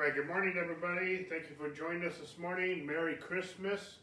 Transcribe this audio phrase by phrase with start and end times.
[0.00, 1.26] All right, good morning, everybody.
[1.28, 2.86] Thank you for joining us this morning.
[2.86, 3.96] Merry Christmas,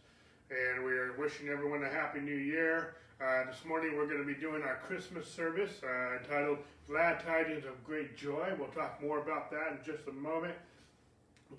[0.51, 2.93] and we are wishing everyone a happy new year.
[3.19, 7.65] Uh, this morning, we're going to be doing our Christmas service uh, entitled Glad Tidings
[7.65, 8.53] of Great Joy.
[8.59, 10.53] We'll talk more about that in just a moment.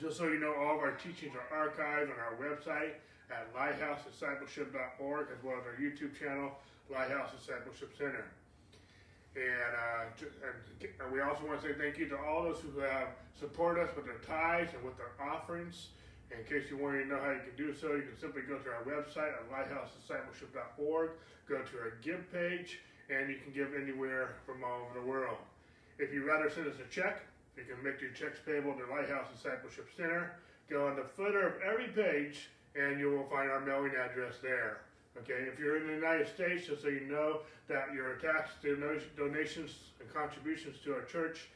[0.00, 2.92] Just so you know, all of our teachings are archived on our website
[3.32, 6.52] at lighthousediscipleship.org, as well as our YouTube channel,
[6.88, 8.24] Lighthouse Discipleship Center.
[9.36, 10.26] And, uh,
[11.00, 13.08] and, we also want to say thank you to all those who have
[13.38, 15.88] supported us with their tithes and with their offerings.
[16.30, 18.58] In case you want to know how you can do so, you can simply go
[18.58, 21.10] to our website at lighthousediscipleship.org,
[21.48, 25.38] go to our give page, and you can give anywhere from all over the world.
[25.98, 27.22] If you'd rather send us a check,
[27.56, 30.36] you can make your checks payable to Lighthouse Discipleship Center.
[30.70, 34.82] Go on the footer of every page, and you will find our mailing address there.
[35.22, 39.74] Okay, if you're in the United States, just so you know that your tax donations
[40.00, 41.48] and contributions to our church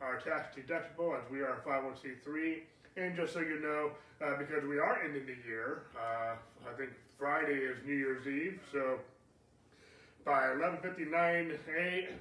[0.00, 2.60] are tax deductible as we are a 501c3.
[2.96, 3.90] And just so you know,
[4.24, 6.34] uh, because we are ending the year, uh,
[6.68, 8.98] I think Friday is New Year's Eve, so
[10.24, 11.56] by 11:59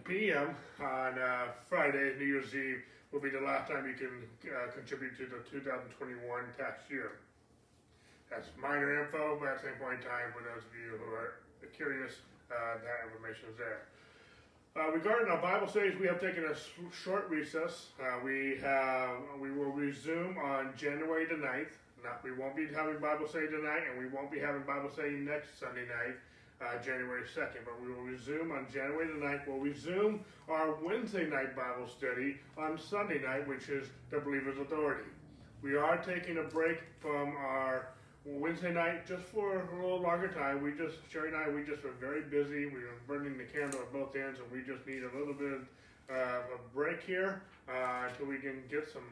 [0.05, 0.55] p.m.
[0.79, 2.81] on uh, Friday, New Year's Eve,
[3.11, 7.11] will be the last time you can uh, contribute to the 2021 tax year.
[8.29, 11.07] That's minor info, but at the same point in time, for those of you who
[11.15, 11.39] are
[11.75, 12.19] curious,
[12.51, 13.87] uh, that information is there.
[14.75, 16.55] Uh, regarding our Bible studies, we have taken a
[16.93, 17.87] short recess.
[17.99, 21.73] Uh, we have we will resume on January the 9th.
[22.03, 25.17] Not, we won't be having Bible study tonight, and we won't be having Bible study
[25.17, 26.15] next Sunday night,
[26.61, 27.65] uh, January 2nd.
[27.65, 29.47] But we will resume on January the 9th.
[29.47, 35.09] We'll resume our Wednesday night Bible study on Sunday night, which is the Believer's Authority.
[35.63, 37.87] We are taking a break from our
[38.27, 41.83] Wednesday night, just for a little longer time, we just, Sherry and I, we just
[41.83, 42.65] were very busy.
[42.65, 45.63] We were burning the candle at both ends, and we just need a little bit
[46.11, 49.07] uh, of a break here uh, until we can get some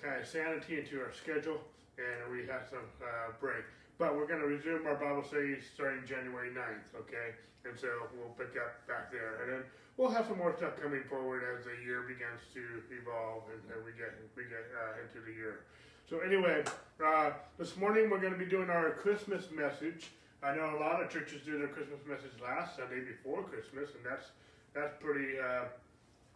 [0.00, 1.60] kind of sanity into our schedule
[1.96, 3.64] and we have some uh, break.
[3.96, 7.32] But we're going to resume our Bible studies starting January 9th, okay?
[7.64, 9.40] And so we'll pick up back there.
[9.40, 9.62] And then
[9.96, 13.80] we'll have some more stuff coming forward as the year begins to evolve and, and
[13.84, 15.64] we get, we get uh, into the year.
[16.08, 16.62] So anyway,
[17.04, 20.12] uh, this morning we're going to be doing our Christmas message.
[20.40, 24.06] I know a lot of churches do their Christmas message last Sunday before Christmas, and
[24.06, 24.26] that's
[24.72, 25.64] that's pretty uh,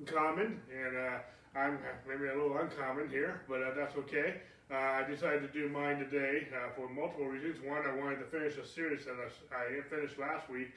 [0.06, 0.58] common.
[0.74, 1.18] And uh,
[1.54, 4.40] I'm maybe a little uncommon here, but uh, that's okay.
[4.72, 7.62] Uh, I decided to do mine today uh, for multiple reasons.
[7.62, 10.74] One, I wanted to finish a series that I, I finished last week,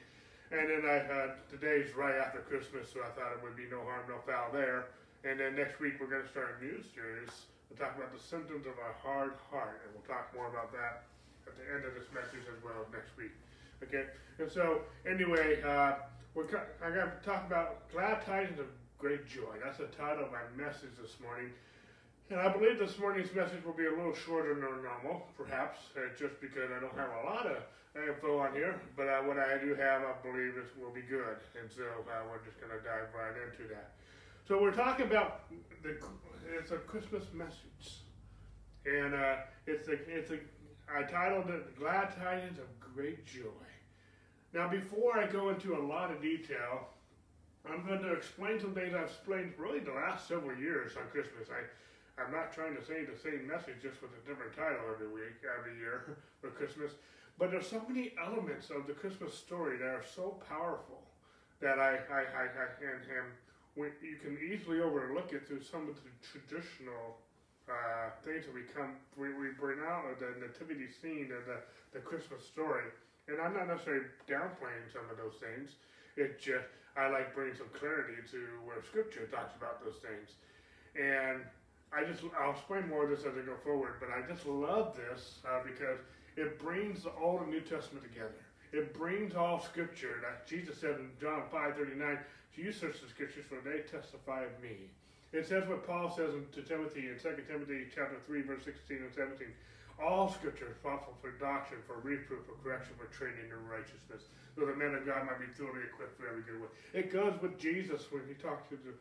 [0.52, 4.06] and then I today's right after Christmas, so I thought it would be no harm,
[4.06, 4.86] no foul there.
[5.24, 7.32] And then next week we're going to start a new series
[7.74, 11.10] We'll talk about the symptoms of a hard heart, and we'll talk more about that
[11.42, 13.34] at the end of this message as well next week.
[13.82, 14.06] Okay,
[14.38, 15.98] and so anyway, uh,
[16.38, 16.46] we're
[16.78, 19.58] I'm going to talk about glad tidings of great joy.
[19.58, 21.50] That's the title of my message this morning.
[22.30, 26.14] And I believe this morning's message will be a little shorter than normal, perhaps, uh,
[26.14, 27.58] just because I don't have a lot of
[27.98, 28.78] info on here.
[28.96, 31.42] But uh, what I do have, I believe, will be good.
[31.58, 33.98] And so uh, we're just going to dive right into that.
[34.46, 35.48] So we're talking about
[35.82, 35.96] the
[36.58, 38.04] it's a Christmas message,
[38.84, 40.38] and uh, it's a it's a
[40.86, 43.64] I titled it "Glad Tidings of Great Joy."
[44.52, 46.88] Now, before I go into a lot of detail,
[47.64, 51.48] I'm going to explain some things I've explained really the last several years on Christmas.
[51.48, 51.64] I
[52.20, 55.40] I'm not trying to say the same message just with a different title every week,
[55.58, 56.92] every year for Christmas.
[57.38, 61.00] But there's so many elements of the Christmas story that are so powerful
[61.60, 63.32] that I, I, I, I and
[63.76, 67.18] you can easily overlook it through some of the traditional
[67.68, 71.58] uh, things that we come we, we bring out of the nativity scene of the,
[71.92, 72.84] the Christmas story.
[73.26, 75.74] And I'm not necessarily downplaying some of those things.
[76.16, 80.38] It just I like bringing some clarity to where Scripture talks about those things.
[80.94, 81.42] And
[81.90, 83.98] I just I'll explain more of this as I go forward.
[83.98, 85.98] But I just love this uh, because
[86.36, 88.38] it brings the Old and New Testament together.
[88.72, 90.20] It brings all Scripture.
[90.22, 92.18] That Jesus said in John five thirty nine
[92.56, 94.90] you search the scriptures, for they testify of me.
[95.32, 99.14] It says what Paul says to Timothy in 2 Timothy chapter 3, verse 16 and
[99.14, 99.48] 17.
[99.98, 104.66] All scripture is profitable for doctrine, for reproof, for correction, for training in righteousness, so
[104.66, 106.74] the man of God might be thoroughly equipped for every good work.
[106.94, 108.94] It goes with Jesus when he talked to the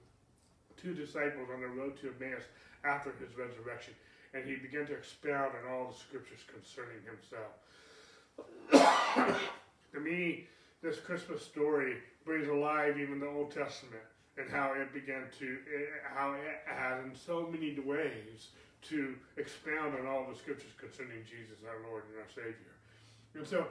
[0.77, 2.45] two disciples on the road to Emmaus
[2.85, 3.93] after his resurrection,
[4.33, 7.53] and he began to expound on all the scriptures concerning himself.
[9.93, 10.47] to me,
[10.83, 11.95] this Christmas story
[12.25, 14.03] brings alive even the Old Testament
[14.37, 15.57] and how it began to,
[16.13, 18.51] how it has in so many ways
[18.89, 22.75] to expound on all the scriptures concerning Jesus, our Lord and our Savior.
[23.33, 23.65] And so,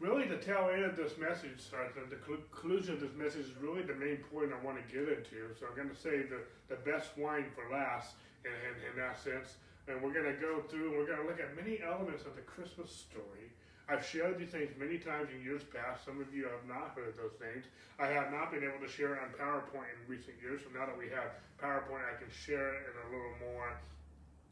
[0.00, 3.82] really, the tail end of this message, the, the conclusion of this message is really
[3.82, 5.52] the main point I want to get into.
[5.60, 6.40] So, I'm going to say the,
[6.72, 8.16] the best wine for last
[8.48, 9.60] in, in, in that sense.
[9.84, 12.36] and we're going to go through and we're going to look at many elements of
[12.36, 13.52] the Christmas story.
[13.88, 16.04] I've shared these things many times in years past.
[16.04, 17.64] Some of you have not heard those things.
[17.98, 20.84] I have not been able to share it on PowerPoint in recent years, so now
[20.84, 23.68] that we have PowerPoint, I can share it in a little more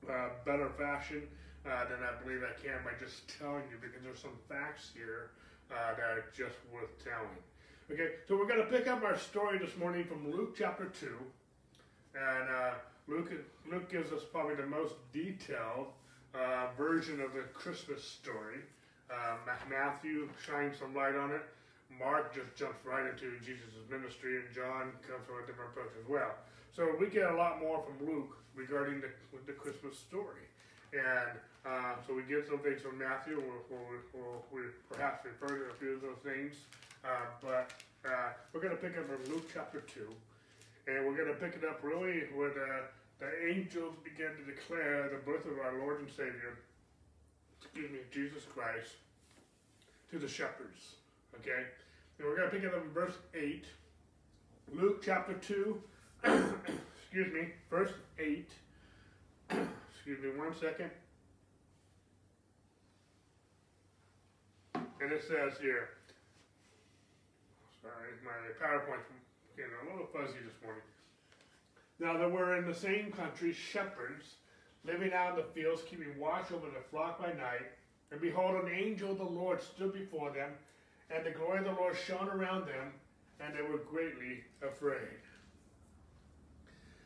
[0.09, 1.29] uh, better fashion
[1.69, 5.37] uh, than I believe I can by just telling you because there's some facts here
[5.71, 7.37] uh, that are just worth telling.
[7.93, 11.13] Okay, so we're going to pick up our story this morning from Luke chapter 2.
[12.17, 12.71] And uh,
[13.07, 13.31] Luke,
[13.71, 15.89] Luke gives us probably the most detailed
[16.35, 18.65] uh, version of the Christmas story.
[19.11, 19.37] Uh,
[19.71, 21.43] Matthew shines some light on it.
[21.99, 26.09] Mark just jumps right into Jesus' ministry, and John comes from a different approach as
[26.09, 26.35] well.
[26.75, 29.09] So we get a lot more from Luke regarding the,
[29.47, 30.45] the Christmas story.
[30.93, 33.39] And uh, so we get some things from Matthew.
[33.39, 36.55] We'll, we'll, we'll, we'll, perhaps refer to a few of those things.
[37.05, 37.71] Uh, but
[38.05, 40.11] uh, we're going to pick up from Luke chapter 2.
[40.87, 42.87] And we're going to pick it up really with uh,
[43.19, 46.59] the angels begin to declare the birth of our Lord and Savior,
[47.77, 48.93] excuse me, Jesus Christ,
[50.11, 50.95] to the shepherds.
[51.39, 51.65] Okay?
[52.19, 53.67] And we're going to pick it up in verse 8.
[54.73, 55.83] Luke chapter 2,
[56.25, 58.51] excuse me, verse 8.
[59.51, 60.91] excuse me one second.
[64.75, 65.91] And it says here,
[67.83, 69.05] sorry, my PowerPoint's
[69.55, 70.83] getting a little fuzzy this morning.
[72.01, 74.37] Now there were in the same country shepherds
[74.87, 77.67] living out in the fields, keeping watch over the flock by night.
[78.11, 80.51] And behold, an angel of the Lord stood before them,
[81.11, 82.93] and the glory of the Lord shone around them,
[83.41, 85.21] and they were greatly afraid.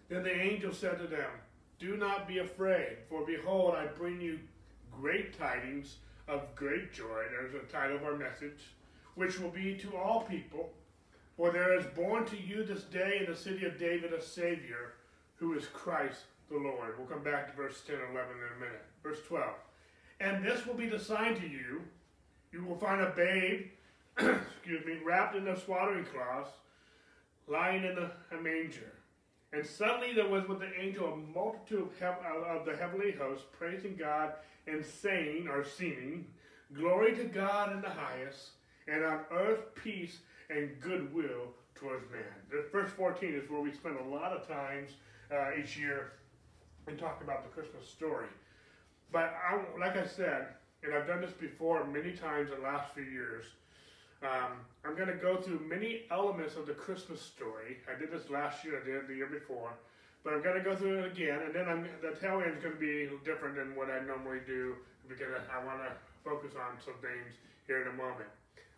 [0.09, 1.31] Then the angel said to them,
[1.79, 4.38] Do not be afraid, for behold, I bring you
[4.91, 5.97] great tidings
[6.29, 7.23] of great joy.
[7.31, 8.75] There's the title of our message,
[9.15, 10.71] which will be to all people.
[11.37, 14.94] For there is born to you this day in the city of David a Savior,
[15.37, 16.99] who is Christ the Lord.
[16.99, 18.85] We'll come back to verse 10 and 11 in a minute.
[19.02, 19.49] Verse 12.
[20.20, 21.82] And this will be the sign to you.
[22.52, 23.67] You will find a babe,
[24.19, 26.50] excuse me, wrapped in a swaddling cloth,
[27.47, 28.93] lying in a, a, manger.
[29.52, 33.96] And suddenly there was with the angel a multitude of, of the heavenly host praising
[33.96, 34.32] God
[34.67, 36.26] and saying, or singing,
[36.73, 38.50] Glory to God in the highest,
[38.87, 40.19] and on earth peace
[40.50, 42.62] and goodwill towards man.
[42.70, 44.91] Verse 14 is where we spend a lot of times
[45.32, 46.12] uh, each year
[46.87, 48.29] and talk about the Christmas story.
[49.12, 50.49] But I, like I said,
[50.82, 53.44] and I've done this before many times in the last few years,
[54.23, 57.79] um, I'm going to go through many elements of the Christmas story.
[57.88, 59.73] I did this last year, I did the year before.
[60.23, 62.62] But I'm going to go through it again, and then I'm, the tail end is
[62.62, 64.77] going to be different than what I normally do
[65.09, 68.29] because I, I want to focus on some things here in a moment.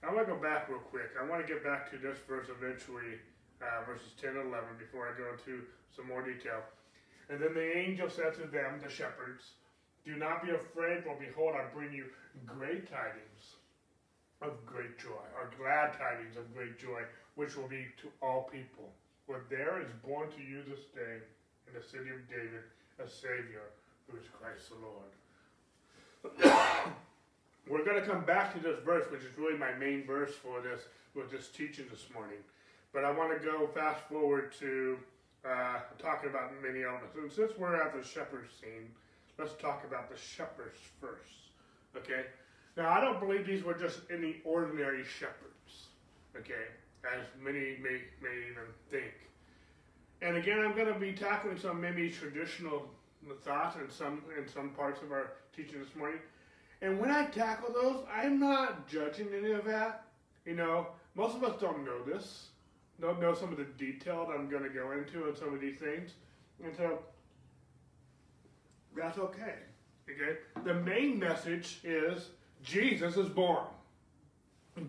[0.06, 1.10] I want to go back real quick.
[1.18, 3.18] I want to get back to this verse eventually,
[3.58, 6.62] uh, verses 10 and 11, before I go into some more detail.
[7.32, 9.52] And then the angel said to them, the shepherds,
[10.04, 12.04] Do not be afraid, for behold, I bring you
[12.44, 13.56] great tidings
[14.42, 17.00] of great joy, or glad tidings of great joy,
[17.36, 18.92] which will be to all people.
[19.26, 21.24] For there is born to you this day
[21.66, 22.64] in the city of David
[23.02, 23.64] a Savior
[24.06, 24.76] who is Christ the
[26.44, 26.52] Lord.
[27.66, 30.60] We're going to come back to this verse, which is really my main verse for
[30.60, 30.82] this
[31.14, 32.44] with this teaching this morning.
[32.92, 34.98] But I want to go fast forward to
[35.44, 37.16] uh, talking about many elements.
[37.16, 38.88] And since we're at the shepherd scene,
[39.38, 41.50] let's talk about the shepherds first.
[41.96, 42.26] Okay?
[42.76, 45.88] Now, I don't believe these were just any ordinary shepherds.
[46.36, 46.66] Okay?
[47.04, 49.12] as many may, may even think.
[50.20, 52.88] And again, I'm going to be tackling some maybe traditional
[53.44, 56.18] thoughts in some in some parts of our teaching this morning.
[56.80, 60.04] And when I tackle those, I'm not judging any of that.
[60.44, 62.48] You know, most of us don't know this,
[63.02, 65.60] don't know some of the detail that I'm going to go into on some of
[65.60, 66.12] these things.
[66.64, 67.00] And so
[68.96, 69.56] that's okay.
[70.08, 70.38] Okay?
[70.64, 72.28] The main message is
[72.62, 73.66] Jesus is born.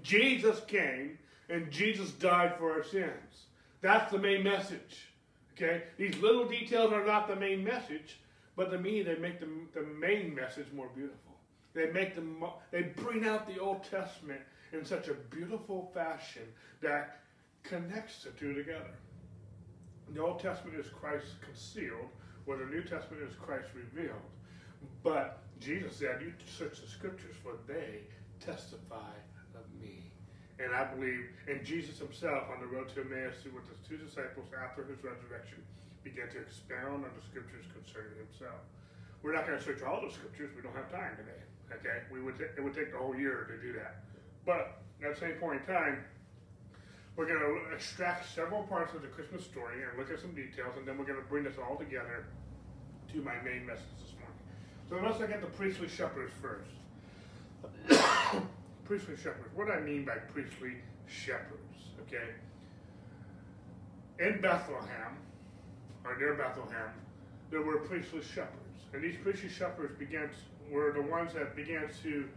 [0.03, 1.17] Jesus came
[1.49, 3.47] and Jesus died for our sins.
[3.81, 5.09] That's the main message.
[5.55, 5.83] Okay?
[5.97, 8.19] These little details are not the main message,
[8.55, 11.17] but to me, they make the, the main message more beautiful.
[11.73, 14.41] They make them, they bring out the Old Testament
[14.71, 16.43] in such a beautiful fashion
[16.81, 17.22] that
[17.63, 18.93] connects the two together.
[20.13, 22.09] The Old Testament is Christ concealed,
[22.45, 24.21] where the New Testament is Christ revealed.
[25.01, 28.01] But Jesus said, You search the scriptures, for they
[28.39, 29.15] testify
[29.55, 30.11] of me.
[30.59, 34.47] and I believe, and Jesus himself on the road to Emmaus with his two disciples
[34.53, 35.63] after his resurrection
[36.03, 38.59] began to expound on the scriptures concerning himself.
[39.23, 40.51] We're not going to search all the scriptures.
[40.55, 41.41] We don't have time today.
[41.71, 44.03] Okay, we would it would take the whole year to do that.
[44.45, 46.03] But at the same point in time,
[47.15, 50.73] we're going to extract several parts of the Christmas story and look at some details,
[50.77, 52.25] and then we're going to bring this all together
[53.11, 54.39] to my main message this morning.
[54.89, 56.69] So let's look at the priestly shepherds first.
[58.85, 59.49] priestly shepherds.
[59.53, 60.73] What do I mean by priestly
[61.07, 61.59] shepherds?
[62.07, 62.33] Okay.
[64.19, 65.17] In Bethlehem,
[66.03, 66.89] or near Bethlehem,
[67.51, 68.59] there were priestly shepherds.
[68.93, 72.27] And these priestly shepherds began to, were the ones that began to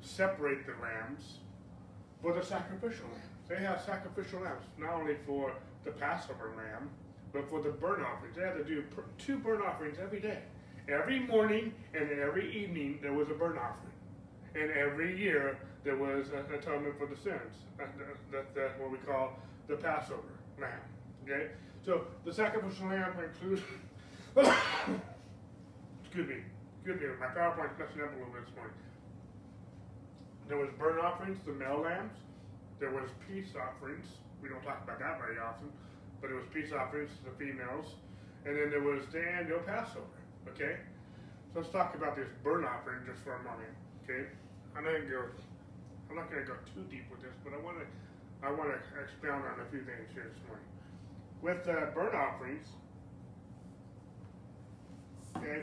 [0.00, 1.38] separate the lambs
[2.20, 3.31] for the sacrificial lambs.
[3.48, 5.52] They have sacrificial lambs, not only for
[5.84, 6.90] the Passover lamb,
[7.32, 8.36] but for the burnt offerings.
[8.36, 8.84] They had to do
[9.18, 10.38] two burnt offerings every day.
[10.88, 13.92] Every morning and every evening there was a burnt offering.
[14.54, 17.54] And every year there was an atonement for the sins.
[17.80, 17.84] Uh,
[18.30, 20.22] That's what we call the Passover
[20.60, 20.80] lamb.
[21.24, 21.48] Okay?
[21.84, 23.62] So the sacrificial lamb includes.
[26.04, 26.36] excuse me.
[26.84, 27.06] Excuse me.
[27.20, 28.74] My PowerPoint's messing up a little bit this morning.
[30.48, 32.12] There was burnt offerings, the male lambs.
[32.82, 34.18] There was peace offerings.
[34.42, 35.70] We don't talk about that very often,
[36.20, 37.94] but it was peace offerings to the females.
[38.44, 40.18] And then there was the annual Passover.
[40.50, 40.82] Okay?
[41.54, 43.70] So let's talk about this burnt offering just for a moment.
[44.02, 44.26] Okay?
[44.74, 47.86] I'm not gonna go too deep with this, but I wanna
[48.42, 50.66] I wanna expound on a few things here this morning.
[51.38, 52.66] With uh, burnt offerings,
[55.38, 55.62] okay,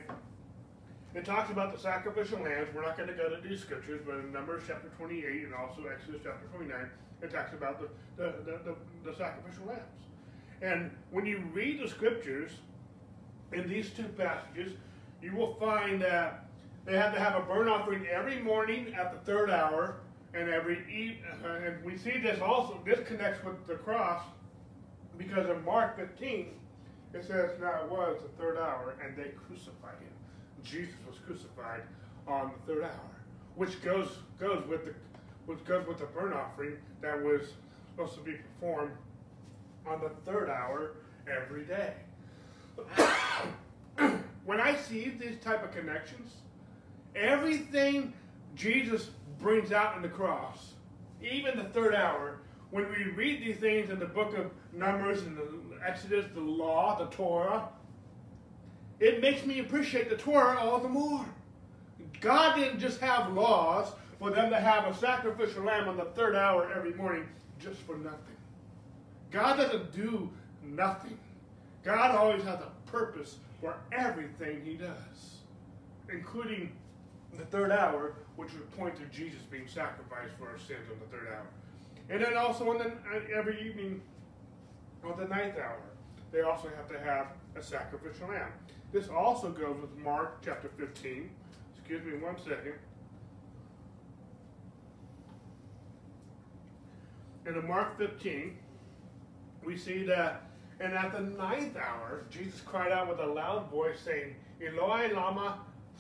[1.16, 2.70] it talks about the sacrificial lambs.
[2.74, 5.84] We're not going to go to these scriptures, but in Numbers chapter 28 and also
[5.92, 6.90] Exodus chapter 29,
[7.22, 9.82] it talks about the, the, the, the, the sacrificial lambs.
[10.62, 12.52] And when you read the scriptures
[13.54, 14.74] in these two passages,
[15.22, 16.46] you will find that
[16.86, 19.98] they had to have a burnt offering every morning at the third hour,
[20.34, 21.18] and every eat.
[21.44, 22.80] Uh, and we see this also.
[22.86, 24.24] This connects with the cross
[25.18, 26.54] because in Mark 15,
[27.14, 30.14] it says, "Now it was the third hour, and they crucified him."
[30.64, 31.82] Jesus was crucified
[32.28, 33.12] on the third hour,
[33.56, 34.94] which goes goes with the
[35.50, 37.42] which good with the burnt offering that was
[37.90, 38.92] supposed to be performed
[39.88, 40.92] on the third hour
[41.28, 41.94] every day.
[44.46, 46.34] when I see these type of connections,
[47.16, 48.14] everything
[48.54, 50.74] Jesus brings out in the cross,
[51.20, 55.36] even the third hour, when we read these things in the book of Numbers and
[55.36, 55.50] the
[55.84, 57.70] Exodus, the law, the Torah,
[59.00, 61.26] it makes me appreciate the Torah all the more.
[62.22, 66.36] God didn't just have laws for them to have a sacrificial lamb on the third
[66.36, 67.26] hour every morning
[67.58, 68.20] just for nothing.
[69.32, 70.30] God doesn't do
[70.64, 71.18] nothing.
[71.84, 75.38] God always has a purpose for everything he does,
[76.12, 76.72] including
[77.38, 81.18] the third hour, which would point to Jesus being sacrificed for our sins on the
[81.18, 81.48] third hour.
[82.10, 84.02] And then also on the, uh, every evening
[85.04, 85.80] on the ninth hour,
[86.32, 88.52] they also have to have a sacrificial lamb.
[88.92, 91.30] This also goes with Mark chapter 15.
[91.78, 92.74] Excuse me one second.
[97.46, 98.58] In Mark 15,
[99.64, 100.44] we see that,
[100.80, 105.60] and at the ninth hour, Jesus cried out with a loud voice, saying, Eloi lama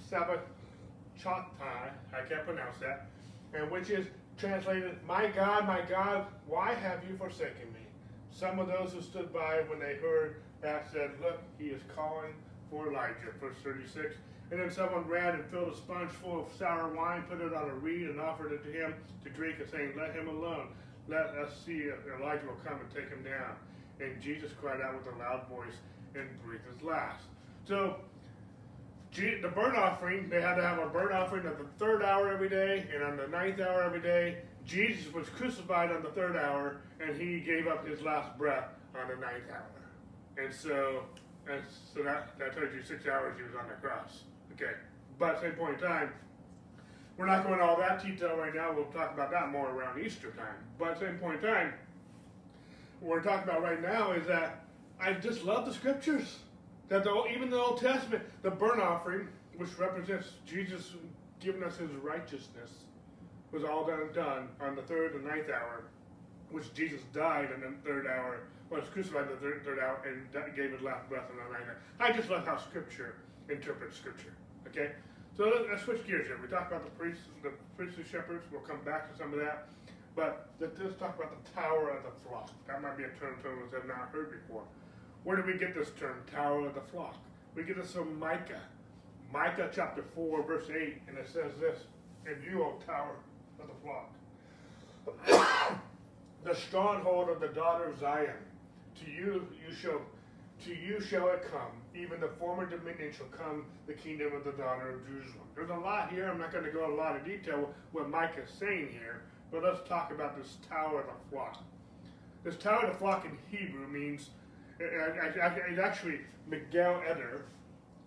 [0.09, 1.45] sabachthani,
[2.13, 3.07] I can't pronounce that,
[3.53, 4.05] and which is
[4.37, 7.79] translated, My God, my God, why have you forsaken me?
[8.31, 12.33] Some of those who stood by when they heard that said, Look, he is calling
[12.69, 14.15] for Elijah, verse 36.
[14.51, 17.69] And then someone ran and filled a sponge full of sour wine, put it on
[17.69, 18.93] a reed, and offered it to him
[19.23, 20.69] to drink, and saying, Let him alone.
[21.09, 21.89] Let us see
[22.19, 23.55] Elijah will come and take him down.
[23.99, 25.73] And Jesus cried out with a loud voice
[26.15, 27.23] and breathed his last.
[27.67, 27.97] So,
[29.15, 32.47] the burnt offering, they had to have a burnt offering at the third hour every
[32.47, 34.37] day, and on the ninth hour every day.
[34.65, 39.07] Jesus was crucified on the third hour, and he gave up his last breath on
[39.07, 40.43] the ninth hour.
[40.43, 41.05] And so
[41.49, 41.61] and
[41.93, 44.23] so that, that tells you six hours he was on the cross.
[44.53, 44.73] Okay.
[45.17, 46.11] But at the same point in time,
[47.19, 48.71] we're not going all that detail right now.
[48.71, 50.55] We'll talk about that more around Easter time.
[50.79, 51.73] But at the same point in time,
[53.01, 54.63] what we're talking about right now is that
[55.01, 56.37] I just love the scriptures.
[56.87, 60.93] That the, even the Old Testament, the burnt offering, which represents Jesus
[61.41, 62.71] giving us his righteousness,
[63.51, 65.83] was all done done on the third and ninth hour,
[66.51, 70.55] which Jesus died in the third hour was crucified in the third, third hour and
[70.55, 71.77] gave his last breath on the ninth hour.
[71.99, 73.15] I just love how Scripture
[73.49, 74.33] interprets Scripture.
[74.67, 74.91] Okay,
[75.39, 76.37] so let's, switch gears here.
[76.41, 78.43] We talked about the priests, the priestly shepherds.
[78.51, 79.69] We'll come back to some of that,
[80.13, 82.51] but let's talk about the Tower of the Flock.
[82.67, 84.63] That might be a term some of us have not heard before.
[85.23, 87.15] Where did we get this term, Tower of the Flock?
[87.55, 88.59] We get this from Micah,
[89.31, 91.79] Micah chapter four, verse eight, and it says this:
[92.25, 93.15] "And you, O Tower
[93.61, 94.11] of the Flock."
[96.43, 98.35] the stronghold of the daughter of Zion.
[99.05, 100.01] To you, you shall,
[100.65, 101.71] to you shall it come.
[101.95, 105.47] Even the former dominion shall come, the kingdom of the daughter of Jerusalem.
[105.55, 106.29] There's a lot here.
[106.29, 109.23] I'm not going to go into a lot of detail what Micah is saying here,
[109.51, 111.63] but let's talk about this tower of the flock.
[112.43, 114.29] This tower of the flock in Hebrew means,
[114.79, 117.45] it, it, it actually Migdal Eder.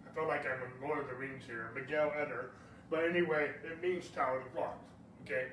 [0.06, 2.50] I feel like I'm in Lord of the Rings here, Migdal Eder.
[2.90, 4.78] But anyway, it means Tower of the Flock.
[5.24, 5.46] Okay?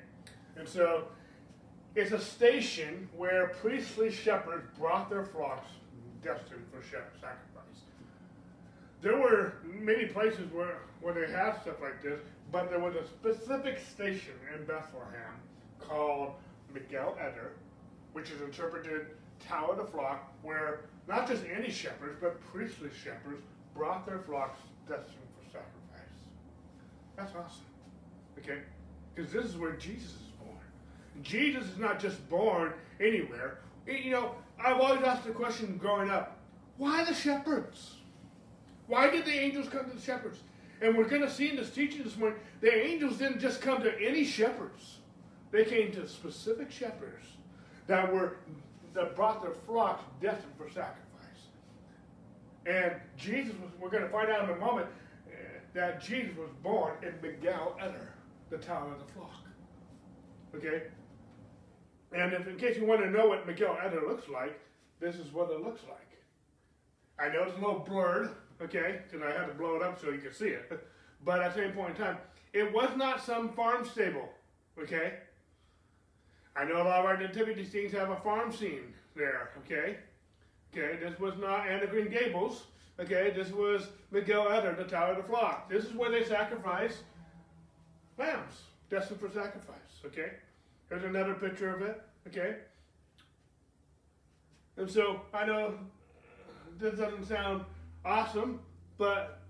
[0.58, 1.06] And so
[1.96, 5.70] it's a station where priestly shepherds brought their flocks
[6.24, 7.70] destined for sacrifice.
[9.02, 12.20] There were many places where, where they had stuff like this,
[12.52, 15.34] but there was a specific station in Bethlehem
[15.80, 16.34] called
[16.74, 17.54] Migdal Eder,
[18.14, 19.08] which is interpreted
[19.48, 23.42] Tower of the Flock, where not just any shepherds, but priestly shepherds
[23.74, 26.16] brought their flocks destined for sacrifice.
[27.16, 27.66] That's awesome.
[28.38, 28.60] Okay?
[29.16, 30.58] Because this is where Jesus is born.
[31.24, 33.60] Jesus is not just born anywhere.
[33.88, 36.38] You know, I've always asked the question growing up
[36.78, 37.96] why the shepherds?
[38.88, 40.40] Why did the angels come to the shepherds?
[40.82, 43.84] And we're going to see in this teaching this morning, the angels didn't just come
[43.84, 45.00] to any shepherds.
[45.52, 47.26] They came to specific shepherds
[47.88, 48.38] that were
[48.94, 50.96] that brought their flocks destined for sacrifice.
[52.66, 54.88] And Jesus was, we're going to find out in a moment
[55.28, 55.32] uh,
[55.74, 58.10] that Jesus was born in Migdal Eder,
[58.50, 59.44] the town of the flock.
[60.56, 60.84] Okay?
[62.12, 64.60] And if, in case you want to know what Migdal Eder looks like,
[65.00, 66.00] this is what it looks like.
[67.20, 68.30] I know it's a little blurred,
[68.62, 70.72] okay, because I had to blow it up so you could see it.
[71.26, 72.18] But at the same point in time,
[72.54, 74.30] it was not some farm stable,
[74.82, 75.16] okay?
[76.56, 79.98] I know a lot of our nativity scenes have a farm scene there, okay?
[80.74, 82.68] Okay, this was not Anne of Green Gables,
[83.02, 83.34] okay?
[83.36, 85.70] This was Migdal Eder, the Tower of the Flock.
[85.70, 87.04] This is where they sacrifice
[88.18, 89.76] lambs, destined for sacrifice,
[90.06, 90.32] okay?
[90.90, 92.56] Here's another picture of it, okay?
[94.78, 95.76] And so I know
[96.80, 97.64] this doesn't sound
[98.04, 98.60] awesome,
[98.98, 99.42] but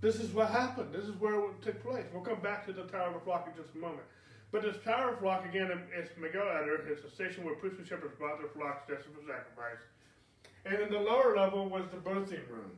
[0.00, 0.92] this is what happened.
[0.92, 2.04] This is where it took place.
[2.12, 4.02] We'll come back to the Tower of the Flock in just a moment.
[4.52, 6.86] But this Tower of Flock, again, um, it's Migdal Eder.
[6.86, 9.82] It's a station where priests and shepherds brought their flocks destined for sacrifice.
[10.64, 12.70] And in the lower level was the birthing room.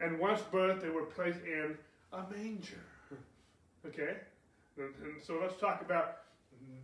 [0.00, 1.76] And once birthed, they were placed in
[2.12, 2.80] a manger.
[3.86, 4.16] Okay?
[4.78, 6.23] And so let's talk about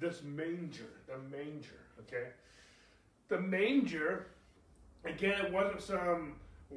[0.01, 2.29] this manger, the manger, okay?
[3.29, 4.27] The manger,
[5.05, 6.35] again, it wasn't some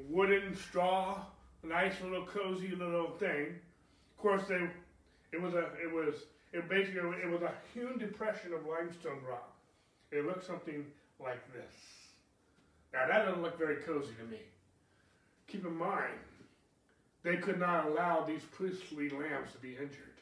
[0.09, 1.21] wooden straw,
[1.63, 3.55] nice little cozy little thing.
[4.17, 4.67] Of course, they,
[5.31, 6.15] it was a, it was,
[6.51, 9.55] it basically, it was a hewn depression of limestone rock.
[10.11, 10.85] It looked something
[11.19, 11.73] like this.
[12.93, 14.39] Now that doesn't look very cozy to me.
[15.47, 16.19] Keep in mind,
[17.23, 20.12] they could not allow these priestly lambs to be injured.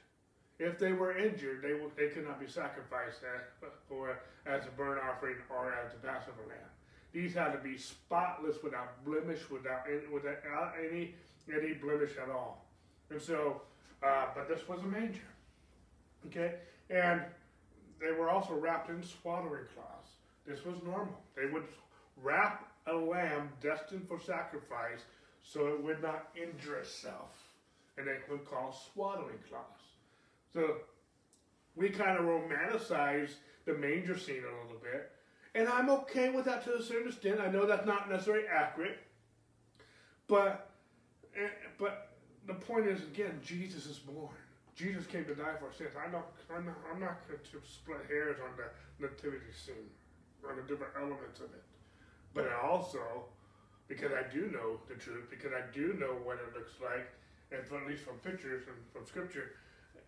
[0.62, 5.02] If they were injured, they, they could not be sacrificed as, or as a burnt
[5.04, 6.69] offering or as a Passover lamb.
[7.12, 11.15] These had to be spotless, without blemish, without, without any
[11.52, 12.63] any blemish at all.
[13.10, 13.63] And so,
[14.06, 15.19] uh, but this was a manger,
[16.28, 16.54] okay?
[16.91, 17.24] And
[18.00, 20.12] they were also wrapped in swaddling cloths.
[20.45, 21.19] This was normal.
[21.36, 21.65] They would
[22.21, 25.02] wrap a lamb destined for sacrifice
[25.43, 27.36] so it would not injure itself,
[27.97, 29.81] and they would call swaddling cloths.
[30.54, 30.78] So
[31.76, 33.32] we kind of romanticize
[33.66, 35.12] the manger scene a little bit.
[35.54, 37.40] And I'm okay with that to a certain extent.
[37.40, 39.00] I know that's not necessarily accurate.
[40.28, 40.72] But
[41.36, 42.10] eh, but
[42.48, 44.30] the point is again, Jesus is born.
[44.76, 45.92] Jesus came to die for our sins.
[46.00, 46.24] I know
[46.56, 48.72] I'm not, I'm not going to split hairs on the
[49.06, 49.92] nativity scene,
[50.48, 51.64] on the different elements of it.
[52.34, 53.28] But I also,
[53.88, 57.12] because I do know the truth, because I do know what it looks like,
[57.52, 59.60] and from, at least from pictures and from scripture,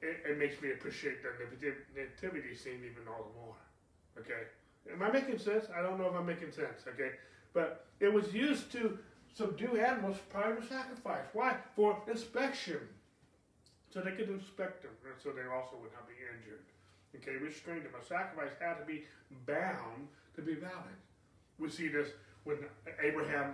[0.04, 1.30] it, it makes me appreciate the
[1.96, 3.56] nativity scene even all the more.
[4.20, 4.44] Okay?
[4.92, 5.66] Am I making sense?
[5.76, 6.84] I don't know if I'm making sense.
[6.88, 7.12] Okay?
[7.54, 8.98] But it was used to
[9.34, 11.26] subdue animals prior to sacrifice.
[11.34, 11.56] Why?
[11.76, 12.80] For inspection.
[13.94, 14.92] So they could inspect them,
[15.24, 16.66] so they also would not be injured.
[17.16, 17.92] Okay, restrained them.
[18.00, 19.04] A sacrifice had to be
[19.46, 20.98] bound to be valid.
[21.60, 22.10] We see this
[22.44, 22.58] when
[23.02, 23.54] Abraham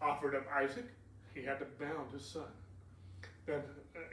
[0.00, 0.86] offered up Isaac,
[1.34, 2.48] he had to bound his son.
[3.46, 3.62] Then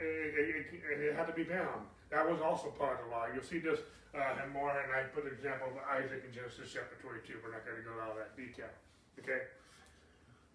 [0.00, 1.86] it, it, it, had to be bound.
[2.10, 3.26] That was also part of the law.
[3.32, 3.80] You'll see this
[4.14, 7.38] uh, and more, and I put an example of Isaac in Genesis chapter 22.
[7.44, 8.72] We're not going to go into all that detail.
[9.20, 9.48] Okay?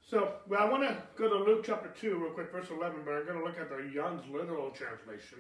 [0.01, 3.13] So, well, I want to go to Luke chapter 2 real quick, verse 11, but
[3.13, 5.39] I'm going to look at the Young's literal translation.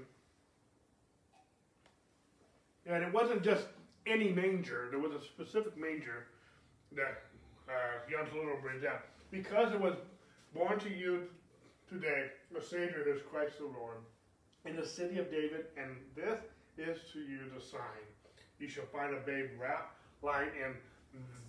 [2.85, 3.65] And it wasn't just
[4.05, 6.27] any manger, there was a specific manger
[6.95, 7.23] that
[7.67, 9.01] uh, Young's literal brings out.
[9.31, 9.95] Because it was
[10.53, 11.23] born to you
[11.93, 13.97] today the Savior is Christ the Lord
[14.65, 16.39] in the city of David, and this
[16.77, 18.03] is to you the sign.
[18.59, 20.73] You shall find a babe wrapped, lying in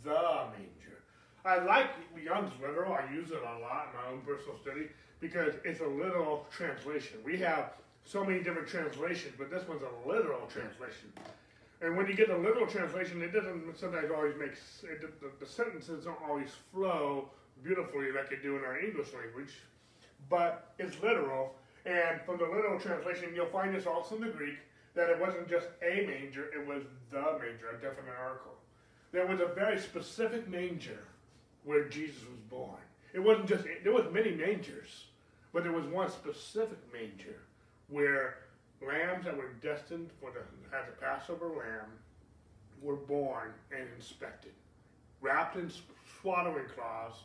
[0.05, 0.11] the
[0.53, 1.01] manger.
[1.47, 1.91] I like
[2.23, 2.93] Young's literal.
[2.93, 4.89] I use it a lot in my own personal study
[5.21, 7.19] because it's a literal translation.
[7.25, 7.73] We have
[8.05, 11.13] so many different translations, but this one's a literal translation.
[11.81, 14.53] And when you get a literal translation, it doesn't sometimes always make
[14.91, 17.31] it, the, the sentences don't always flow
[17.63, 19.55] beautifully like they do in our English language
[20.29, 21.55] but it's literal.
[21.87, 24.59] And from the literal translation, you'll find this also in the Greek
[24.95, 28.53] that it wasn't just a manger, it was the manger, a definite article.
[29.13, 31.05] There was a very specific manger
[31.65, 32.81] where Jesus was born.
[33.13, 35.07] It wasn't just, there was many mangers,
[35.53, 37.41] but there was one specific manger
[37.89, 38.39] where
[38.87, 40.41] lambs that were destined for the,
[40.77, 41.91] as a Passover lamb
[42.83, 44.53] were born and inspected,
[45.21, 45.71] wrapped in
[46.21, 47.19] swaddling cloths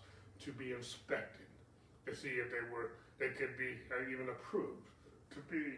[0.44, 1.49] to be inspected
[2.06, 4.88] to see if they were they could be uh, even approved
[5.32, 5.76] to be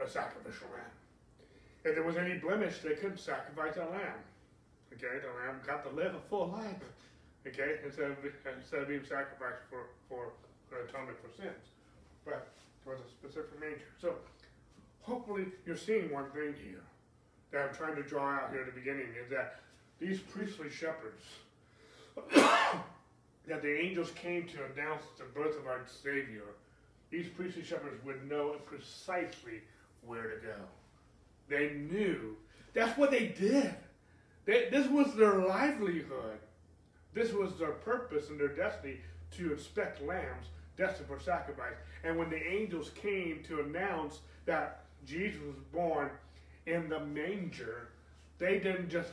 [0.00, 0.94] a sacrificial lamb.
[1.84, 4.22] If there was any blemish, they couldn't sacrifice a lamb.
[4.92, 6.82] Okay, the lamb got to live a full life.
[7.46, 8.16] Okay, instead of,
[8.56, 10.32] instead of being sacrificed for, for,
[10.70, 11.74] for atonement for sins.
[12.24, 12.48] But
[12.86, 13.92] it was a specific nature.
[14.00, 14.14] So
[15.02, 16.82] hopefully you're seeing one thing here
[17.52, 19.60] that I'm trying to draw out here at the beginning is that
[20.00, 21.22] these priestly shepherds
[23.46, 26.42] that the angels came to announce the birth of our Savior,
[27.10, 29.60] these priestly shepherds would know precisely
[30.06, 30.56] where to go.
[31.48, 32.36] They knew.
[32.72, 33.74] That's what they did.
[34.46, 36.38] They, this was their livelihood.
[37.12, 38.98] This was their purpose and their destiny
[39.36, 41.74] to inspect lambs destined for sacrifice.
[42.02, 46.10] And when the angels came to announce that Jesus was born
[46.66, 47.90] in the manger,
[48.38, 49.10] they didn't just,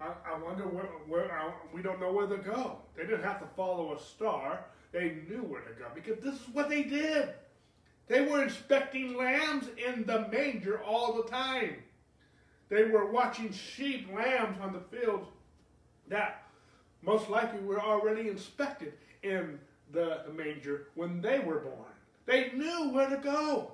[0.00, 2.78] I, I wonder where, where I, we don't know where to go.
[2.96, 4.64] They didn't have to follow a star.
[4.92, 7.30] They knew where to go because this is what they did.
[8.08, 11.76] They were inspecting lambs in the manger all the time.
[12.68, 15.28] They were watching sheep, lambs on the fields
[16.08, 16.44] that
[17.02, 19.58] most likely were already inspected in
[19.92, 21.92] the manger when they were born.
[22.26, 23.72] They knew where to go.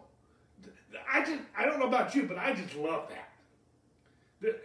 [1.11, 4.61] I just I don't know about you, but I just love that.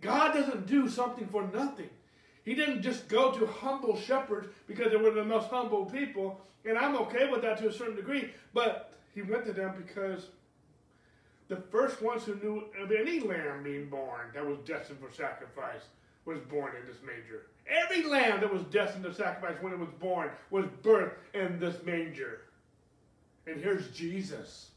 [0.00, 1.90] God doesn't do something for nothing.
[2.44, 6.76] He didn't just go to humble shepherds because they were the most humble people, and
[6.76, 10.26] I'm okay with that to a certain degree, but he went to them because
[11.48, 15.82] the first ones who knew of any lamb being born that was destined for sacrifice
[16.24, 17.46] was born in this manger.
[17.66, 21.82] Every lamb that was destined to sacrifice when it was born was birthed in this
[21.84, 22.42] manger.
[23.46, 24.70] And here's Jesus.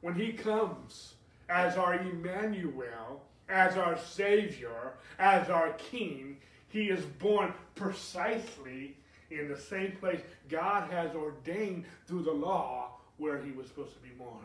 [0.00, 1.14] When he comes
[1.48, 6.36] as our Emmanuel, as our Savior, as our King,
[6.68, 8.96] he is born precisely
[9.30, 14.00] in the same place God has ordained through the law where he was supposed to
[14.00, 14.44] be born.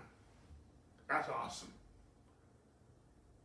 [1.09, 1.69] That's awesome.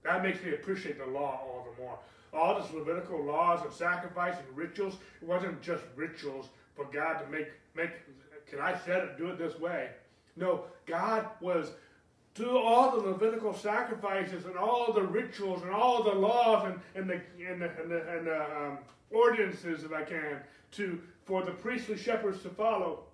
[0.03, 1.99] That makes me appreciate the law all the more.
[2.33, 7.27] All this Levitical laws of sacrifice and rituals, it wasn't just rituals for God to
[7.31, 7.91] make, make
[8.47, 9.91] can I set it, do it this way?
[10.37, 11.71] No, God was
[12.35, 17.09] through all the Levitical sacrifices and all the rituals and all the laws and, and
[17.09, 18.79] the, and the, and the, and the um,
[19.11, 20.41] ordinances, if I can,
[20.73, 23.05] to for the priestly shepherds to follow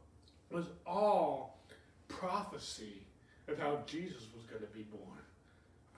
[0.50, 1.58] was all
[2.08, 3.02] prophecy
[3.48, 5.02] of how Jesus was going to be born.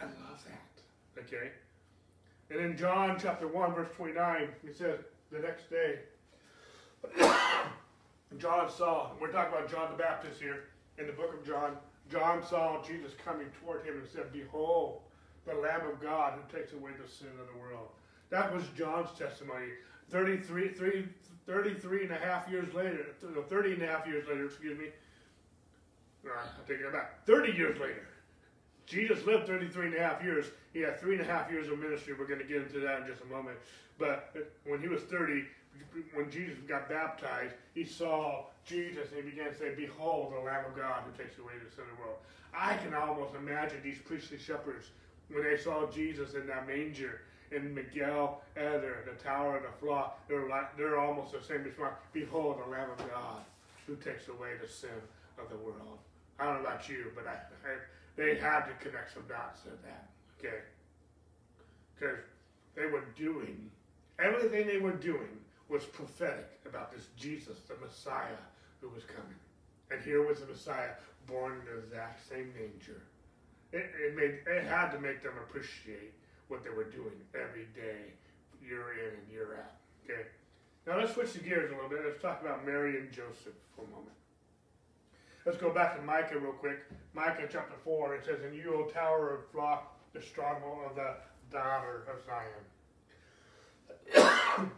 [0.01, 1.23] I love that.
[1.23, 1.51] Okay?
[2.51, 4.99] And in John chapter 1, verse 29, it says,
[5.31, 6.01] the next day,
[8.39, 10.65] John saw, we're talking about John the Baptist here
[10.99, 11.77] in the book of John.
[12.11, 15.01] John saw Jesus coming toward him and said, Behold,
[15.47, 17.89] the Lamb of God who takes away the sin of the world.
[18.31, 19.69] That was John's testimony.
[20.11, 21.09] 33, 3,
[21.47, 24.87] 33 and a half years later, 30 and a half years later, excuse me,
[26.27, 27.25] I take it back.
[27.27, 28.07] 30 years later,
[28.87, 30.47] Jesus lived 33 and a half years.
[30.73, 32.15] He had three and a half years of ministry.
[32.19, 33.59] We're going to get into that in just a moment.
[33.99, 35.45] But uh, when he was 30,
[36.15, 40.65] when Jesus got baptized, he saw Jesus and he began to say, Behold, the Lamb
[40.67, 42.19] of God who takes away the sin of the world.
[42.55, 44.91] I can almost imagine these priestly shepherds
[45.31, 50.27] when they saw Jesus in that manger in Migdal Eder, the tower of the flock.
[50.29, 51.95] They're, like, they're almost the same response.
[52.13, 53.43] Behold, the Lamb of God
[53.87, 54.91] who takes away the sin
[55.39, 55.99] of the world.
[56.39, 57.77] I don't know about you, but I, I
[58.17, 60.09] they had to connect some dots to that.
[60.39, 60.59] Okay,
[61.95, 62.19] because
[62.75, 63.71] they were doing
[64.19, 65.29] everything they were doing
[65.69, 68.37] was prophetic about this Jesus, the Messiah,
[68.83, 69.39] who was coming.
[69.91, 70.91] And here was the Messiah
[71.27, 73.01] born in the exact same manger.
[73.73, 76.13] It, it made it had to make them appreciate
[76.49, 78.13] what they were doing every day,
[78.61, 79.73] year in and year out.
[80.05, 80.27] Okay.
[80.87, 82.01] Now let's switch the gears a little bit.
[82.05, 84.17] Let's talk about Mary and Joseph for a moment.
[85.47, 86.81] Let's go back to Micah real quick.
[87.15, 91.15] Micah chapter 4, it says, And you, O tower of flock, the stronghold of the
[91.51, 92.65] daughter of Zion.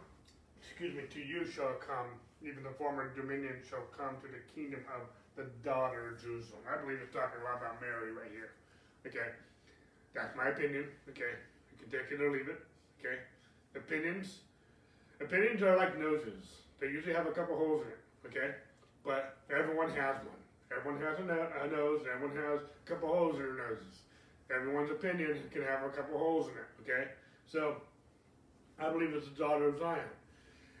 [0.61, 2.07] Excuse me, to you shall come,
[2.45, 6.61] even the former dominion shall come to the kingdom of the daughter of Jerusalem.
[6.69, 8.53] I believe it's talking a lot about Mary right here.
[9.05, 9.33] Okay,
[10.13, 10.85] that's my opinion.
[11.09, 11.33] Okay,
[11.73, 12.61] you can take it or leave it.
[13.01, 13.17] Okay,
[13.75, 14.45] opinions.
[15.19, 16.63] Opinions are like noses.
[16.79, 18.01] They usually have a couple holes in it.
[18.29, 18.55] Okay,
[19.03, 20.41] but everyone has one.
[20.75, 24.01] Everyone has a, no- a nose, everyone has a couple holes in their noses.
[24.53, 27.09] Everyone's opinion can have a couple holes in it, okay?
[27.45, 27.81] So,
[28.79, 30.09] I believe it's the daughter of Zion.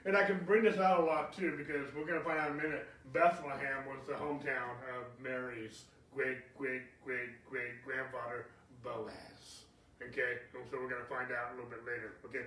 [0.05, 2.51] And I can bring this out a lot too because we're going to find out
[2.51, 8.45] in a minute Bethlehem was the hometown of Mary's great, great, great, great grandfather,
[8.83, 9.65] Boaz.
[10.01, 10.39] Okay?
[10.53, 12.13] And so we're going to find out a little bit later.
[12.25, 12.45] Okay?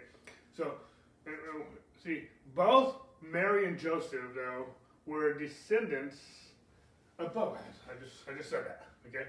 [0.56, 0.74] So,
[1.26, 1.64] uh, uh,
[2.02, 4.66] see, both Mary and Joseph, though,
[5.06, 6.16] were descendants
[7.18, 7.58] of Boaz.
[7.90, 8.86] I just, I just said that.
[9.08, 9.26] Okay?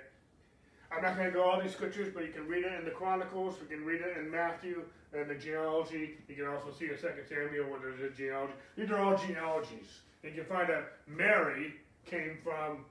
[0.91, 2.91] I'm not going to go all these scriptures, but you can read it in the
[2.91, 3.55] Chronicles.
[3.61, 6.17] You can read it in Matthew and the genealogy.
[6.27, 8.53] You can also see in Second Samuel where there's a genealogy.
[8.77, 10.01] These are all genealogies.
[10.23, 12.85] You can find that Mary came from,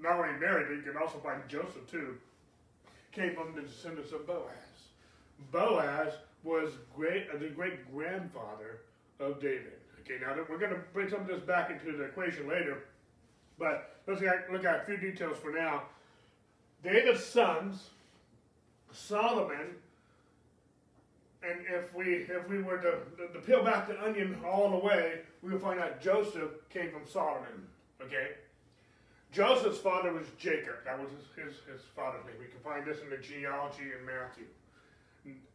[0.00, 2.16] not only Mary, but you can also find Joseph too,
[3.12, 4.48] came from the descendants of Boaz.
[5.50, 8.80] Boaz was great, uh, the great grandfather
[9.18, 9.72] of David.
[10.00, 12.84] Okay, now we're going to bring some of this back into the equation later,
[13.58, 14.20] but let's
[14.52, 15.84] look at a few details for now.
[16.82, 17.90] David's sons,
[18.92, 19.76] Solomon,
[21.48, 22.98] and if we if we were to,
[23.32, 27.06] to peel back the onion all the way, we would find out Joseph came from
[27.06, 27.66] Solomon.
[28.02, 28.28] Okay,
[29.32, 30.76] Joseph's father was Jacob.
[30.84, 32.36] That was his, his, his father's name.
[32.38, 34.46] We can find this in the genealogy in Matthew.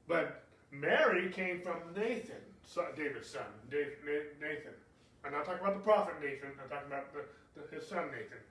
[0.08, 2.43] But Mary came from Nathan,
[2.97, 4.75] David's son, Nathan.
[5.23, 6.52] I'm not talking about the prophet Nathan.
[6.62, 7.23] I'm talking about the,
[7.56, 8.43] the, his son Nathan.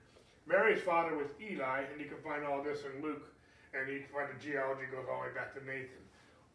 [0.47, 3.29] Mary's father was Eli, and you can find all this in Luke,
[3.77, 6.01] and you can find the genealogy goes all the way back to Nathan.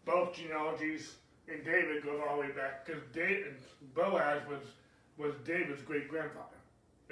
[0.05, 1.17] Both genealogies
[1.49, 3.03] in David goes all the way back because
[3.95, 4.63] Boaz was
[5.17, 6.57] was David's great grandfather.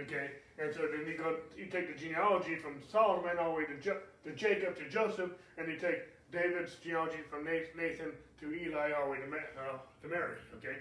[0.00, 3.64] Okay, and so then you go, you take the genealogy from Solomon all the way
[3.66, 6.00] to, jo- to Jacob to Joseph, and you take
[6.32, 10.36] David's genealogy from Nathan to Eli all the way to, uh, to Mary.
[10.56, 10.78] Okay,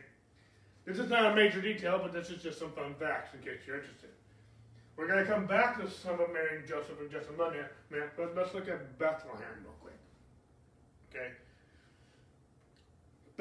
[0.86, 3.60] this is not a major detail, but this is just some fun facts in case
[3.67, 4.10] you're interested.
[4.95, 7.71] We're going to come back to some of Mary and Joseph in just a minute,
[7.89, 10.00] but let's look at Bethlehem real quick.
[11.10, 11.32] Okay?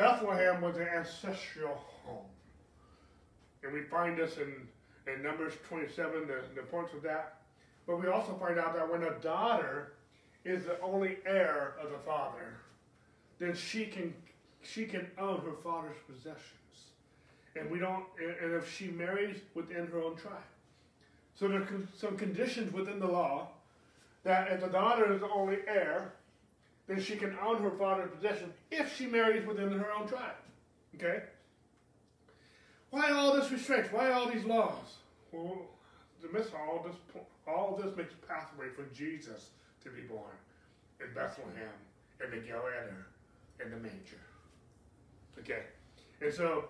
[0.01, 2.25] Bethlehem was an ancestral home.
[3.63, 4.55] And we find this in,
[5.07, 7.43] in Numbers 27, the, the importance of that.
[7.87, 9.93] But we also find out that when a daughter
[10.47, 12.57] is the only heir of the father,
[13.39, 14.15] then she can
[14.63, 16.41] she can own her father's possessions.
[17.55, 20.39] And we don't and if she marries within her own tribe.
[21.39, 23.49] So there are some conditions within the law
[24.25, 26.13] that if the daughter is the only heir,
[26.91, 30.35] then she can own her father's possession if she marries within her own tribe.
[30.97, 31.23] Okay?
[32.91, 33.93] Why all this restraint?
[33.93, 34.97] Why all these laws?
[35.31, 35.69] Well,
[36.21, 39.51] to miss all this, all this makes a pathway for Jesus
[39.85, 40.35] to be born
[41.01, 41.79] in Bethlehem,
[42.25, 43.07] in the Eder,
[43.65, 44.19] in the manger.
[45.39, 45.63] Okay,
[46.21, 46.65] and so,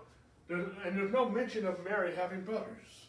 [0.49, 3.07] there's, and there's no mention of Mary having brothers.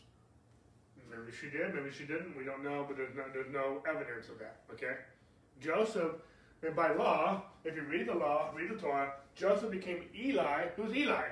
[1.09, 2.37] Maybe she did, maybe she didn't.
[2.37, 4.61] We don't know, but there's no, there's no evidence of that.
[4.73, 4.95] Okay?
[5.59, 6.13] Joseph,
[6.63, 10.67] and by law, if you read the law, read the Torah, Joseph became Eli.
[10.75, 11.25] Who's Eli?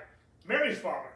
[0.47, 1.09] Mary's father.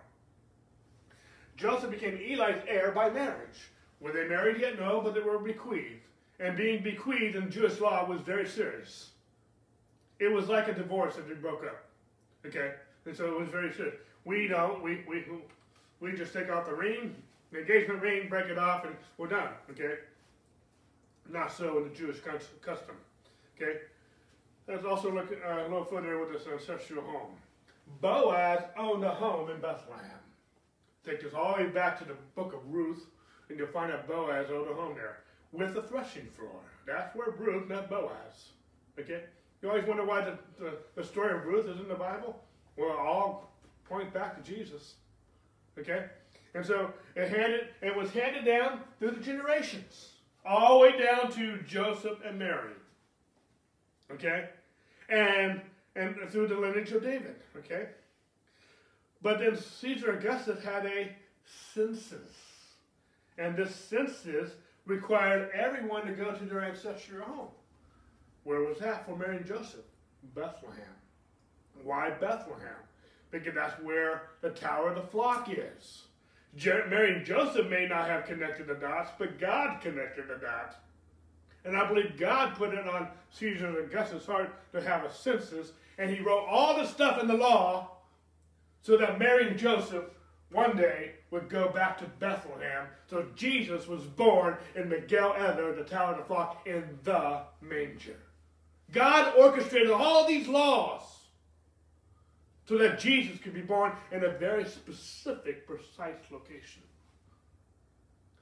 [1.58, 3.71] Joseph became Eli's heir by marriage.
[3.99, 4.80] Were they married yet?
[4.80, 6.02] No, but they were bequeathed.
[6.39, 9.12] And being bequeathed in Jewish law was very serious.
[10.19, 11.86] It was like a divorce if they broke up.
[12.45, 12.73] Okay?
[13.06, 13.95] And so it was very serious.
[14.26, 14.84] We don't.
[14.84, 15.23] We, we,
[15.99, 17.15] we just take off the ring,
[17.52, 19.49] the engagement ring, break it off, and we're done.
[19.71, 19.95] Okay?
[21.30, 22.95] Not so in the Jewish custom.
[23.56, 23.80] Okay?
[24.67, 27.36] Let's also look uh, a little further with this ancestral home.
[28.02, 30.10] Boaz owned a home in Bethlehem.
[31.06, 33.06] Take this all the way back to the book of Ruth,
[33.49, 35.19] and you'll find that Boaz owned a home there
[35.52, 36.62] with a threshing floor.
[36.88, 38.52] That's where Ruth met Boaz.
[38.97, 39.23] Okay?
[39.62, 42.41] You always wonder why the, the, the story of Ruth is in the Bible?
[42.78, 43.54] Well, all
[43.88, 44.95] points back to Jesus.
[45.78, 46.06] Okay?
[46.56, 50.10] And so it handed it was handed down through the generations,
[50.45, 52.73] all the way down to Joseph and Mary.
[54.11, 54.49] Okay?
[55.09, 55.61] And
[55.95, 57.35] and through the lineage of David.
[57.57, 57.87] Okay?
[59.21, 61.09] But then Caesar Augustus had a
[61.73, 62.31] census.
[63.37, 64.51] And this census
[64.85, 67.47] required everyone to go to their ancestral home.
[68.43, 69.85] Where was that for Mary and Joseph?
[70.35, 70.83] Bethlehem.
[71.83, 72.69] Why Bethlehem?
[73.31, 76.03] Because that's where the Tower of the Flock is.
[76.65, 80.75] Mary and Joseph may not have connected the dots, but God connected the dots.
[81.65, 85.71] And I believe God put it on Caesar and Augustus' heart to have a census,
[85.97, 87.89] and he wrote all the stuff in the law
[88.82, 90.06] so that Mary and Joseph
[90.52, 92.86] one day would go back to Bethlehem.
[93.10, 98.19] So Jesus was born in Migdal Eder, the Tower of the Flock, in the manger.
[98.91, 101.02] God orchestrated all these laws
[102.67, 106.84] so that Jesus could be born in a very specific, precise location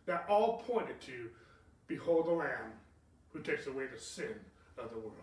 [0.05, 1.29] that all pointed to
[1.87, 2.73] Behold the Lamb
[3.33, 4.35] who takes away the sin
[4.77, 5.15] of the world.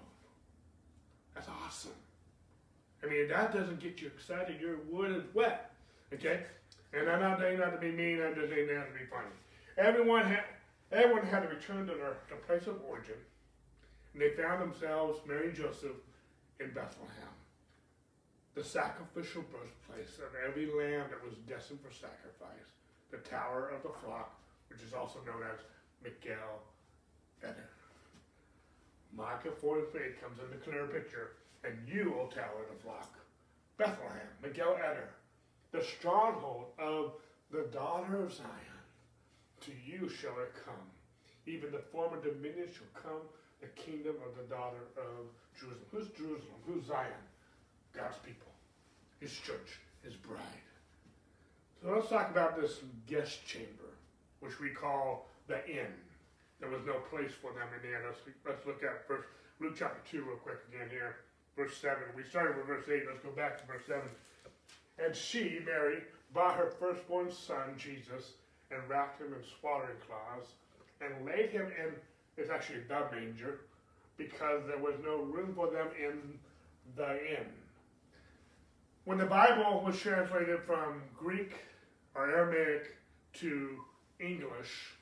[1.35, 1.92] That's awesome.
[3.03, 4.61] I mean, that doesn't get you excited.
[4.61, 5.71] Your wood is wet.
[6.12, 6.40] Okay?
[6.92, 9.35] And I'm not saying that to be mean, I'm just saying that to be funny.
[9.77, 10.44] Everyone had,
[10.90, 12.16] everyone had to return to their,
[12.47, 13.14] place of origin,
[14.12, 15.97] and they found themselves, Mary and Joseph,
[16.61, 17.35] in Bethlehem,
[18.55, 22.66] the sacrificial birthplace of every lamb that was destined for sacrifice,
[23.11, 24.35] the tower of the flock,
[24.71, 25.61] which is also known as
[26.03, 26.59] Migdal
[27.44, 27.68] Eder.
[29.16, 31.33] Micah 4 and 3 comes in the clear picture,
[31.64, 33.14] and you, O tower of the flock,
[33.77, 35.11] Bethlehem, Migdal Eder,
[35.73, 37.12] the stronghold of
[37.51, 38.49] the daughter of Zion.
[39.62, 40.75] To you shall it come.
[41.47, 43.23] Even the former dominion shall come,
[43.61, 45.27] the kingdom of the daughter of
[45.59, 45.87] Jerusalem.
[45.90, 46.61] Who's Jerusalem?
[46.66, 47.25] Who's Zion?
[47.94, 48.53] God's people,
[49.21, 50.40] his church, his bride.
[51.83, 53.97] So let's talk about this guest chamber,
[54.40, 55.92] which we call the inn.
[56.61, 58.03] There was no place for them in the inn.
[58.05, 59.29] Let's, let's look at first
[59.61, 61.16] Luke chapter 2 real quick again here.
[61.57, 61.99] Verse 7.
[62.16, 63.03] We started with verse 8.
[63.07, 64.03] Let's go back to verse 7.
[64.99, 68.33] And she, Mary, brought her firstborn son, Jesus,
[68.71, 70.53] and wrapped him in swaddling cloths,
[71.01, 71.92] and laid him in,
[72.37, 73.61] it's actually the manger,
[74.16, 76.38] because there was no room for them in
[76.97, 77.47] the inn.
[79.05, 81.53] When the Bible was translated from Greek
[82.14, 82.97] or Aramaic
[83.35, 83.79] to
[84.21, 84.98] English,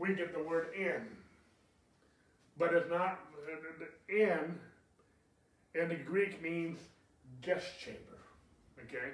[0.00, 1.02] we get the word in.
[2.58, 3.20] But it's not,
[4.08, 4.58] in,
[5.74, 6.78] in the Greek means
[7.42, 8.18] guest chamber.
[8.84, 9.10] Okay?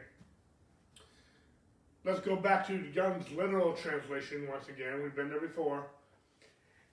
[2.04, 5.02] Let's go back to Young's literal translation once again.
[5.02, 5.86] We've been there before.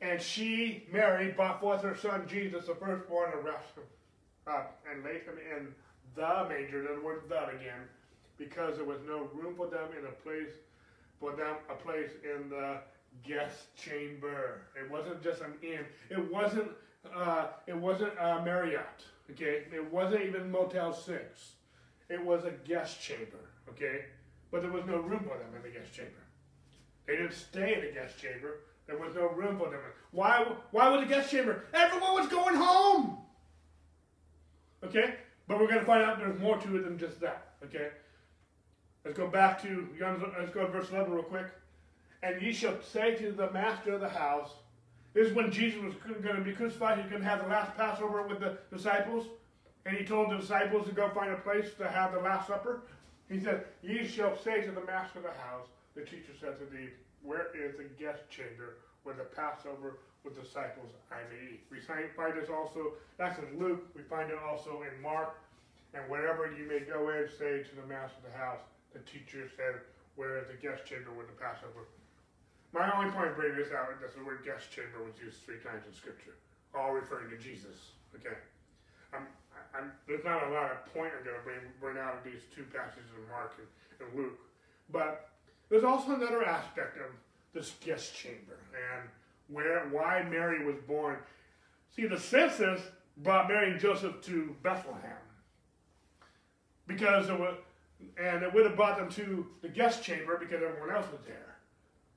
[0.01, 3.83] And she, Mary, brought forth her son Jesus, the firstborn, and wrapped him
[4.47, 5.67] up and laid him in
[6.15, 7.87] the manger, the word the again,
[8.37, 10.51] because there was no room for them in a place,
[11.19, 12.79] for them a place in the
[13.27, 14.61] guest chamber.
[14.75, 15.85] It wasn't just an inn.
[16.09, 16.69] It wasn't.
[17.15, 19.05] Uh, it wasn't a Marriott.
[19.31, 19.63] Okay.
[19.73, 21.53] It wasn't even Motel Six.
[22.09, 24.05] It was a guest chamber, okay?
[24.51, 26.11] But there was no room for them in the guest chamber.
[27.07, 28.59] They didn't stay in the guest chamber.
[28.85, 29.79] There was no room for them.
[30.11, 31.63] Why, why was the guest chamber?
[31.73, 33.17] Everyone was going home.
[34.83, 35.15] Okay?
[35.47, 37.53] But we're going to find out there's more to it than just that.
[37.63, 37.89] Okay?
[39.03, 39.87] Let's go back to,
[40.37, 41.47] let's go to verse 11 real quick.
[42.23, 44.49] And ye shall say to the master of the house,
[45.13, 46.97] this is when Jesus was going to be crucified.
[46.97, 49.27] He's going to have the last Passover with the disciples.
[49.85, 52.83] And he told the disciples to go find a place to have the Last Supper.
[53.29, 56.65] He said, Ye shall say to the master of the house, the teacher said to
[56.65, 56.89] thee,
[57.21, 61.61] Where is the guest chamber where the Passover with the disciples I may eat?
[61.69, 65.35] We find this also, that's in Luke, we find it also in Mark.
[65.93, 69.51] And wherever you may go in, say to the master of the house, the teacher
[69.57, 69.81] said,
[70.15, 71.85] Where is the guest chamber where the Passover?
[72.73, 75.61] My only point in bringing this out is the word guest chamber was used three
[75.61, 76.33] times in Scripture,
[76.73, 77.93] all referring to Jesus.
[78.17, 78.33] Okay?
[79.13, 79.27] I'm,
[79.77, 82.41] I'm, there's not a lot of point I'm going to bring, bring out of these
[82.49, 83.69] two passages in Mark and,
[84.01, 84.39] and Luke.
[84.91, 85.29] But
[85.69, 87.13] there's also another aspect of
[87.53, 89.07] this guest chamber and
[89.49, 91.17] where why Mary was born.
[91.95, 92.81] See, the census
[93.17, 95.11] brought Mary and Joseph to Bethlehem
[96.87, 97.55] because it was,
[98.19, 101.52] and it would have brought them to the guest chamber because everyone else was there.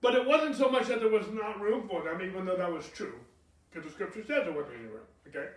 [0.06, 2.72] But it wasn't so much that there was not room for them, even though that
[2.72, 3.14] was true,
[3.68, 5.02] because the scripture says there wasn't any room.
[5.26, 5.48] Okay.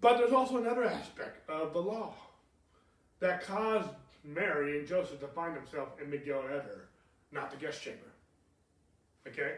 [0.00, 2.14] But there's also another aspect of the law
[3.18, 3.88] that caused
[4.22, 6.86] Mary and Joseph to find themselves in Migdal Eder,
[7.32, 8.06] not the guest chamber.
[9.26, 9.54] Okay?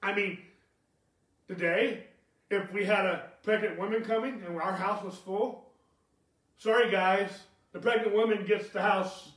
[0.00, 0.38] I mean,
[1.48, 2.04] today,
[2.50, 5.72] if we had a pregnant woman coming and our house was full,
[6.56, 7.30] sorry guys,
[7.72, 9.30] the pregnant woman gets the house,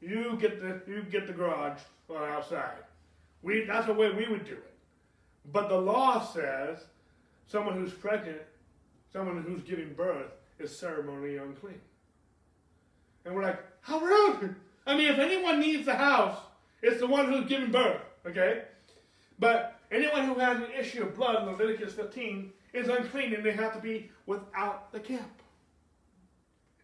[0.00, 2.84] you get the you get the garage or outside.
[3.42, 4.74] We that's the way we would do it.
[5.52, 6.84] But the law says
[7.46, 8.42] someone who's pregnant
[9.12, 11.80] someone who's giving birth is ceremonially unclean.
[13.24, 14.54] And we're like, how rude!
[14.86, 16.38] I mean, if anyone needs the house,
[16.82, 18.62] it's the one who's giving birth, okay?
[19.38, 23.52] But anyone who has an issue of blood in Leviticus 15 is unclean and they
[23.52, 25.42] have to be without the camp.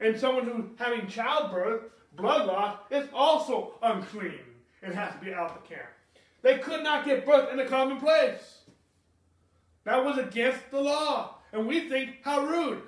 [0.00, 1.84] And someone who's having childbirth,
[2.16, 4.40] blood loss, is also unclean
[4.82, 5.88] and has to be out the camp.
[6.42, 8.60] They could not give birth in a common place.
[9.84, 11.36] That was against the law.
[11.52, 12.82] And we think, how rude.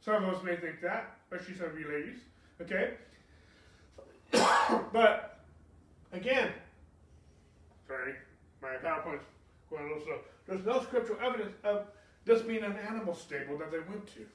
[0.00, 2.18] Some of us may think that, especially some of you ladies.
[2.62, 2.94] Okay?
[4.92, 5.40] but,
[6.12, 6.50] again,
[7.86, 8.14] sorry,
[8.62, 9.24] my PowerPoint's
[9.70, 10.18] going a little slow.
[10.46, 11.86] There's no scriptural evidence of
[12.24, 14.26] this being an animal stable that they went to.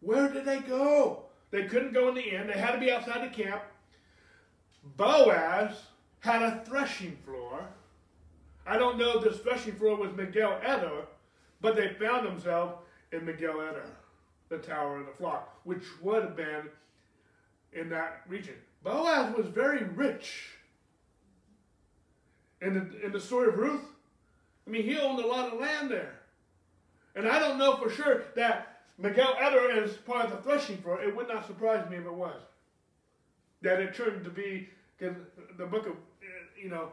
[0.00, 1.24] Where did they go?
[1.50, 2.46] They couldn't go in the inn.
[2.46, 3.62] They had to be outside the camp.
[4.96, 5.72] Boaz
[6.20, 7.68] had a threshing floor,
[8.66, 11.06] I don't know if this threshing floor was Migdal Eder,
[11.60, 12.74] but they found themselves
[13.12, 13.86] in Migdal Eder,
[14.48, 16.68] the tower of the flock, which would have been
[17.72, 18.54] in that region.
[18.82, 20.50] Boaz was very rich.
[22.60, 23.84] In the, in the story of Ruth,
[24.66, 26.20] I mean, he owned a lot of land there.
[27.14, 31.00] And I don't know for sure that Migdal Eder is part of the threshing floor.
[31.00, 32.40] It would not surprise me if it was.
[33.62, 34.68] That it turned to be,
[34.98, 35.16] because
[35.56, 36.26] the book of, uh,
[36.60, 36.90] you know,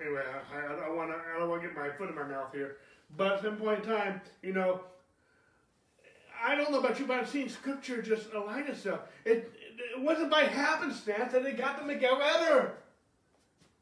[0.00, 0.22] anyway,
[0.54, 2.76] I, don't want to I don't want to get my foot in my mouth here.
[3.16, 4.80] But at some point in time, you know,
[6.44, 9.00] I don't know about you, but I've seen Scripture just align itself.
[9.24, 9.52] It,
[9.94, 12.72] it wasn't by happenstance that they got them Eder.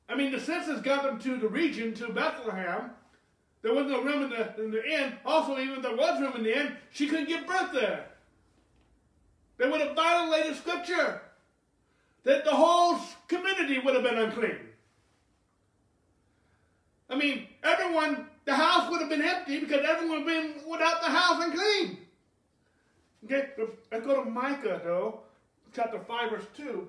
[0.08, 2.90] I mean, the census got them to the region, to Bethlehem.
[3.62, 5.14] There was no room in the, in the inn.
[5.24, 8.06] Also, even if there was room in the inn, she couldn't give birth there.
[9.58, 11.22] They would have violated Scripture.
[12.24, 12.98] That the whole
[13.28, 14.58] community would have been unclean.
[17.08, 21.00] I mean, everyone, the house would have been empty because everyone would have been without
[21.02, 21.98] the house unclean.
[23.24, 23.48] Okay,
[23.90, 25.20] let's go to Micah, though,
[25.74, 26.88] chapter 5, verse 2.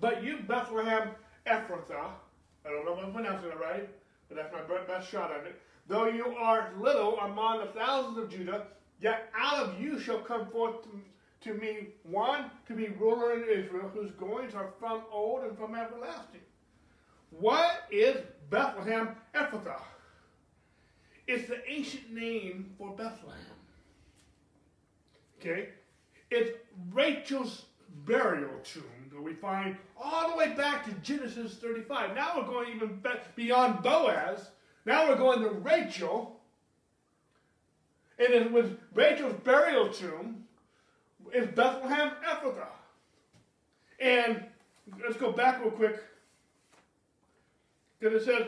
[0.00, 1.10] But you, Bethlehem
[1.46, 2.12] Ephrathah,
[2.64, 3.88] I don't know if I'm pronouncing it right,
[4.28, 5.60] but that's my best shot at it.
[5.88, 8.66] Though you are little among the thousands of Judah,
[9.00, 10.86] yet out of you shall come forth
[11.44, 15.74] to, me one to be ruler in Israel, whose goings are from old and from
[15.74, 16.40] everlasting.
[17.30, 18.16] What is
[18.50, 19.80] Bethlehem Ephrathah?
[21.26, 23.38] It's the ancient name for Bethlehem.
[25.40, 25.70] Okay?
[26.30, 26.50] It's
[26.92, 27.66] Rachel's
[28.04, 28.82] burial tomb
[29.12, 32.14] that we find all the way back to Genesis 35.
[32.14, 33.00] Now we're going even
[33.36, 34.50] beyond Boaz.
[34.84, 36.40] Now we're going to Rachel.
[38.18, 40.41] And it was Rachel's burial tomb
[41.32, 42.66] is Bethlehem Ephrathah.
[44.00, 44.44] And
[45.02, 46.02] let's go back real quick.
[47.98, 48.46] Because it says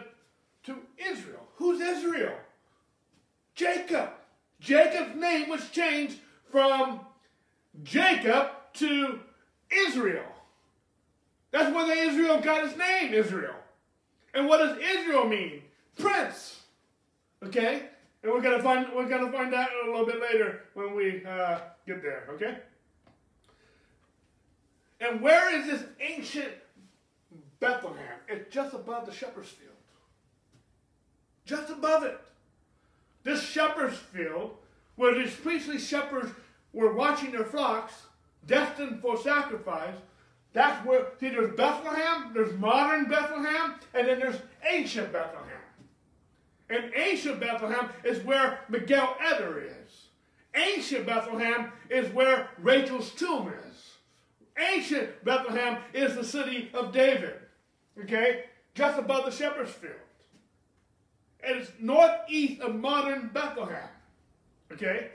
[0.64, 1.46] to Israel.
[1.56, 2.34] Who's Israel?
[3.54, 4.10] Jacob.
[4.60, 6.18] Jacob's name was changed
[6.50, 7.00] from
[7.82, 9.20] Jacob to
[9.70, 10.24] Israel.
[11.50, 13.54] That's where the Israel got his name, Israel.
[14.34, 15.62] And what does Israel mean?
[15.96, 16.60] Prince.
[17.44, 17.82] Okay?
[18.22, 21.58] And we're gonna find we're gonna find out a little bit later when we uh,
[21.86, 22.24] get there.
[22.30, 22.58] Okay?
[25.00, 26.52] And where is this ancient
[27.60, 28.18] Bethlehem?
[28.28, 29.70] It's just above the shepherd's field.
[31.44, 32.18] Just above it.
[33.22, 34.56] This shepherd's field,
[34.96, 36.30] where these priestly shepherds
[36.72, 37.94] were watching their flocks,
[38.46, 39.96] destined for sacrifice,
[40.52, 44.40] that's where, see, there's Bethlehem, there's modern Bethlehem, and then there's
[44.70, 45.50] ancient Bethlehem.
[46.70, 50.06] And ancient Bethlehem is where Migdal Eder is.
[50.54, 53.63] Ancient Bethlehem is where Rachel's tomb is.
[54.56, 57.34] Ancient Bethlehem is the city of David.
[58.00, 58.44] Okay?
[58.74, 59.94] Just above the shepherd's field.
[61.46, 63.88] And it's northeast of modern Bethlehem.
[64.72, 65.10] Okay?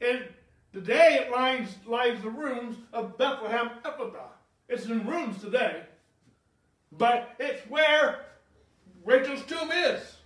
[0.00, 0.24] And
[0.72, 4.32] today it lies, lies the ruins of Bethlehem Ephrathah.
[4.68, 5.82] It's in ruins today.
[6.92, 8.26] But it's where
[9.04, 10.16] Rachel's tomb is.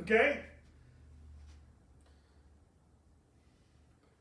[0.00, 0.40] Okay?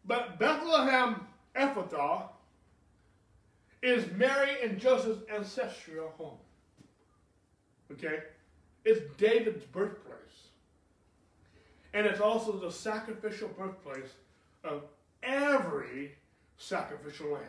[0.06, 2.24] But Bethlehem Ephrathah
[3.82, 6.38] is Mary and Joseph's ancestral home.
[7.92, 8.20] Okay?
[8.86, 10.18] It's David's birthplace.
[11.94, 14.12] And it's also the sacrificial birthplace
[14.64, 14.84] of
[15.24, 16.14] every
[16.58, 17.44] sacrificial lamb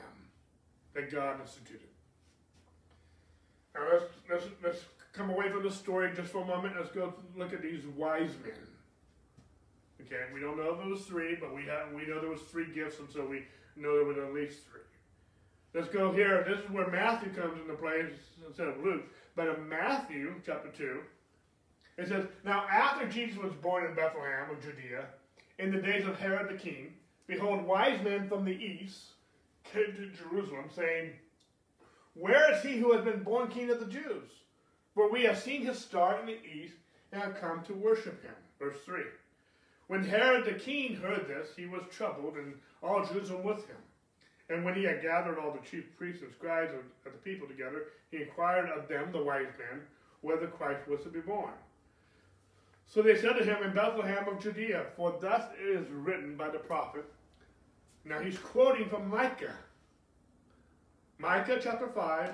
[0.95, 1.81] that God instituted.
[3.75, 6.75] Now let's, let's, let's come away from the story just for a moment.
[6.77, 8.55] Let's go look at these wise men.
[10.01, 12.43] Okay, we don't know if there was three, but we have we know there was
[12.43, 13.45] three gifts, and so we
[13.77, 14.81] know there was at least three.
[15.75, 16.45] Let's go here.
[16.47, 18.05] This is where Matthew comes into play
[18.47, 19.05] instead of Luke.
[19.35, 21.01] But in Matthew chapter 2,
[21.97, 25.07] it says, Now after Jesus was born in Bethlehem of Judea,
[25.59, 26.93] in the days of Herod the king,
[27.27, 29.13] behold, wise men from the east
[29.65, 31.13] came to Jerusalem, saying,
[32.15, 34.29] Where is he who has been born king of the Jews?
[34.95, 36.75] For we have seen his star in the east
[37.13, 38.35] and have come to worship him.
[38.59, 39.01] Verse 3.
[39.87, 43.77] When Herod the king heard this, he was troubled, and all Jerusalem with him.
[44.53, 47.87] And when he had gathered all the chief priests and scribes of, the people together,
[48.11, 49.81] he inquired of them, the wise men,
[50.21, 51.55] whether Christ was to be born.
[52.87, 56.51] So they said to him in Bethlehem of Judea, For thus it is written by
[56.51, 57.07] the prophet.
[58.05, 59.57] Now he's quoting from Micah.
[61.19, 62.31] Micah chapter 5,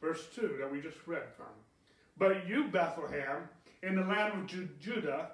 [0.00, 1.46] verse 2, that we just read from.
[2.18, 3.48] But you, Bethlehem,
[3.84, 5.30] in the land of Ju Judah,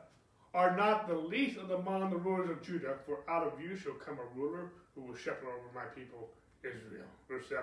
[0.53, 3.95] are not the least of among the rulers of Judah, for out of you shall
[3.95, 6.31] come a ruler who will shepherd over my people
[6.65, 7.07] Israel.
[7.29, 7.63] Verse 7.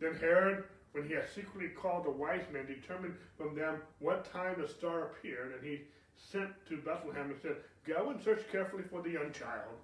[0.00, 4.56] Then Herod when he had secretly called the wise men, determined from them what time
[4.60, 5.82] the star appeared, and he
[6.16, 9.78] sent to Bethlehem and said, Go and search carefully for the young child.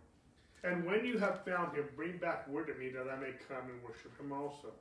[0.65, 3.71] And when you have found him, bring back word to me that I may come
[3.71, 4.73] and worship him also.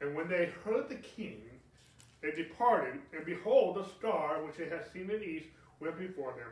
[0.00, 1.42] And when they heard the king,
[2.22, 5.48] they departed, and behold, the star which they had seen in the east
[5.78, 6.50] went before them,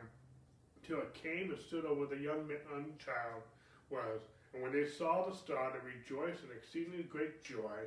[0.85, 3.41] till it came and stood over the young, young child
[3.89, 4.21] was.
[4.53, 7.85] And when they saw the star, they rejoiced in exceedingly great joy.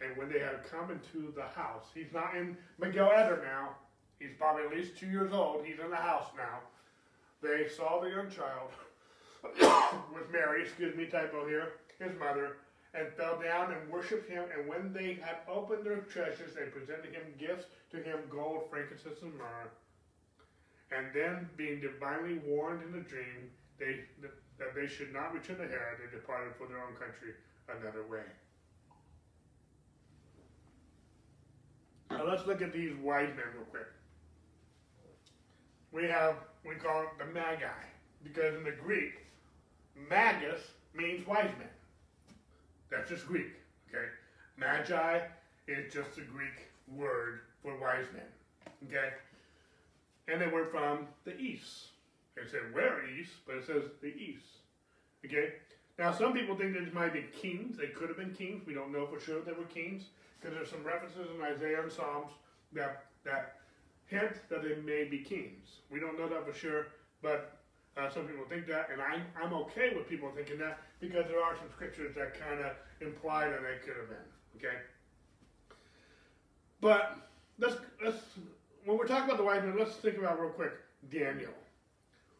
[0.00, 3.76] And when they had come into the house, he's not in Migdal Eder now.
[4.18, 5.64] He's probably at least two years old.
[5.64, 6.60] He's in the house now.
[7.42, 8.70] They saw the young child
[10.14, 12.56] with Mary, excuse me, typo here, his mother,
[12.94, 14.44] and fell down and worshipped him.
[14.56, 19.22] And when they had opened their treasures, they presented him gifts to him gold, frankincense,
[19.22, 19.70] and myrrh.
[20.96, 24.00] And then, being divinely warned in a dream they,
[24.64, 27.34] that they should not return to Herod, they departed for their own country
[27.68, 28.24] another way.
[32.10, 33.86] Now let's look at these wise men real quick.
[35.92, 36.36] We have,
[36.66, 37.66] we call it the Magi,
[38.22, 39.26] because in the Greek,
[40.08, 40.60] magus
[40.94, 41.68] means wise men.
[42.90, 43.52] That's just Greek,
[43.88, 44.06] okay?
[44.56, 45.20] Magi
[45.68, 49.10] is just a Greek word for wise men, okay?
[50.28, 51.88] And they were from the east.
[52.36, 54.46] They said where east, but it says the east,
[55.24, 55.54] okay?
[55.98, 57.76] Now, some people think these might be kings.
[57.76, 58.66] They could have been kings.
[58.66, 60.04] We don't know for sure that they were kings
[60.40, 62.32] because there's some references in Isaiah and Psalms
[62.72, 63.60] that, that
[64.06, 65.78] hint that they may be kings.
[65.90, 66.88] We don't know that for sure,
[67.22, 67.58] but
[67.96, 71.42] uh, some people think that, and I'm, I'm okay with people thinking that because there
[71.42, 74.26] are some scriptures that kind of imply that they could have been.
[74.56, 74.76] Okay?
[76.80, 77.16] But
[77.58, 78.18] let's, let's,
[78.84, 80.72] when we're talking about the wise men, let's think about real quick
[81.10, 81.52] Daniel.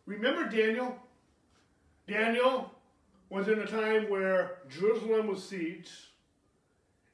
[0.06, 0.96] Remember Daniel?
[2.06, 2.70] Daniel
[3.30, 5.90] was in a time where Jerusalem was sieged,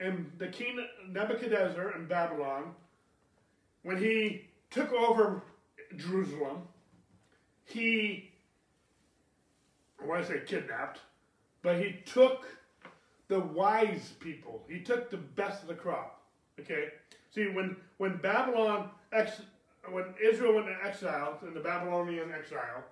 [0.01, 2.75] and the king Nebuchadnezzar in Babylon,
[3.83, 5.43] when he took over
[5.97, 6.63] Jerusalem,
[7.65, 8.31] he
[10.03, 11.01] I want to say kidnapped,
[11.63, 12.47] but he took
[13.29, 14.65] the wise people.
[14.69, 16.23] He took the best of the crop.
[16.59, 16.89] Okay?
[17.35, 19.43] See, when, when Babylon, ex,
[19.89, 22.85] when Israel went into exile, in the Babylonian exile,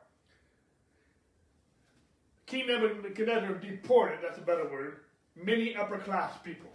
[2.46, 5.00] King Nebuchadnezzar deported, that's a better word,
[5.36, 6.70] many upper class people.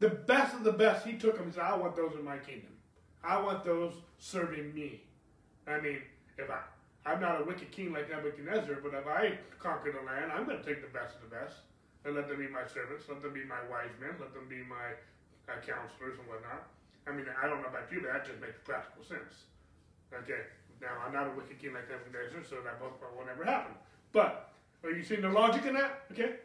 [0.00, 2.38] The best of the best, he took them and said, I want those in my
[2.38, 2.70] kingdom.
[3.22, 5.02] I want those serving me.
[5.66, 5.98] I mean,
[6.38, 6.60] if I,
[7.04, 10.58] I'm not a wicked king like Nebuchadnezzar, but if I conquer the land, I'm going
[10.58, 11.56] to take the best of the best
[12.04, 14.62] and let them be my servants, let them be my wise men, let them be
[14.64, 14.96] my
[15.52, 16.68] uh, counselors and whatnot.
[17.08, 19.46] I mean, I don't know about you, but that just makes practical sense.
[20.12, 20.40] Okay,
[20.80, 23.74] now I'm not a wicked king like Nebuchadnezzar, so that both will never happen.
[24.12, 24.50] But
[24.84, 26.02] are you seeing the logic in that?
[26.12, 26.36] Okay,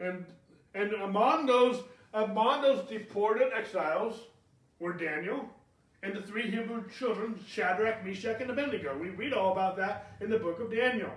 [0.00, 0.24] and
[0.74, 1.82] and among those
[2.14, 4.20] among those deported exiles
[4.78, 5.48] were Daniel,
[6.02, 8.96] and the three Hebrew children, Shadrach, Meshach, and Abednego.
[8.98, 11.12] We read all about that in the book of Daniel.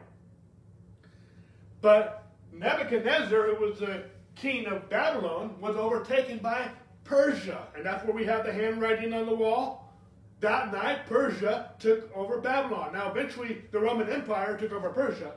[1.81, 4.03] But Nebuchadnezzar, who was the
[4.35, 6.69] king of Babylon, was overtaken by
[7.05, 7.67] Persia.
[7.75, 9.93] And that's where we have the handwriting on the wall.
[10.41, 12.91] That night, Persia took over Babylon.
[12.93, 15.31] Now, eventually, the Roman Empire took over Persia,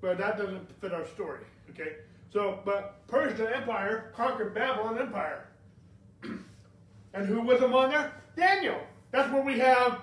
[0.00, 1.44] but that doesn't fit our story.
[1.70, 1.96] Okay?
[2.32, 5.46] So, but Persia Empire conquered Babylon Empire.
[7.14, 8.12] and who was among there?
[8.36, 8.80] Daniel.
[9.12, 10.00] That's where we have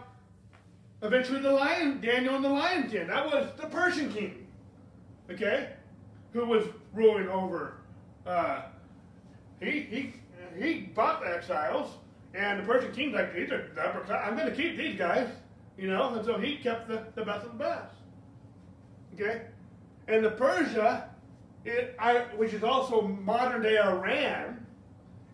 [1.01, 3.07] eventually the lion, Daniel and the lion den.
[3.07, 4.45] That was the Persian king,
[5.30, 5.70] okay,
[6.34, 7.78] who was ruling over.
[8.26, 8.62] Uh,
[9.60, 10.14] he he
[10.62, 11.97] he bought the exiles,
[12.34, 14.24] and the Persian king's like, these are the upper class.
[14.26, 15.30] I'm going to keep these guys,
[15.78, 17.95] you know, and so he kept the, the best of the best.
[19.16, 19.41] Okay,
[20.07, 21.10] and the Persia,
[21.66, 24.66] it, I, which is also modern day Iran,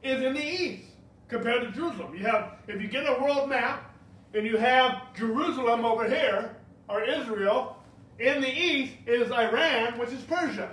[0.03, 0.83] is in the east
[1.27, 2.15] compared to Jerusalem.
[2.15, 3.91] You have, if you get a world map,
[4.33, 6.55] and you have Jerusalem over here,
[6.89, 7.77] or Israel,
[8.19, 10.71] in the east is Iran, which is Persia.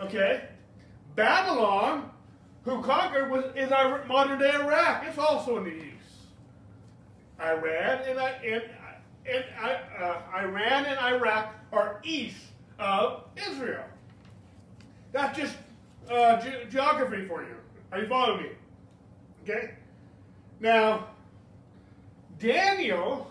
[0.00, 0.44] Okay?
[1.14, 2.10] Babylon,
[2.66, 5.04] who conquered, was, is our modern day Iraq.
[5.06, 5.92] It's also in the east.
[7.40, 8.62] Iran and, and,
[9.24, 9.44] and
[10.02, 12.42] uh, Iran and Iraq are east
[12.80, 13.84] of Israel.
[15.12, 15.56] That's just
[16.10, 17.56] uh, ge geography for you.
[17.92, 18.48] Are you following me?
[19.44, 19.74] Okay?
[20.58, 21.06] Now,
[22.40, 23.30] Daniel,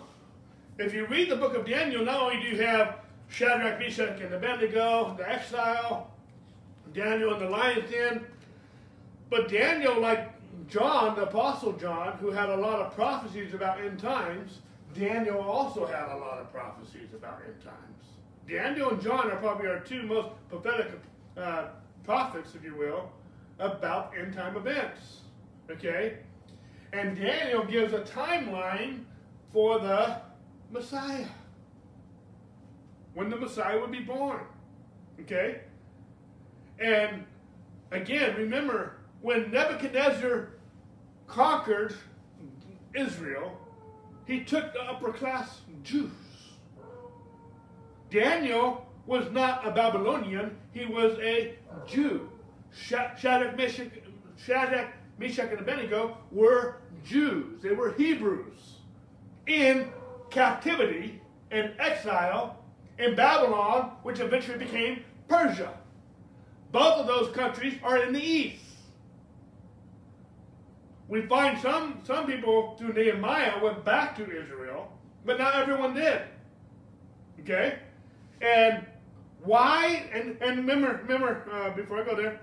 [0.77, 4.33] if you read the book of Daniel, not only do you have Shadrach, Meshach, and
[4.33, 6.11] Abednego, the exile,
[6.93, 8.25] Daniel in the lion's den,
[9.29, 10.31] but Daniel, like
[10.67, 14.59] John, the Apostle John, who had a lot of prophecies about end times,
[14.93, 18.05] Daniel also had a lot of prophecies about end times.
[18.47, 20.91] Daniel and John are probably our two most prophetic
[21.37, 21.67] uh,
[22.03, 23.11] prophets, if you will,
[23.59, 25.21] about end time events.
[25.69, 26.19] Okay?
[26.93, 29.03] And Daniel gives a timeline
[29.51, 30.17] for the
[30.71, 31.25] Messiah.
[33.13, 34.41] When the Messiah would be born.
[35.21, 35.61] Okay?
[36.79, 37.25] And
[37.91, 40.49] again, remember, when Nebuchadnezzar
[41.25, 41.95] conquered
[42.93, 43.59] Israel,
[44.27, 46.11] he took the upper class Jews.
[48.11, 51.55] Daniel was not a Babylonian, he was a
[51.87, 52.29] Jew.
[52.71, 53.89] Shadrach, Meshach,
[55.17, 57.63] and Abednego were Jews.
[57.63, 58.75] They were Hebrews
[59.47, 59.91] in
[60.29, 61.19] captivity
[61.49, 62.63] and exile
[62.99, 65.73] in Babylon, which eventually became Persia.
[66.71, 68.64] Both of those countries are in the east.
[71.07, 74.91] We find some, some people through Nehemiah went back to Israel,
[75.23, 76.21] but not everyone did.
[77.41, 77.77] Okay?
[78.41, 78.85] And
[79.43, 80.09] why?
[80.11, 82.39] And, and remember, remember uh, before I go there,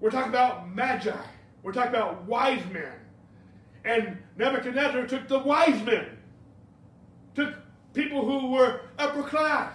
[0.00, 1.16] we're talking about magi.
[1.62, 2.92] We're talking about wise men.
[3.84, 6.06] And Nebuchadnezzar took the wise men,
[7.34, 7.54] took
[7.94, 9.72] people who were upper class.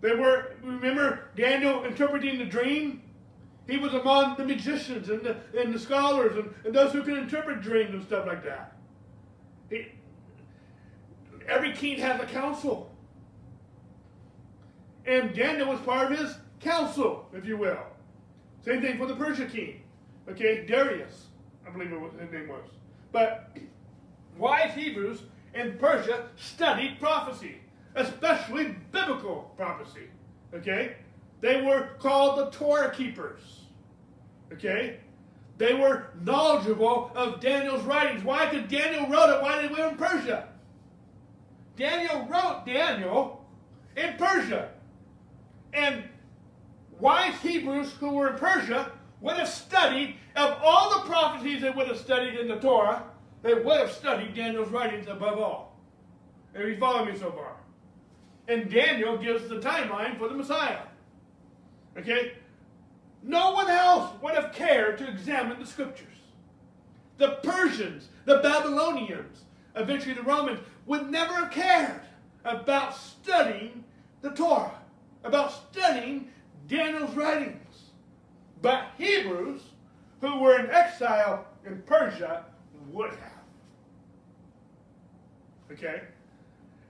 [0.00, 3.02] They were, remember Daniel interpreting the dream?
[3.68, 7.18] He was among the magicians and the, and the scholars and, and those who can
[7.18, 8.76] interpret dreams and stuff like that.
[9.68, 9.88] He,
[11.46, 12.90] every king has a council.
[15.06, 17.78] And Daniel was part of his council, if you will.
[18.64, 19.82] Same thing for the Persian king.
[20.30, 21.26] Okay, Darius,
[21.66, 22.64] I believe it was, his name was.
[23.12, 23.54] But
[24.38, 25.22] wise Hebrews
[25.54, 27.56] in Persia studied prophecy,
[27.94, 30.08] especially biblical prophecy.
[30.54, 30.96] Okay?
[31.40, 33.57] They were called the Torah keepers.
[34.52, 34.98] Okay?
[35.58, 38.24] They were knowledgeable of Daniel's writings.
[38.24, 38.48] Why?
[38.48, 40.48] Because Daniel wrote it while they were in Persia.
[41.76, 43.44] Daniel wrote Daniel
[43.96, 44.70] in Persia.
[45.72, 46.04] And
[46.98, 51.88] wise Hebrews who were in Persia would have studied, of all the prophecies they would
[51.88, 53.04] have studied in the Torah,
[53.42, 55.76] they would have studied Daniel's writings above all.
[56.54, 57.56] Are you following me so far?
[58.48, 60.78] And Daniel gives the timeline for the Messiah.
[61.96, 62.32] Okay?
[63.22, 66.06] No one else would have cared to examine the scriptures.
[67.16, 69.42] The Persians, the Babylonians,
[69.74, 72.00] eventually the Romans, would never have cared
[72.44, 73.84] about studying
[74.22, 74.80] the Torah,
[75.24, 76.30] about studying
[76.68, 77.90] Daniel's writings.
[78.62, 79.62] But Hebrews,
[80.20, 82.44] who were in exile in Persia,
[82.90, 83.38] would have.
[85.72, 86.02] Okay?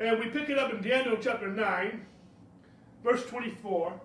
[0.00, 2.06] And we pick it up in Daniel chapter 9,
[3.02, 4.00] verse 24.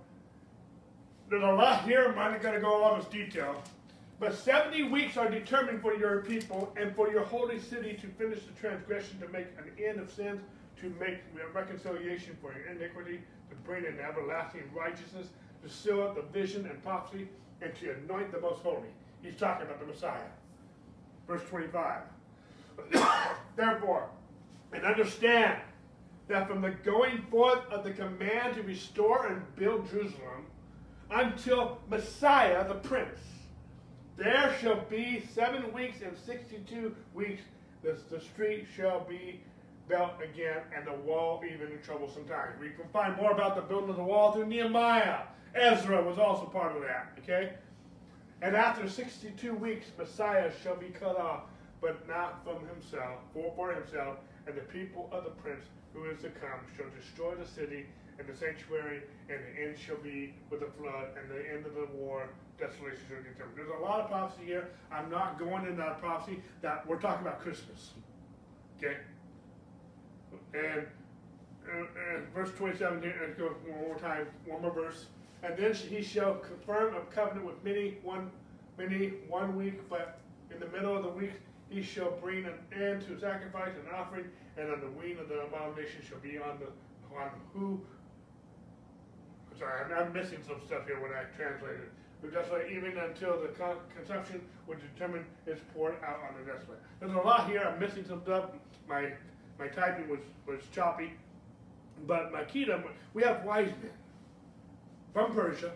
[1.30, 2.08] There's a lot here.
[2.08, 3.62] I'm not going to go all this detail.
[4.20, 8.40] But 70 weeks are determined for your people and for your holy city to finish
[8.46, 10.42] the transgression, to make an end of sins,
[10.80, 11.20] to make
[11.54, 15.28] reconciliation for your iniquity, to bring in everlasting righteousness,
[15.64, 17.28] to seal up the vision and prophecy,
[17.62, 18.90] and to anoint the most holy.
[19.22, 20.20] He's talking about the Messiah.
[21.28, 22.02] Verse 25.
[23.56, 24.10] Therefore,
[24.74, 25.60] and understand
[26.28, 30.46] that from the going forth of the command to restore and build Jerusalem
[31.14, 33.20] until Messiah the Prince,
[34.18, 37.42] there shall be seven weeks and sixty-two weeks
[37.84, 39.42] the, the street shall be
[39.88, 42.54] built again, and the wall even in troublesome times.
[42.60, 45.24] We can find more about the building of the wall through Nehemiah.
[45.54, 47.54] Ezra was also part of that, okay?
[48.42, 51.42] And after 62 weeks, Messiah shall be cut off,
[51.82, 56.22] but not from himself, for, for himself, and the people of the prince who is
[56.22, 57.86] to come shall destroy the city
[58.20, 61.74] and the sanctuary, and the end shall be with the flood, and the end of
[61.74, 63.58] the war, desolation shall be determined.
[63.58, 64.70] There's a lot of prophecy here.
[64.92, 66.42] I'm not going into that prophecy.
[66.62, 67.92] That we're talking about Christmas.
[68.78, 68.98] Okay?
[70.54, 70.86] And,
[71.72, 75.08] and, and verse 27, and go one more time, one more verse.
[75.42, 78.32] And then he shall confirm a covenant with many one
[78.78, 80.20] many one week, but
[80.52, 81.34] in the middle of the week
[81.70, 84.26] he shall bring an end to sacrifice and offering,
[84.58, 86.68] and on the wing of the abomination shall be on the
[87.18, 87.82] on who.
[89.58, 91.92] Sorry, I'm, I'm missing some stuff here when I translate it.
[92.22, 96.52] But that's like even until the con consumption which determine is poured out on the
[96.52, 96.80] desolate.
[97.00, 97.62] There's a lot here.
[97.62, 98.52] I'm missing some stuff.
[98.88, 99.12] My
[99.60, 101.14] my typing was was choppy,
[102.08, 102.84] but to
[103.14, 103.92] we have wise men
[105.14, 105.72] from Persia.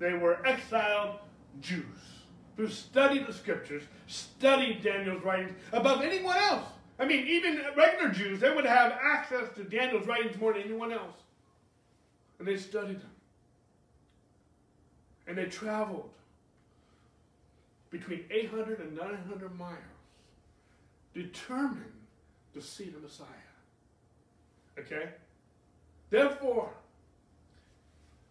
[0.00, 1.16] They were exiled
[1.60, 1.84] Jews
[2.56, 6.66] who studied the scriptures, studied Daniel's writings above anyone else.
[6.98, 10.92] I mean, even regular Jews, they would have access to Daniel's writings more than anyone
[10.92, 11.16] else.
[12.40, 13.10] And they studied them.
[15.26, 16.08] And they traveled
[17.90, 19.76] between 800 and 900 miles,
[21.12, 21.84] determined
[22.54, 23.26] to see the Messiah.
[24.78, 25.10] Okay?
[26.08, 26.70] Therefore,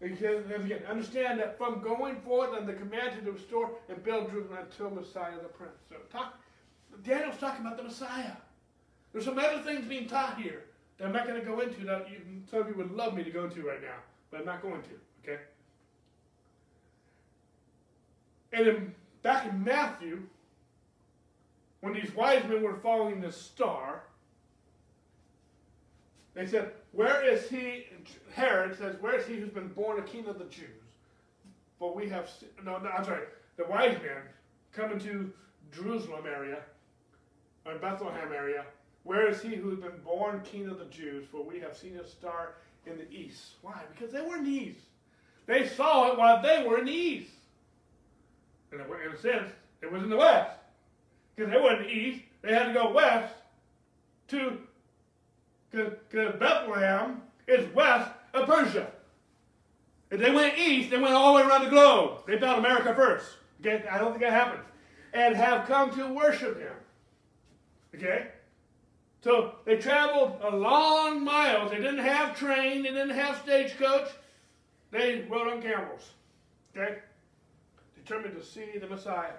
[0.01, 0.43] again,
[0.89, 5.35] understand that from going forth and the command to restore and build Jerusalem until Messiah
[5.41, 5.73] the Prince.
[5.87, 6.39] So talk,
[7.03, 8.31] Daniel's talking about the Messiah.
[9.13, 10.63] There's some other things being taught here
[10.99, 12.17] that I'm not going to go into that you,
[12.49, 13.95] some of you would love me to go into right now,
[14.29, 14.89] but I'm not going to.
[15.23, 15.41] Okay.
[18.51, 20.21] And in, back in Matthew,
[21.81, 24.03] when these wise men were following the star,
[26.33, 27.85] they said, Where is he?
[28.33, 30.67] Herod says, Where is he who's been born a king of the Jews?
[31.77, 32.29] For we have,
[32.65, 33.23] no, no, I'm sorry,
[33.55, 34.21] the wise men
[34.73, 35.31] coming to
[35.71, 36.59] Jerusalem area,
[37.65, 38.65] or Bethlehem area,
[39.03, 41.25] where is he who has been born king of the Jews?
[41.31, 43.55] For we have seen a star in the east.
[43.61, 43.81] Why?
[43.93, 44.81] Because they were in the east.
[45.45, 47.31] They saw it while they were in the east.
[48.71, 50.57] And in a sense, it was in the west.
[51.35, 53.33] Because they were in the east, they had to go west
[54.27, 54.59] to,
[55.71, 58.91] because Bethlehem is west of Persia.
[60.11, 62.25] If they went east, they went all the way around the globe.
[62.27, 63.37] They found America first.
[63.61, 64.63] Okay, I don't think that happened.
[65.13, 66.73] And have come to worship him.
[67.95, 68.27] Okay?
[69.21, 71.71] So they traveled a long miles.
[71.71, 74.09] They didn't have train, they didn't have stagecoach.
[74.91, 76.11] They rode on camels.
[76.75, 76.99] Okay?
[77.95, 79.33] Determined to see the Messiah.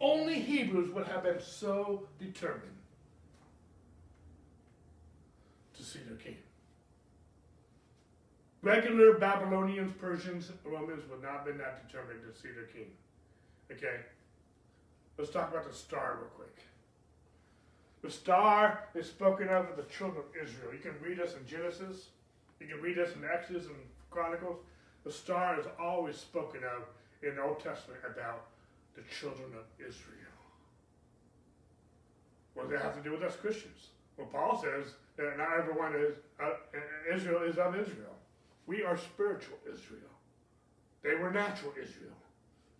[0.00, 2.62] Only Hebrews would have been so determined
[5.76, 6.36] to see their king.
[8.62, 12.90] Regular Babylonians, Persians, Romans would not have been that determined to see their king.
[13.70, 14.00] Okay?
[15.16, 16.56] Let's talk about the star real quick.
[18.04, 20.74] The star is spoken of in the children of Israel.
[20.74, 22.08] You can read us in Genesis.
[22.60, 23.76] You can read us in Exodus and
[24.10, 24.58] Chronicles.
[25.04, 26.82] The star is always spoken of
[27.26, 28.48] in the Old Testament about
[28.94, 30.36] the children of Israel.
[32.52, 33.88] What does that have to do with us Christians?
[34.18, 36.50] Well, Paul says that not everyone is uh,
[37.10, 38.16] Israel is of Israel.
[38.66, 40.12] We are spiritual Israel.
[41.02, 42.18] They were natural Israel.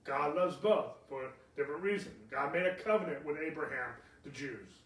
[0.05, 2.15] God loves both for different reasons.
[2.31, 3.89] God made a covenant with Abraham,
[4.23, 4.84] the Jews.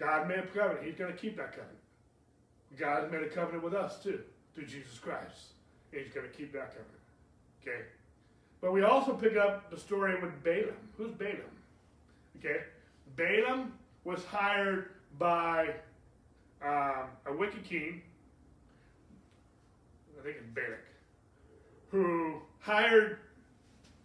[0.00, 0.86] God made a covenant.
[0.86, 1.78] He's going to keep that covenant.
[2.78, 4.20] God made a covenant with us too,
[4.54, 5.52] through Jesus Christ.
[5.92, 6.88] He's going to keep that covenant.
[7.62, 7.84] Okay?
[8.62, 10.74] But we also pick up the story with Balaam.
[10.96, 11.36] Who's Balaam?
[12.38, 12.62] Okay?
[13.16, 13.74] Balaam
[14.04, 15.74] was hired by
[16.64, 18.02] um, a wicked king,
[20.18, 20.86] I think it's Balak,
[21.90, 23.18] who hired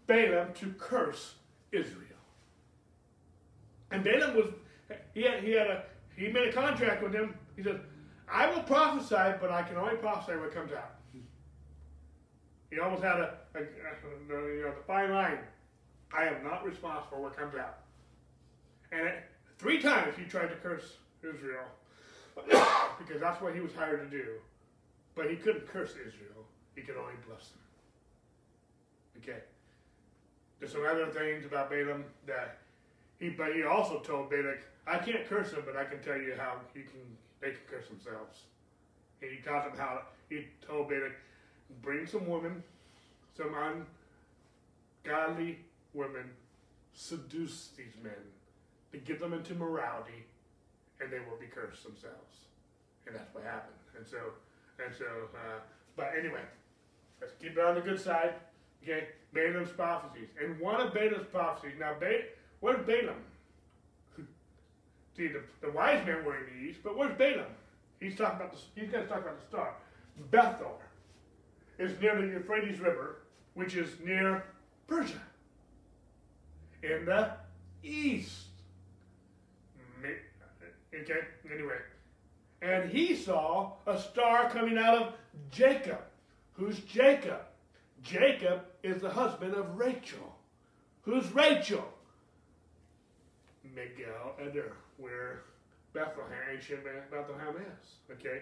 [0.07, 1.35] Balaam to curse
[1.71, 2.01] Israel.
[3.91, 4.47] And Balaam was,
[5.13, 5.83] he had, he had a,
[6.15, 7.35] he made a contract with him.
[7.55, 7.81] He said,
[8.31, 10.95] I will prophesy, but I can only prophesy what comes out.
[12.71, 15.39] He almost had a, a, a you know, the fine line.
[16.13, 17.79] I am not responsible for what comes out.
[18.91, 19.23] And it,
[19.57, 21.65] three times he tried to curse Israel
[22.97, 24.25] because that's what he was hired to do.
[25.15, 26.45] But he couldn't curse Israel.
[26.75, 27.59] He could only bless them.
[29.23, 29.39] Okay.
[30.59, 32.57] There's some other things about Balaam that
[33.19, 36.35] he, but he also told Balak, I can't curse them, but I can tell you
[36.37, 37.01] how he can,
[37.41, 38.43] they can curse themselves.
[39.21, 41.13] And he taught them how, he told Balak,
[41.81, 42.63] bring some women,
[43.35, 43.55] some
[45.03, 45.59] ungodly
[45.93, 46.29] women,
[46.93, 48.13] seduce these men,
[48.91, 50.25] to get them into morality,
[51.01, 52.45] and they will be cursed themselves.
[53.07, 53.75] And that's what happened.
[53.97, 54.17] And so,
[54.83, 55.59] and so, uh,
[55.95, 56.41] but anyway,
[57.21, 58.33] let's keep it on the good side.
[58.83, 60.29] Okay, Balaam's prophecies.
[60.41, 62.25] And one of Balaam's prophecies, now, ba-
[62.59, 63.21] where's Balaam?
[65.15, 67.45] See, the, the wise men were in the east, but where's Balaam?
[67.99, 69.73] He's talking about the, he's going to talk about the star.
[70.29, 70.79] Bethel
[71.79, 73.21] is near the Euphrates River,
[73.53, 74.43] which is near
[74.87, 75.21] Persia.
[76.83, 77.31] In the
[77.83, 78.43] east.
[80.93, 81.19] Okay,
[81.53, 81.77] anyway.
[82.61, 85.13] And he saw a star coming out of
[85.51, 85.99] Jacob.
[86.53, 87.41] Who's Jacob?
[88.01, 90.35] Jacob is the husband of Rachel.
[91.01, 91.85] Who's Rachel?
[93.75, 95.43] Migdal Eder, where
[95.93, 98.15] Bethlehem, ancient Bethlehem is.
[98.19, 98.41] Okay?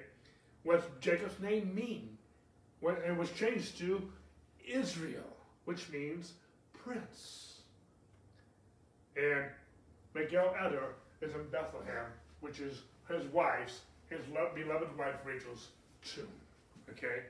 [0.63, 2.17] What's Jacob's name mean?
[2.79, 4.01] When it was changed to
[4.65, 6.33] Israel, which means
[6.83, 7.61] prince.
[9.15, 9.45] And
[10.15, 12.05] Migdal Eder is in Bethlehem,
[12.41, 15.69] which is his wife's, his beloved wife Rachel's
[16.03, 16.27] tomb.
[16.89, 17.23] Okay?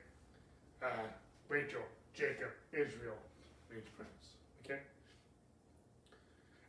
[0.82, 1.08] Uh,
[1.50, 1.82] Rachel,
[2.14, 3.18] Jacob, Israel
[3.72, 4.10] means prince.
[4.66, 4.80] Okay?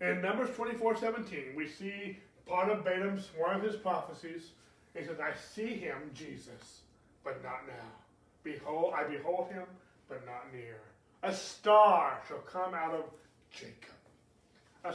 [0.00, 4.50] In Numbers 24 17, we see part of Balaam's, one of his prophecies.
[4.96, 6.80] He says, I see him, Jesus,
[7.24, 7.90] but not now.
[8.42, 9.66] Behold, I behold him,
[10.08, 10.78] but not near.
[11.22, 13.04] A star shall come out of
[13.50, 13.94] Jacob,
[14.84, 14.94] a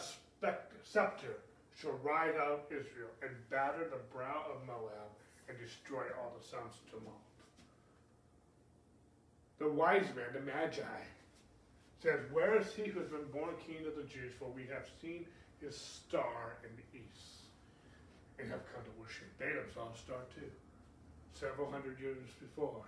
[0.83, 1.37] scepter
[1.75, 5.09] shall ride out of Israel and batter the brow of Moab
[5.47, 7.13] and destroy all the sons of Ammon.
[9.57, 10.83] the wise man, the Magi,
[12.03, 14.33] says, Where is he who has been born king of the Jews?
[14.37, 15.25] For we have seen
[15.61, 17.28] his star in the east
[18.39, 19.27] and have come to worship.
[19.73, 20.49] Saw a star too,
[21.33, 22.83] several hundred years before.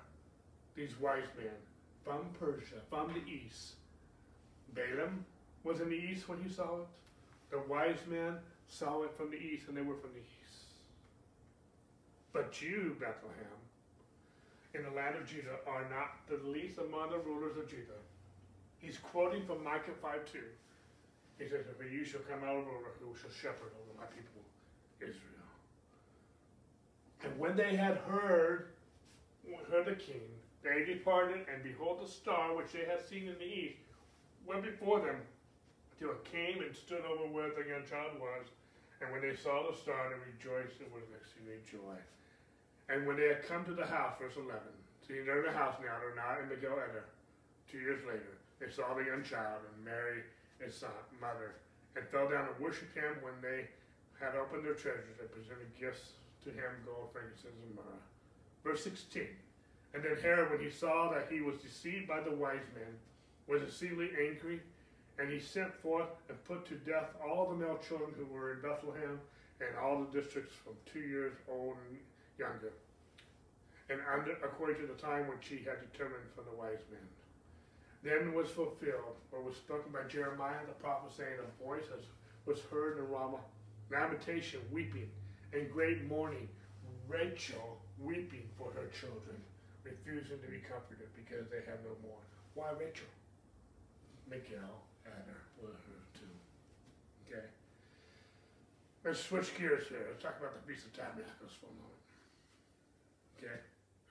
[0.76, 1.56] These wise men
[2.04, 3.74] from Persia, from the east.
[4.74, 5.26] Balaam
[5.64, 6.88] was in the east when he saw it.
[7.52, 8.38] The wise men
[8.68, 10.32] saw it from the east, and they were from the east.
[12.32, 13.60] But you, Bethlehem,
[14.74, 18.00] in the land of Judah, are not the least among the rulers of Judah.
[18.80, 20.40] He's quoting from Micah 5 2.
[21.38, 24.42] He says, For you shall come out a ruler who shall shepherd over my people,
[25.02, 25.41] Israel.
[27.24, 28.70] And when they had heard,
[29.70, 30.26] heard the king,
[30.64, 33.78] they departed, and behold, the star which they had seen in the east
[34.46, 35.18] went before them
[36.00, 38.50] till it came and stood over where the young child was.
[39.02, 41.98] And when they saw the star, they rejoiced and was exceeding joy.
[42.90, 44.62] And when they had come to the house, verse 11,
[45.06, 47.10] see, they're in the house now, they're not in the Goetter.
[47.70, 50.22] Two years later, they saw the young child and Mary,
[50.60, 51.58] his son, mother,
[51.96, 53.66] and fell down and worshipped him when they
[54.22, 58.02] had opened their treasures and presented gifts to him, gold, frankincense, and myrrh.
[58.64, 59.28] Verse 16.
[59.94, 62.94] And then Herod, when he saw that he was deceived by the wise men,
[63.48, 64.62] was exceedingly angry,
[65.20, 68.62] and he sent forth and put to death all the male children who were in
[68.62, 69.20] Bethlehem
[69.60, 71.98] and all the districts from two years old and
[72.40, 72.74] younger,
[73.90, 77.06] and under, according to the time which he had determined from the wise men.
[78.04, 81.86] Then was fulfilled what was spoken by Jeremiah the prophet, saying, A voice
[82.46, 83.46] was heard in Ramah,
[83.92, 85.10] lamentation, weeping,
[85.54, 86.48] and great mourning,
[87.08, 89.36] Rachel weeping for her children,
[89.84, 92.22] refusing to be comforted because they have no more.
[92.56, 93.08] Why Rachel?
[94.30, 96.36] Miguel had her with her too.
[97.28, 97.46] Okay.
[99.04, 100.08] Let's switch gears here.
[100.08, 102.04] Let's talk about the Feast of Tabernacles for a moment.
[103.36, 103.60] Okay.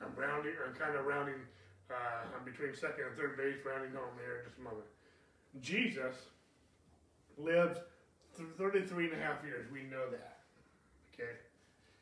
[0.01, 1.41] I'm rounding, I'm kind of rounding
[1.91, 4.86] uh, I'm between second and third base, rounding home here in just a moment.
[5.61, 6.14] Jesus
[7.36, 7.80] lived
[8.57, 9.66] 33 and a half years.
[9.72, 10.29] We know that.
[11.20, 11.36] Okay.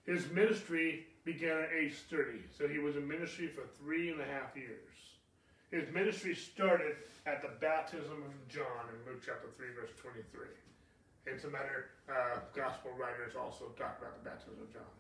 [0.07, 4.25] His ministry began at age 30, so he was in ministry for three and a
[4.25, 4.95] half years.
[5.71, 6.97] His ministry started
[7.27, 10.47] at the baptism of John in Luke chapter 3, verse 23.
[11.31, 14.97] And some other uh, gospel writers also talk about the baptism of John.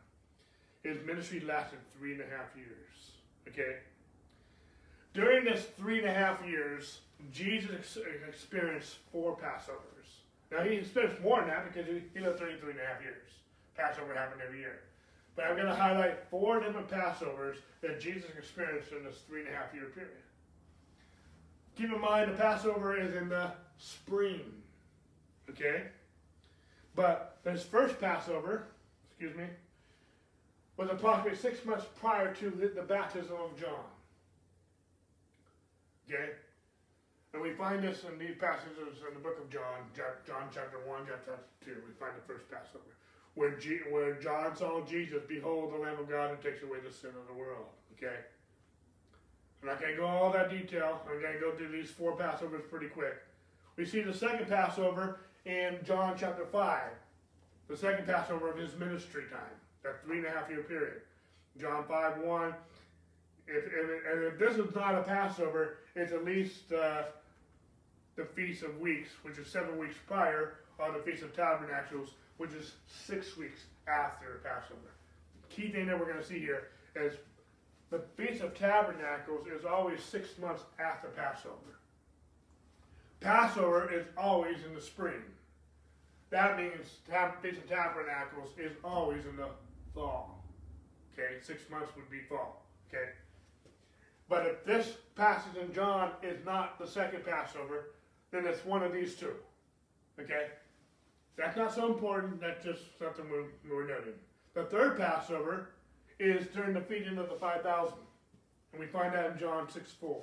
[0.82, 3.16] His ministry lasted three and a half years.
[3.48, 3.78] Okay?
[5.14, 7.00] During this three and a half years,
[7.32, 7.96] Jesus
[8.28, 10.20] experienced four Passovers.
[10.52, 13.28] Now, he experienced more than that because he lived 33 and a half years.
[13.78, 14.80] Passover happened every year.
[15.36, 19.48] But I'm going to highlight four different Passovers that Jesus experienced in this three and
[19.48, 20.12] a half year period.
[21.76, 24.40] Keep in mind, the Passover is in the spring.
[25.48, 25.84] Okay?
[26.96, 28.64] But this first Passover,
[29.10, 29.44] excuse me,
[30.76, 33.86] was approximately six months prior to the baptism of John.
[36.10, 36.30] Okay?
[37.32, 41.06] And we find this in these passages in the book of John, John chapter 1,
[41.06, 41.70] John chapter 2.
[41.86, 42.98] We find the first Passover.
[43.34, 46.92] Where, G, where John saw Jesus, behold the Lamb of God who takes away the
[46.92, 47.66] sin of the world.
[47.96, 48.16] Okay?
[49.62, 51.00] And I can't go all that detail.
[51.08, 53.14] I'm going to go through these four Passovers pretty quick.
[53.76, 56.82] We see the second Passover in John chapter 5.
[57.68, 59.40] The second Passover of his ministry time,
[59.82, 61.02] that three and a half year period.
[61.60, 62.54] John 5 1
[63.48, 67.04] if, if, and if this is not a Passover, it's at least uh,
[68.16, 72.52] the Feast of Weeks, which is seven weeks prior, or the Feast of Tabernacles, which
[72.52, 74.94] is six weeks after Passover.
[75.42, 77.14] The Key thing that we're going to see here is
[77.90, 81.78] the Feast of Tabernacles is always six months after Passover.
[83.20, 85.22] Passover is always in the spring.
[86.30, 89.48] That means tab- Feast of Tabernacles is always in the
[89.94, 90.44] fall.
[91.12, 92.64] Okay, six months would be fall.
[92.88, 93.10] Okay.
[94.28, 97.90] But if this passage in John is not the second Passover,
[98.30, 99.32] then it's one of these two.
[100.20, 100.48] Okay?
[101.38, 102.40] That's not so important.
[102.40, 104.14] That's just something we're, we're noting.
[104.54, 105.68] The third Passover
[106.18, 107.94] is during the feeding of the 5,000.
[108.72, 110.20] And we find that in John 6 4.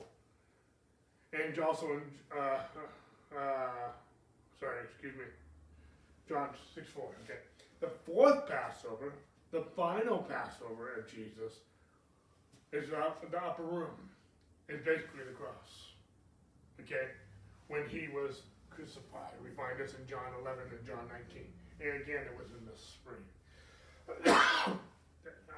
[1.33, 2.01] And also in,
[2.37, 2.57] uh,
[3.35, 3.69] uh,
[4.59, 5.23] sorry, excuse me,
[6.27, 7.03] John 6 4.
[7.23, 7.39] Okay.
[7.79, 9.13] The fourth Passover,
[9.51, 11.59] the final Passover of Jesus,
[12.73, 14.09] is the upper room.
[14.67, 15.93] Is basically the cross.
[16.81, 17.07] Okay?
[17.67, 18.41] When he was
[18.75, 19.33] crucified.
[19.43, 21.47] We find this in John 11 and John 19.
[21.81, 23.23] And again, it was in the spring.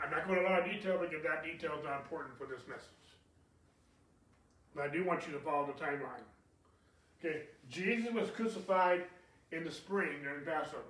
[0.01, 2.45] I'm not going to a lot of detail because that detail is not important for
[2.45, 3.09] this message.
[4.75, 6.25] But I do want you to follow the timeline.
[7.19, 9.03] Okay, Jesus was crucified
[9.51, 10.83] in the spring during Passover.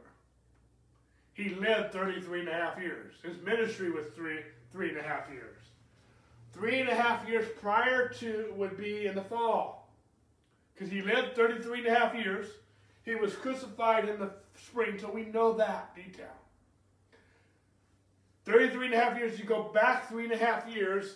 [1.33, 3.13] He lived 33 and a half years.
[3.23, 4.39] His ministry was three,
[4.71, 5.55] three and a half years.
[6.53, 9.76] Three and a half years prior to would be in the fall.
[10.77, 12.47] Because he lived 33 and a half years.
[13.03, 16.27] He was crucified in the spring, so we know that detail.
[18.45, 21.15] 33 and a half years, you go back three and a half years,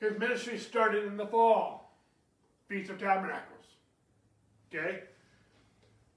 [0.00, 1.96] his ministry started in the fall.
[2.68, 3.44] Feast of Tabernacles.
[4.72, 5.00] Okay?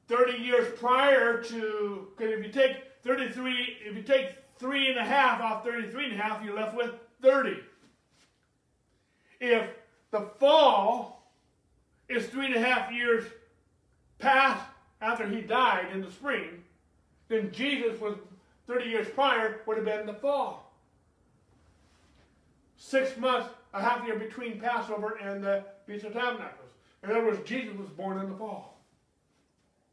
[0.08, 5.04] 30 years prior to, because if you take 33, if you take three and a
[5.04, 7.58] half off 33 and a half, you're left with 30.
[9.40, 9.70] If
[10.12, 11.13] the fall
[12.10, 13.26] is three and a half years
[14.20, 14.64] past
[15.02, 16.64] after he died in the spring,
[17.28, 18.16] then Jesus was
[18.68, 20.74] 30 years prior would have been in the fall.
[22.78, 26.72] Six months, a half year between Passover and the Feast of Tabernacles.
[27.04, 28.80] In other words, Jesus was born in the fall.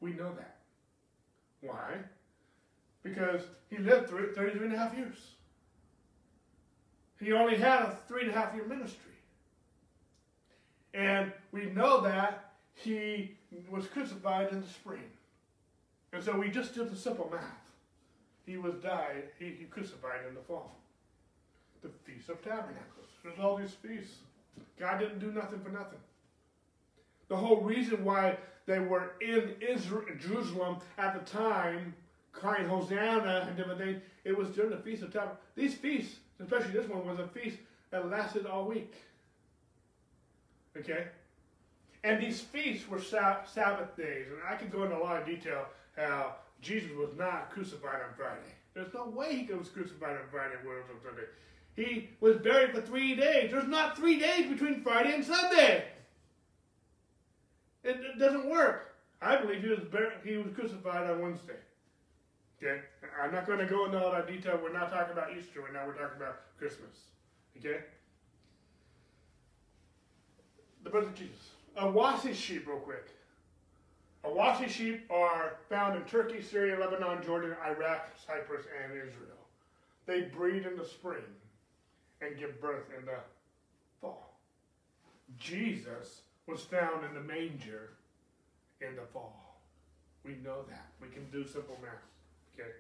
[0.01, 0.57] We know that.
[1.61, 1.95] Why?
[3.03, 5.17] Because he lived through it 33 and a half years.
[7.21, 9.10] He only had a three and a half year ministry.
[10.95, 13.37] And we know that he
[13.71, 15.03] was crucified in the spring.
[16.13, 17.43] And so we just did the simple math.
[18.47, 20.77] He was died, he, he crucified in the fall.
[21.83, 23.07] The Feast of Tabernacles.
[23.23, 24.17] There's all these feasts.
[24.79, 25.99] God didn't do nothing for nothing.
[27.29, 28.37] The whole reason why
[28.67, 31.95] they were in Israel, Jerusalem at the time,
[32.33, 35.39] crying Hosanna and different things, it was during the Feast of Tabernacles.
[35.55, 37.59] These feasts, especially this one, was a feast
[37.91, 38.95] that lasted all week.
[40.77, 41.07] Okay?
[42.03, 44.27] And these feasts were Sabbath days.
[44.29, 45.67] And I could go into a lot of detail
[45.97, 48.41] how Jesus was not crucified on Friday.
[48.75, 51.27] There's no way he was crucified on Friday and was on Sunday.
[51.77, 53.51] He was buried for three days.
[53.51, 55.85] There's not three days between Friday and Sunday.
[57.83, 58.95] It, it doesn't work.
[59.23, 61.59] I believe he was buried, he was crucified on Wednesday.
[62.63, 62.81] Okay?
[63.23, 64.59] I'm not going to go into all that detail.
[64.63, 65.87] We're not talking about Easter right now.
[65.87, 66.91] We're talking about Christmas.
[67.59, 67.81] Okay?
[70.85, 71.51] The birth of Jesus.
[71.79, 73.09] Awasi sheep, real quick.
[74.25, 79.37] Awasi sheep are found in Turkey, Syria, Lebanon, Jordan, Iraq, Cyprus, and Israel.
[80.07, 81.23] They breed in the spring
[82.21, 83.19] and give birth in the
[84.01, 84.37] fall.
[85.39, 87.91] Jesus was found in the manger
[88.81, 89.61] in the fall.
[90.25, 90.87] We know that.
[91.01, 91.93] We can do simple math.
[92.55, 92.71] Okay?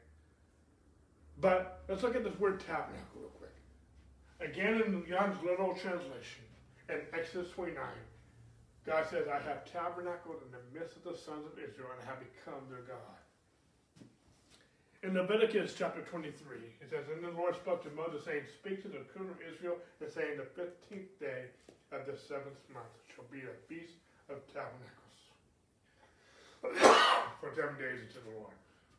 [1.40, 3.50] But let's look at this word tabernacle real quick.
[4.40, 6.44] Again in Young's literal translation,
[6.90, 7.74] in Exodus 29,
[8.86, 12.18] God says, I have tabernacled in the midst of the sons of Israel and have
[12.18, 13.18] become their God.
[15.02, 18.88] In Leviticus chapter 23, it says, And the Lord spoke to Moses, saying, Speak to
[18.88, 21.48] the children of Israel, and saying, The fifteenth day
[21.92, 23.96] of the seventh month shall be a feast
[24.28, 25.00] of tabernacles.
[27.40, 28.52] For seven days unto the Lord.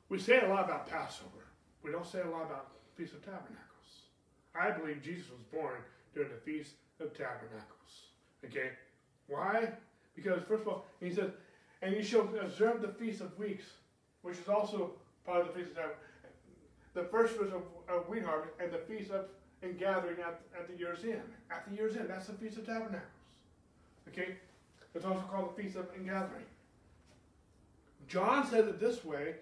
[0.09, 1.45] We say a lot about Passover.
[1.83, 4.09] We don't say a lot about Feast of Tabernacles.
[4.55, 5.77] I believe Jesus was born
[6.13, 8.11] during the Feast of Tabernacles.
[8.45, 8.71] Okay?
[9.27, 9.69] Why?
[10.15, 11.31] Because, first of all, he says,
[11.81, 13.65] and you shall observe the Feast of Weeks,
[14.21, 14.91] which is also
[15.25, 16.05] part of the Feast of Tabernacles.
[16.93, 19.25] The first was of, of wheat harvest and the Feast of
[19.63, 21.21] and gathering at, at the year's end.
[21.51, 23.01] At the year's end, that's the Feast of Tabernacles.
[24.07, 24.35] Okay?
[24.93, 26.45] It's also called the Feast of Ingathering.
[28.07, 29.35] John says it this way,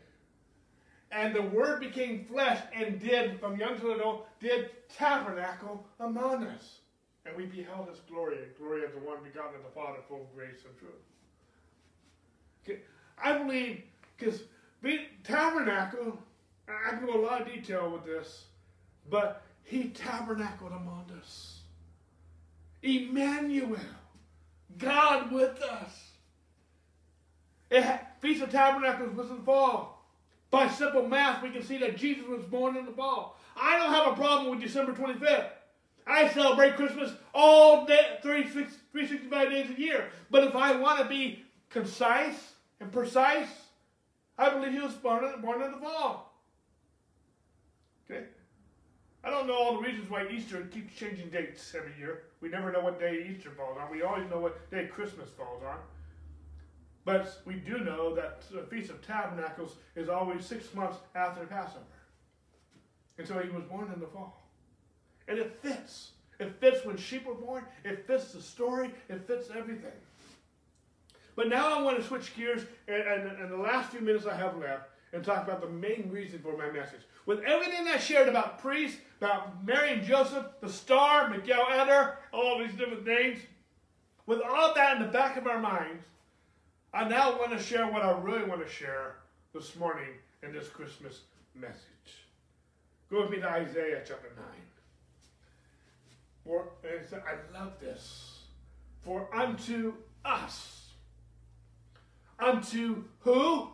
[1.12, 6.79] and the Word became flesh and did, from young to little, did tabernacle among us.
[7.30, 10.36] And we beheld his glory, glory of the one begotten of the Father, full of
[10.36, 10.92] grace and truth.
[12.64, 12.80] Okay.
[13.22, 13.84] I believe,
[14.18, 14.42] because
[15.24, 16.18] tabernacle,
[16.68, 18.46] I can go a lot of detail with this,
[19.10, 21.60] but he tabernacled among us.
[22.82, 23.78] Emmanuel,
[24.78, 25.92] God with us.
[27.70, 30.04] It had, Feast of Tabernacles was in the fall.
[30.50, 33.38] By simple math, we can see that Jesus was born in the fall.
[33.56, 35.50] I don't have a problem with December 25th.
[36.10, 40.10] I celebrate Christmas all day, 365 days a year.
[40.32, 43.48] But if I want to be concise and precise,
[44.38, 46.34] I believe he was born in, born in the fall.
[48.10, 48.26] Okay?
[49.24, 52.24] I don't know all the reasons why Easter keeps changing dates every year.
[52.42, 53.92] We never know what day Easter falls on.
[53.92, 55.78] We always know what day Christmas falls on.
[57.06, 61.84] But we do know that the Feast of Tabernacles is always six months after Passover.
[63.20, 64.39] And so he was born in the fall.
[65.30, 66.12] And it fits.
[66.40, 67.64] It fits when sheep were born.
[67.86, 68.92] It fits the story.
[69.08, 69.92] It fits everything.
[71.36, 74.58] But now I want to switch gears and, in the last few minutes I have
[74.58, 77.02] left and talk about the main reason for my message.
[77.26, 82.60] With everything I shared about priests, about Mary and Joseph, the star, Migdal Eder, all
[82.60, 83.40] these different things,
[84.26, 86.04] with all that in the back of our minds,
[86.94, 89.16] I now want to share what I really want to share
[89.54, 90.10] this morning
[90.44, 91.22] in this Christmas
[91.56, 92.26] message.
[93.10, 94.46] Go with me to Isaiah chapter 9.
[96.46, 98.44] For I love this.
[99.04, 99.94] For unto
[100.26, 100.90] us.
[102.40, 103.70] Unto who?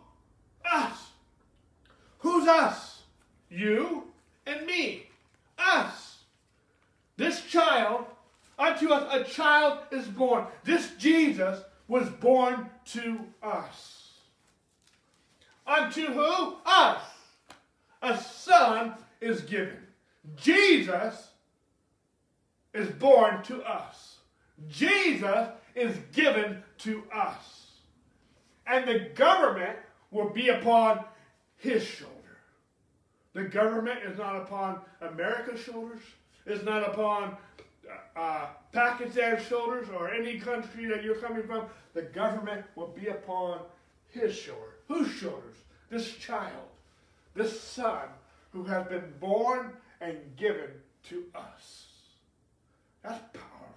[0.64, 1.10] Us.
[2.18, 3.02] Who's us?
[3.48, 4.04] You
[4.46, 5.06] and me.
[5.58, 6.18] Us.
[7.16, 8.04] This child,
[8.58, 10.46] unto us a child is born.
[10.64, 14.12] This Jesus was born to us.
[15.66, 16.56] Unto who?
[16.66, 17.02] Us.
[18.02, 19.78] A son is given.
[20.36, 21.28] Jesus
[22.76, 24.18] is born to us.
[24.68, 27.66] Jesus is given to us.
[28.66, 29.78] And the government
[30.10, 31.04] will be upon
[31.56, 32.12] his shoulder.
[33.34, 36.00] The government is not upon America's shoulders.
[36.46, 37.36] It's not upon
[38.16, 41.66] uh, uh, Pakistan's shoulders or any country that you're coming from.
[41.94, 43.60] The government will be upon
[44.08, 44.76] his shoulder.
[44.88, 45.56] Whose shoulders?
[45.90, 46.68] This child,
[47.34, 48.08] this son
[48.52, 50.70] who has been born and given
[51.08, 51.85] to us.
[53.06, 53.70] That's powerful.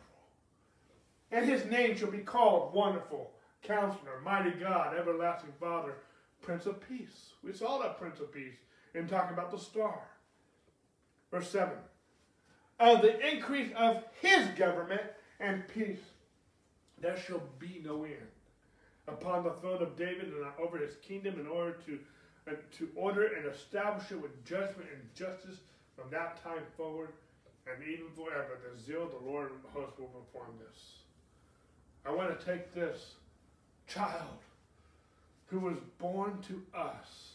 [1.32, 5.94] And his name shall be called Wonderful, Counselor, Mighty God, Everlasting Father,
[6.42, 7.34] Prince of Peace.
[7.44, 8.58] We saw that Prince of Peace
[8.96, 10.00] in talking about the star.
[11.30, 11.74] Verse 7.
[12.80, 15.02] Of the increase of his government
[15.40, 16.00] and peace,
[17.00, 18.16] there shall be no end.
[19.08, 22.00] Upon the throne of David and over his kingdom in order to,
[22.48, 25.58] uh, to order and establish it with judgment and justice
[25.96, 27.10] from that time forward
[27.68, 28.60] and even forever.
[28.64, 30.96] The zeal of the Lord of hosts will perform this.
[32.06, 33.14] I want to take this
[33.88, 34.40] child
[35.48, 37.34] who was born to us,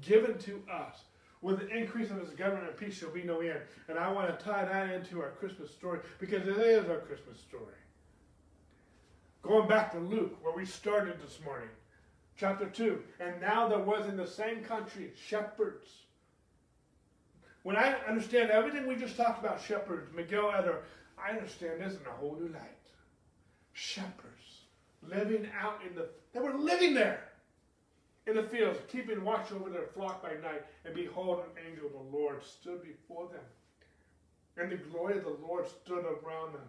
[0.00, 0.98] given to us,
[1.40, 3.60] with the increase of his government and peace shall be no end.
[3.88, 7.38] And I want to tie that into our Christmas story because it is our Christmas
[7.38, 7.74] story.
[9.42, 11.68] Going back to Luke, where we started this morning,
[12.36, 13.02] chapter 2.
[13.20, 15.86] And now there was in the same country shepherds.
[17.64, 20.82] When I understand everything we just talked about, shepherds, Migdal Eder,
[21.18, 22.60] I understand this in a whole new light.
[23.72, 24.34] Shepherds
[25.02, 27.24] living out in the, they were living there
[28.26, 31.92] in the fields, keeping watch over their flock by night, and behold, an angel of
[31.92, 33.44] the Lord stood before them.
[34.56, 36.68] And the glory of the Lord stood around them,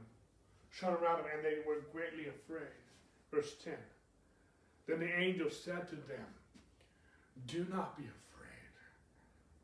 [0.72, 2.72] shone around them, and they were greatly afraid.
[3.32, 3.74] Verse 10.
[4.88, 6.26] Then the angel said to them,
[7.48, 8.25] Do not be afraid,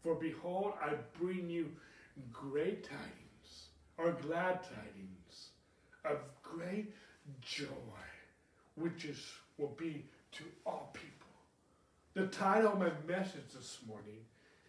[0.04, 1.70] for behold, I bring you
[2.32, 5.49] great tidings, or glad tidings,
[6.04, 6.93] of great
[7.41, 7.68] joy,
[8.76, 9.20] which is
[9.58, 11.28] will be to all people.
[12.14, 14.26] The title of my message this morning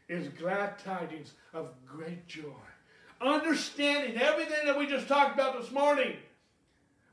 [0.09, 2.43] is Glad Tidings of Great Joy.
[3.21, 6.17] Understanding everything that we just talked about this morning.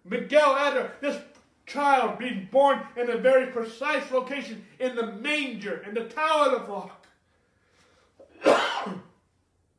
[0.07, 1.21] Migdal Eder, this
[1.65, 6.59] child being born in a very precise location in the manger, in the tower of
[6.59, 6.98] the flock.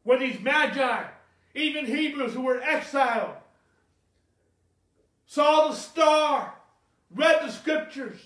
[0.03, 1.05] When these magi,
[1.55, 3.35] even Hebrews who were exiled,
[5.27, 6.55] saw the star,
[7.15, 8.21] read the scriptures,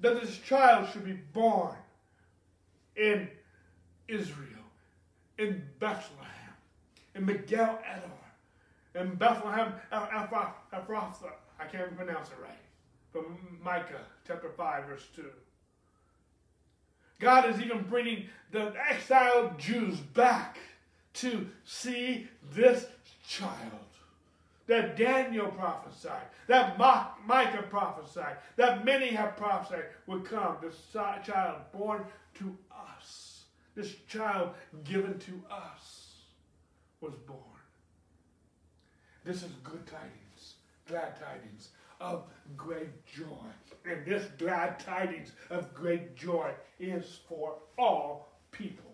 [0.00, 1.76] that this child should be born
[2.96, 3.28] in
[4.08, 4.48] Israel,
[5.38, 6.28] in Bethlehem,
[7.14, 11.32] in Migdal Eder, in Bethlehem, Ephrathah.
[11.60, 12.58] I can't pronounce it right.
[13.12, 15.24] From Micah chapter 5, verse 2.
[17.20, 20.58] God is even bringing the exiled Jews back
[21.14, 22.86] to see this
[23.26, 23.50] child
[24.66, 30.56] that Daniel prophesied, that Micah prophesied, that many have prophesied would come.
[30.62, 32.04] This child born
[32.34, 34.50] to us, this child
[34.84, 36.14] given to us
[37.00, 37.38] was born.
[39.24, 40.54] This is good tidings,
[40.86, 41.70] glad tidings
[42.00, 42.24] of
[42.56, 43.24] great joy.
[43.84, 48.91] And this glad tidings of great joy is for all people.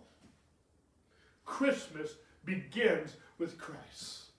[1.49, 2.11] Christmas
[2.45, 4.31] begins with Christ.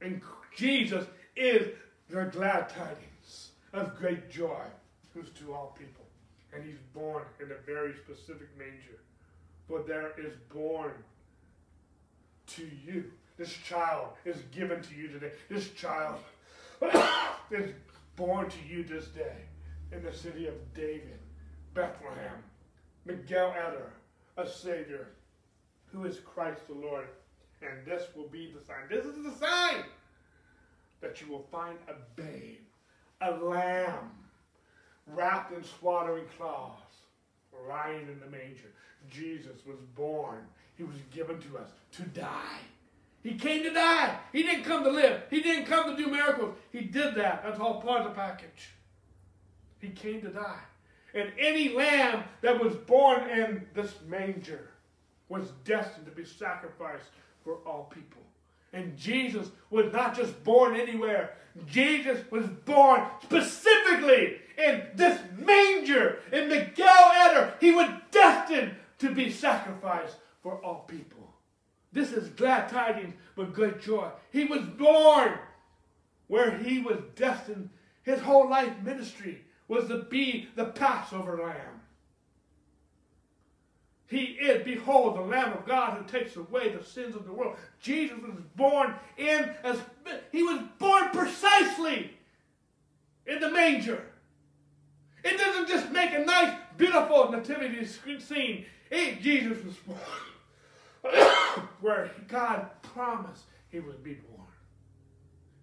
[0.00, 0.22] And
[0.56, 1.04] Jesus
[1.36, 1.68] is
[2.08, 4.64] the glad tidings of great joy,
[5.12, 6.04] who's to all people.
[6.52, 8.98] And he's born in a very specific manger.
[9.68, 10.92] For there is born
[12.48, 13.12] to you.
[13.36, 15.32] This child is given to you today.
[15.50, 16.16] This child
[17.50, 17.70] is
[18.16, 19.36] born to you this day
[19.92, 21.18] in the city of David,
[21.74, 22.42] Bethlehem.
[23.06, 23.92] Migdal Eder,
[24.36, 25.08] a Savior,
[25.96, 27.06] who is Christ the Lord.
[27.62, 28.84] And this will be the sign.
[28.90, 29.84] This is the sign
[31.00, 32.58] that you will find a babe,
[33.22, 34.10] a lamb,
[35.06, 36.96] wrapped in swaddling cloths,
[37.68, 38.72] lying in the manger.
[39.10, 40.40] Jesus was born.
[40.76, 42.60] He was given to us to die.
[43.22, 44.18] He came to die.
[44.32, 45.22] He didn't come to live.
[45.30, 46.54] He didn't come to do miracles.
[46.70, 47.42] He did that.
[47.42, 48.70] That's all part of the package.
[49.80, 50.60] He came to die.
[51.14, 54.70] And any lamb that was born in this manger
[55.28, 57.10] was destined to be sacrificed
[57.44, 58.22] for all people.
[58.72, 61.34] And Jesus was not just born anywhere.
[61.66, 67.54] Jesus was born specifically in this manger in Migdal Eder.
[67.60, 71.34] He was destined to be sacrificed for all people.
[71.92, 74.10] This is glad tidings but good joy.
[74.30, 75.38] He was born
[76.26, 77.70] where he was destined.
[78.02, 81.75] His whole life ministry was to be the Passover lamb.
[84.08, 87.56] He is, behold, the Lamb of God who takes away the sins of the world.
[87.80, 89.78] Jesus was born in as
[90.30, 92.12] he was born precisely
[93.26, 94.04] in the manger.
[95.24, 98.66] It doesn't just make a nice, beautiful nativity scene.
[98.90, 101.12] It, Jesus was born
[101.80, 104.46] where God promised he would be born.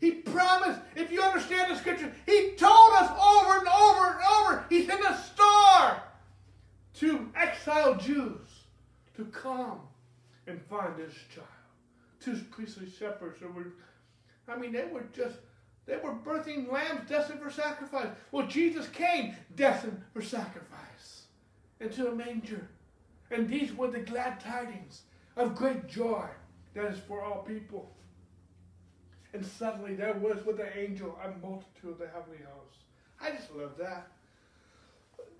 [0.02, 4.66] He promised, if you understand the scripture, he told us over and over and over,
[4.68, 6.04] he's in a star
[7.00, 8.48] to exiled Jews
[9.16, 9.80] to come
[10.48, 11.48] and find this child.
[12.20, 13.74] Two priestly shepherds who were,
[14.48, 15.38] I mean, they were just,
[15.86, 18.08] they were birthing lambs destined for sacrifice.
[18.32, 21.24] Well, Jesus came destined for sacrifice
[21.80, 22.70] into a manger.
[23.32, 25.02] And these were the glad tidings
[25.36, 26.28] of great joy
[26.74, 27.90] that is for all people.
[29.34, 32.84] And suddenly there was with the angel a multitude of the heavenly hosts.
[33.20, 34.08] I just love that.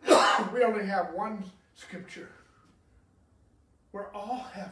[0.54, 1.44] we only have one
[1.76, 2.30] scripture
[3.92, 4.72] where all heaven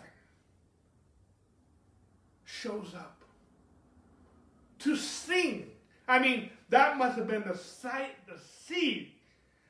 [2.45, 3.21] shows up
[4.79, 5.67] to sing.
[6.07, 9.13] I mean, that must have been the sight, the sea.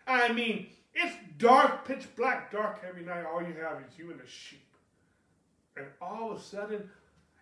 [0.08, 3.26] I mean, it's dark, pitch black, dark, heavy night.
[3.26, 4.66] All you have is you and the sheep.
[5.78, 6.90] And all of a sudden,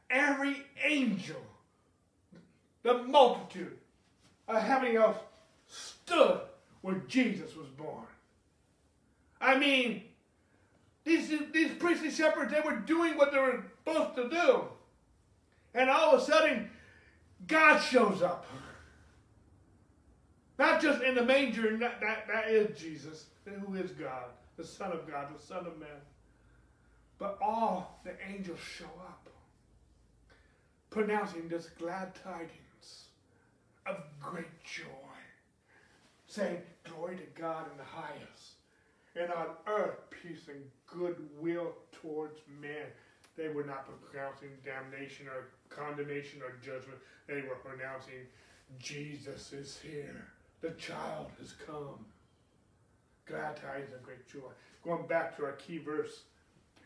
[0.09, 1.41] every angel,
[2.83, 3.77] the multitude
[4.47, 5.17] of heavenly else
[5.67, 6.41] stood
[6.81, 8.05] where Jesus was born.
[9.41, 10.03] I mean,
[11.03, 14.63] these, these priestly shepherds, they were doing what they were supposed to do.
[15.73, 16.69] And all of a sudden,
[17.47, 18.45] God shows up.
[20.57, 24.25] Not just in the manger, that, that, that is Jesus, who is God,
[24.57, 25.89] the Son of God, the Son of Man.
[27.17, 29.29] But all the angels show up,
[30.89, 33.05] pronouncing this glad tidings
[33.85, 34.83] of great joy,
[36.29, 38.53] saying, Glory to God in the highest,
[39.15, 42.87] and on earth peace and goodwill towards men.
[43.35, 46.99] They were not pronouncing damnation or condemnation or judgment.
[47.27, 48.27] They were pronouncing
[48.77, 50.27] Jesus is here.
[50.61, 52.05] The child has come.
[53.25, 54.49] Glad tidings of great joy.
[54.83, 56.23] Going back to our key verse,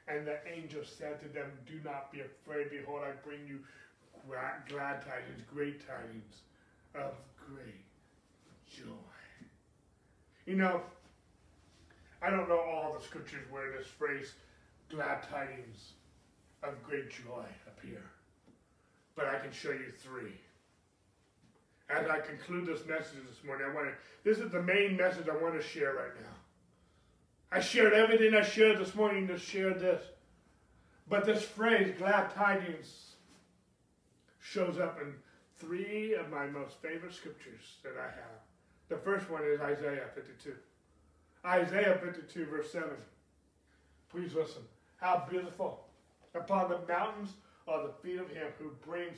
[0.07, 2.69] and the angel said to them, Do not be afraid.
[2.69, 3.59] Behold, I bring you
[4.27, 6.41] glad tidings, great tidings
[6.95, 7.85] of great
[8.67, 9.12] joy.
[10.45, 10.81] You know,
[12.21, 14.33] I don't know all the scriptures where this phrase,
[14.89, 15.93] glad tidings
[16.63, 18.01] of great joy, appear.
[19.15, 20.33] But I can show you three.
[21.89, 23.93] As I conclude this message this morning, I want to,
[24.23, 26.35] this is the main message I want to share right now.
[27.51, 30.01] I shared everything I shared this morning to share this.
[31.07, 33.11] But this phrase, glad tidings,
[34.39, 35.13] shows up in
[35.59, 38.42] three of my most favorite scriptures that I have.
[38.93, 40.53] The first one is Isaiah 52.
[41.43, 42.89] Isaiah 52, verse 7.
[44.11, 44.61] Please listen.
[44.97, 45.87] How beautiful
[46.35, 47.31] upon the mountains
[47.67, 49.17] are the feet of him who brings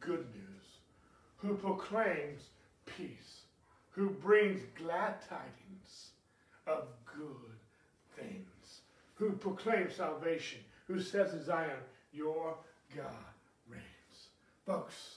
[0.00, 0.64] good news,
[1.36, 2.44] who proclaims
[2.86, 3.42] peace,
[3.90, 6.12] who brings glad tidings
[6.66, 7.52] of good
[8.16, 8.80] things,
[9.16, 11.76] who proclaims salvation, who says to Zion,
[12.10, 12.56] Your
[12.96, 13.34] God
[13.68, 14.28] reigns.
[14.64, 15.16] Folks,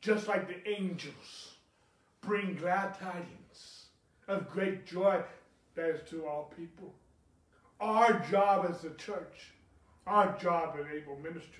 [0.00, 1.49] just like the angels
[2.20, 3.86] bring glad tidings
[4.28, 5.22] of great joy
[5.74, 6.94] that is to all people.
[7.80, 9.52] Our job as a church,
[10.06, 11.56] our job as able ministers,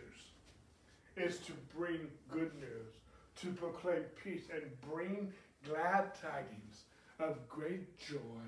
[1.17, 2.95] is to bring good news,
[3.37, 4.63] to proclaim peace, and
[4.93, 5.33] bring
[5.67, 6.85] glad tidings
[7.19, 8.43] of great joy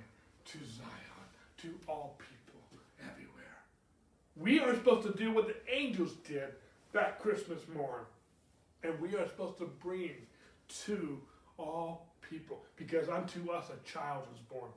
[0.44, 1.28] to Zion,
[1.58, 2.60] to all people
[3.00, 3.32] everywhere.
[4.36, 6.48] We are supposed to do what the angels did
[6.92, 8.04] that Christmas morn,
[8.82, 10.10] and we are supposed to bring
[10.84, 11.20] to
[11.58, 14.70] all people, because unto us a child is born,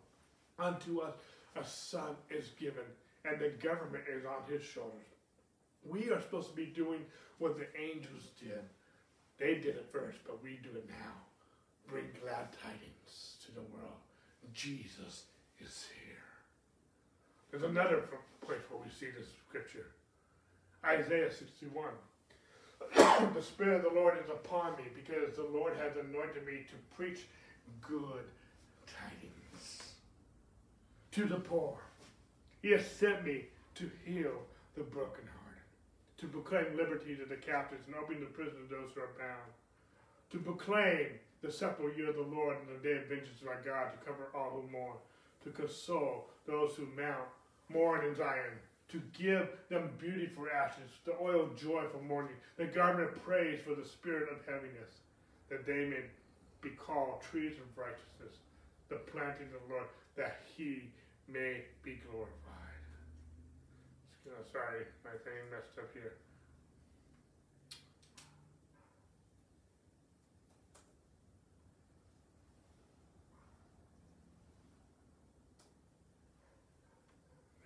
[0.60, 1.14] unto us
[1.56, 2.84] a son is given,
[3.24, 4.92] and the government is on his shoulders.
[5.88, 7.02] We are supposed to be doing
[7.40, 8.62] what the angels did.
[9.38, 11.14] They did it first, but we do it now.
[11.88, 14.00] Bring glad tidings to the world.
[14.54, 15.24] Jesus
[15.60, 16.16] is here.
[17.52, 18.04] There's another
[18.42, 19.88] place where we see this scripture.
[20.84, 21.90] Isaiah 61.
[23.36, 26.96] The Spirit of the Lord is upon me because the Lord has anointed me to
[26.96, 27.28] preach
[27.82, 28.24] good
[28.88, 29.94] tidings
[31.12, 31.78] to the poor.
[32.62, 33.46] He has sent me
[33.76, 34.42] to heal
[34.76, 35.64] the brokenhearted,
[36.18, 39.52] to proclaim liberty to the captives and open the prison to those who are bound,
[40.32, 41.08] to proclaim
[41.42, 44.06] the acceptable year of the Lord and the day of vengeance of our God, to
[44.06, 44.98] cover all who mourn,
[45.44, 47.28] to console those who mount,
[47.70, 48.58] mourn in Zion,
[48.92, 53.24] to give them beauty for ashes, the oil of joy for mourning, the garment of
[53.24, 55.02] praise for the spirit of heaviness,
[55.50, 56.04] that they may
[56.62, 58.38] be called trees of righteousness,
[58.90, 60.90] the planting of the Lord, that he
[61.28, 62.32] may be glorified.
[64.52, 66.14] sorry, my thing messed up here.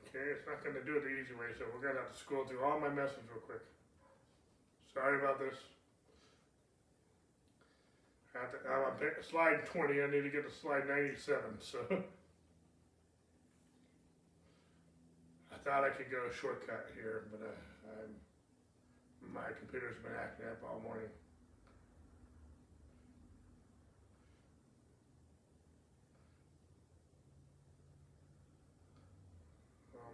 [0.10, 2.18] Okay, it's not to do it the easy way, so we're going to have to
[2.18, 3.62] scroll through all my messages real quick.
[4.92, 5.54] Sorry about this.
[8.34, 11.78] I have to, I'm on slide 20, I need to get to slide 97, so.
[15.54, 17.54] I thought I could go a shortcut here, but uh,
[19.34, 21.10] my computer's been acting up all morning.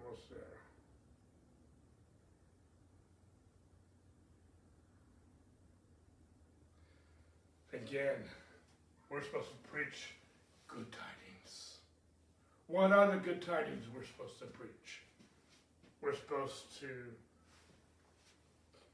[0.05, 0.39] almost there.
[7.95, 8.27] Again,
[9.09, 10.11] we're supposed to preach
[10.67, 11.79] good tidings.
[12.67, 14.99] What are the good tidings we're supposed to preach?
[16.01, 16.91] We're supposed to,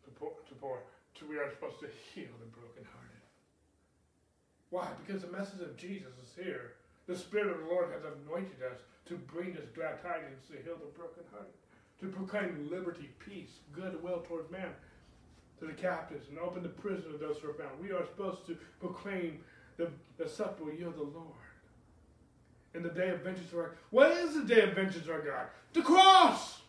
[0.06, 0.78] to, pour, to, pour,
[1.18, 3.26] to we are supposed to heal the brokenhearted.
[4.70, 4.86] Why?
[5.04, 6.74] Because the message of Jesus is here.
[7.08, 10.78] The Spirit of the Lord has anointed us to bring us glad tidings to heal
[10.78, 11.58] the brokenhearted,
[12.02, 14.70] to proclaim liberty, peace, goodwill towards man,
[15.62, 17.80] to the captives, and open the prison of those who are bound.
[17.82, 19.40] We are supposed to proclaim
[19.78, 21.26] the, the acceptable year of the Lord.
[22.74, 25.22] In the day of vengeance of our What is the day of vengeance of our
[25.22, 25.46] God?
[25.74, 26.62] The cross!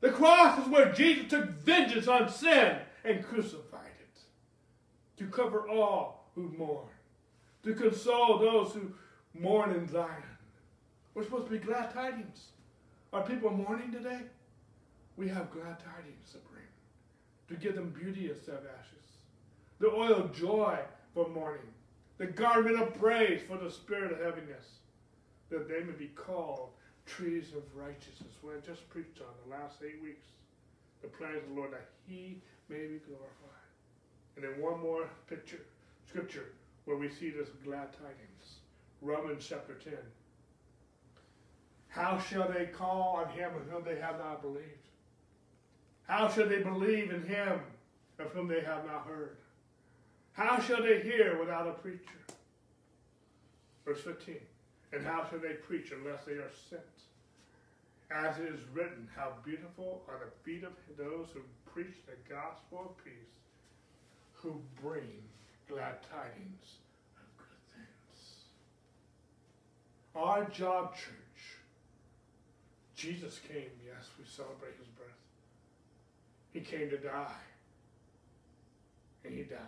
[0.00, 4.20] The cross is where Jesus took vengeance on sin and crucified it.
[5.18, 6.86] To cover all who mourn.
[7.64, 8.92] To console those who
[9.34, 10.22] mourn in Zion
[11.18, 12.50] we're supposed to be glad tidings.
[13.12, 14.20] Are people mourning today?
[15.16, 16.57] We have glad tidings to bring,
[17.48, 19.06] to give them beauty instead of ashes,
[19.78, 20.78] the oil of joy
[21.14, 21.60] for mourning,
[22.18, 24.66] the garment of praise for the spirit of heaviness,
[25.50, 26.70] that they may be called
[27.06, 28.32] trees of righteousness.
[28.42, 30.26] What I just preached on the last eight weeks,
[31.00, 33.48] the plans of the Lord, that He may be glorified.
[34.36, 35.60] And then one more picture,
[36.06, 36.52] scripture,
[36.84, 38.60] where we see this glad tidings.
[39.00, 39.94] Romans chapter 10.
[41.88, 44.87] How shall they call on him whom they have not believed?
[46.08, 47.60] How shall they believe in him
[48.18, 49.36] of whom they have not heard?
[50.32, 52.00] How shall they hear without a preacher?
[53.84, 54.36] Verse 15.
[54.92, 56.82] And how shall they preach unless they are sent?
[58.10, 61.40] As it is written, how beautiful are the feet of those who
[61.70, 63.12] preach the gospel of peace,
[64.32, 65.22] who bring
[65.68, 66.78] glad tidings
[67.18, 68.44] of good things.
[70.16, 71.58] Our job, church,
[72.96, 75.17] Jesus came, yes, we celebrate his birth.
[76.52, 77.32] He came to die.
[79.24, 79.58] And he died.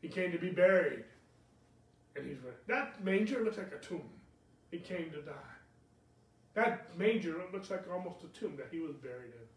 [0.00, 1.04] He came to be buried.
[2.16, 4.10] And he's that manger looks like a tomb.
[4.70, 5.32] He came to die.
[6.54, 9.48] That manger looks like almost a tomb that he was buried in.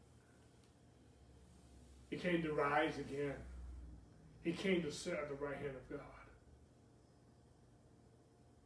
[2.09, 3.35] He came to rise again.
[4.43, 6.05] He came to sit at the right hand of God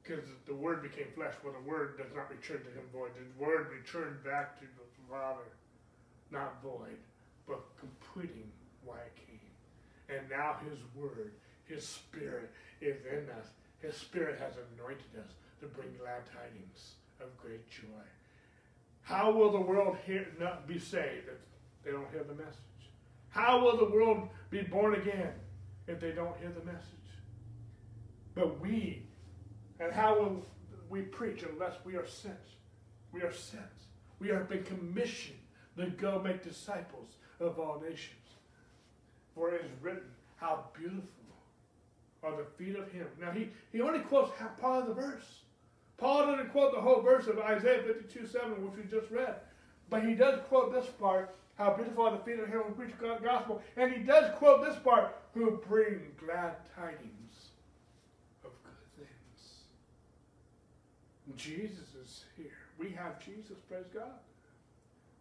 [0.10, 1.34] because the word became flesh.
[1.44, 3.12] Well, the word does not return to him void.
[3.16, 5.46] The word returned back to the Father,
[6.32, 6.98] not void,
[7.50, 8.50] but completing
[8.86, 10.18] why it came.
[10.18, 11.34] And now his word,
[11.66, 13.48] his spirit is in us.
[13.80, 18.06] His spirit has anointed us to bring glad tidings of great joy.
[19.02, 22.56] How will the world hear, not be saved if they don't hear the message?
[23.30, 25.34] How will the world be born again
[25.88, 26.86] if they don't hear the message?
[28.36, 29.10] But we
[29.80, 30.46] and how will
[30.90, 32.36] we preach unless we are sent?
[33.12, 33.64] We are sent.
[34.20, 35.40] We have been commissioned
[35.78, 37.08] to go make disciples
[37.40, 38.16] of all nations.
[39.36, 41.04] For it is written, How beautiful
[42.24, 43.08] are the feet of him.
[43.20, 45.40] Now, he, he only quotes half part of the verse.
[45.98, 49.36] Paul doesn't quote the whole verse of Isaiah 52 7, which we just read.
[49.90, 52.98] But he does quote this part, How beautiful are the feet of him who preach
[53.00, 53.62] God's gospel.
[53.76, 57.50] And he does quote this part, Who bring glad tidings
[58.46, 59.64] of good things.
[61.36, 62.52] Jesus is here.
[62.78, 64.20] We have Jesus, praise God.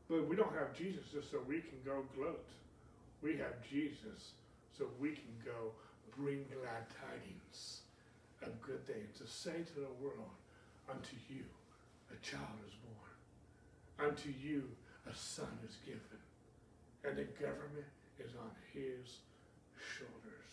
[0.09, 2.47] But we don't have Jesus just so we can go gloat.
[3.23, 4.33] We have Jesus
[4.77, 5.73] so we can go
[6.17, 7.81] bring glad tidings
[8.43, 10.31] of good things to say to the world,
[10.91, 11.45] unto you
[12.13, 14.11] a child is born.
[14.11, 14.65] Unto you
[15.11, 16.19] a son is given.
[17.05, 17.87] and the government
[18.19, 19.19] is on his
[19.97, 20.53] shoulders.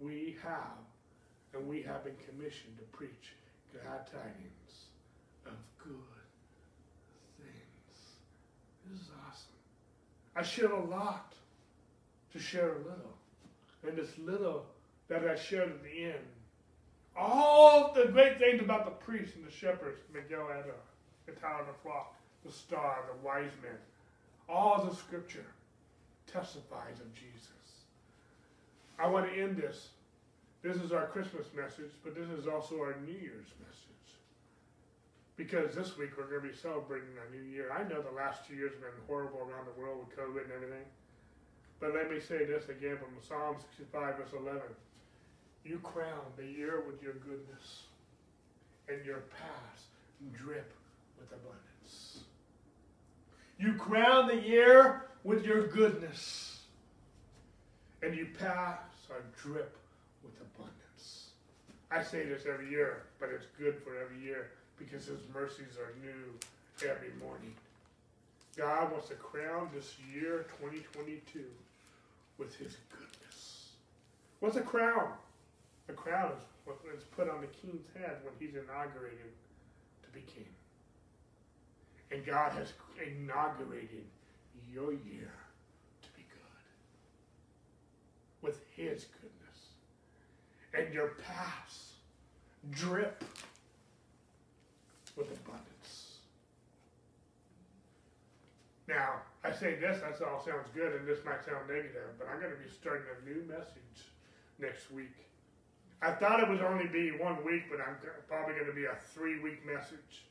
[0.00, 0.84] We have,
[1.54, 3.34] and we have been commissioned to preach
[3.72, 4.86] glad tidings
[5.46, 6.25] of good.
[8.90, 9.52] This is awesome.
[10.34, 11.34] I share a lot
[12.32, 13.14] to share a little.
[13.86, 14.66] And this little
[15.08, 16.24] that I shared at the end,
[17.16, 20.74] all the great things about the priests and the shepherds, Migdal Eder,
[21.26, 22.14] the tower of the flock,
[22.44, 23.78] the star, the wise men,
[24.48, 25.46] all the scripture
[26.26, 27.50] testifies of Jesus.
[28.98, 29.88] I want to end this.
[30.62, 33.95] This is our Christmas message, but this is also our New Year's message.
[35.36, 37.70] Because this week we're going to be celebrating our New Year.
[37.70, 40.52] I know the last two years have been horrible around the world with COVID and
[40.52, 40.84] everything.
[41.78, 44.62] But let me say this again from Psalm 65, verse 11.
[45.64, 47.82] You crown the year with your goodness,
[48.88, 49.84] and your paths
[50.32, 50.72] drip
[51.18, 52.20] with abundance.
[53.58, 56.60] You crown the year with your goodness,
[58.02, 59.76] and your paths our drip
[60.22, 61.30] with abundance.
[61.90, 65.92] I say this every year, but it's good for every year because His mercies are
[66.02, 67.54] new every morning.
[68.56, 71.40] God wants to crown this year 2022
[72.38, 73.70] with His goodness.
[74.40, 75.12] What's a crown?
[75.88, 79.32] A crown is what is put on the king's head when he's inaugurated
[80.02, 80.48] to be king.
[82.10, 82.72] And God has
[83.04, 84.04] inaugurated
[84.72, 85.32] your year
[86.02, 86.66] to be good
[88.42, 89.70] with His goodness.
[90.74, 91.92] And your paths
[92.70, 93.24] drip
[95.16, 96.18] with abundance.
[98.88, 102.38] Now, I say this, that all sounds good, and this might sound negative, but I'm
[102.38, 104.06] going to be starting a new message
[104.58, 105.16] next week.
[106.02, 107.96] I thought it would only be one week, but I'm
[108.28, 110.26] probably going to be a three week message.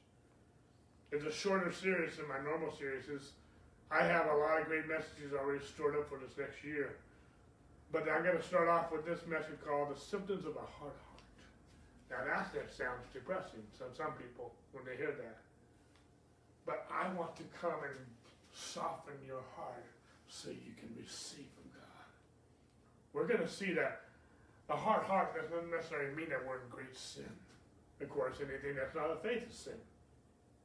[1.12, 3.08] It's a shorter series than my normal series.
[3.08, 3.32] Is
[3.92, 6.96] I have a lot of great messages already stored up for this next year.
[7.92, 10.98] But I'm going to start off with this message called The Symptoms of a Heart.
[12.10, 15.38] Now, that, that sounds depressing to some people when they hear that.
[16.66, 17.98] But I want to come and
[18.54, 19.86] soften your heart
[20.28, 22.06] so you can receive from God.
[23.14, 24.02] We're going to see that
[24.70, 27.30] a hard heart doesn't necessarily mean that we're in great sin.
[28.02, 29.80] Of course, anything that's not a faith is sin.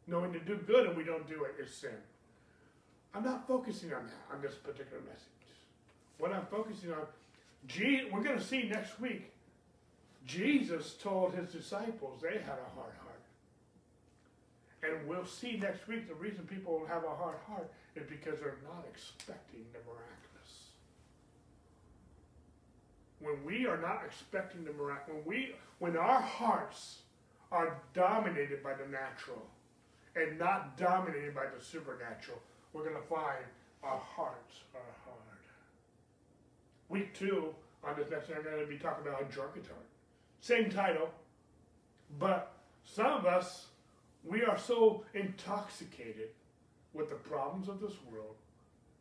[0.06, 1.96] Knowing to do good and we don't do it is sin.
[3.14, 5.26] I'm not focusing on that, on this particular message.
[6.18, 7.06] What I'm focusing on,
[8.12, 9.29] we're going to see next week,
[10.30, 13.22] Jesus told his disciples they had a hard heart.
[14.82, 18.62] And we'll see next week the reason people have a hard heart is because they're
[18.62, 20.70] not expecting the miraculous.
[23.18, 27.00] When we are not expecting the miraculous, when we when our hearts
[27.50, 29.42] are dominated by the natural
[30.14, 32.38] and not dominated by the supernatural,
[32.72, 33.44] we're going to find
[33.82, 35.16] our hearts are hard.
[36.88, 37.52] Week two,
[37.82, 39.89] on this next, I'm going to be talking about a drunkard's heart.
[40.40, 41.10] Same title,
[42.18, 42.52] but
[42.84, 43.66] some of us,
[44.24, 46.30] we are so intoxicated
[46.92, 48.34] with the problems of this world.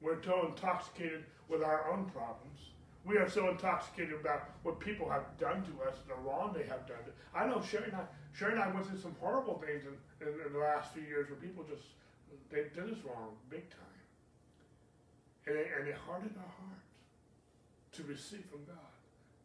[0.01, 2.59] We're so intoxicated with our own problems.
[3.05, 6.85] We are so intoxicated about what people have done to us, the wrong they have
[6.87, 6.97] done.
[7.33, 8.03] I know Sherry and I,
[8.37, 11.29] Sherry and I went through some horrible things in, in, in the last few years
[11.29, 11.83] where people just
[12.51, 13.79] they did us wrong big time.
[15.47, 16.89] And it, and it hardened our hearts
[17.93, 18.88] to receive from God.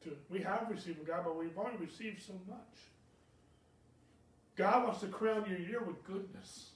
[0.04, 2.58] To, we have received from God, but we've only received so much.
[4.56, 6.70] God wants to crown your year with goodness.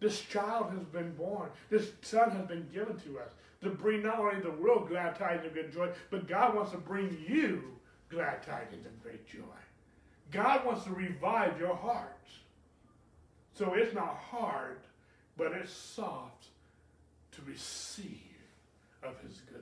[0.00, 1.48] This child has been born.
[1.70, 3.32] This son has been given to us
[3.62, 6.78] to bring not only the world glad tidings of good joy, but God wants to
[6.78, 7.62] bring you
[8.10, 9.40] glad tidings of great joy.
[10.30, 12.12] God wants to revive your heart.
[13.54, 14.80] So it's not hard,
[15.36, 16.46] but it's soft
[17.32, 18.20] to receive
[19.02, 19.55] of his goodness.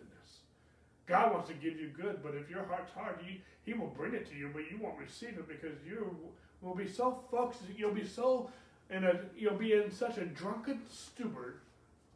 [1.06, 3.18] God wants to give you good, but if your heart's hard,
[3.64, 6.16] he, will bring it to you, but you won't receive it because you
[6.62, 8.50] will be so focused, you'll be so
[8.90, 11.56] in a you'll be in such a drunken stupor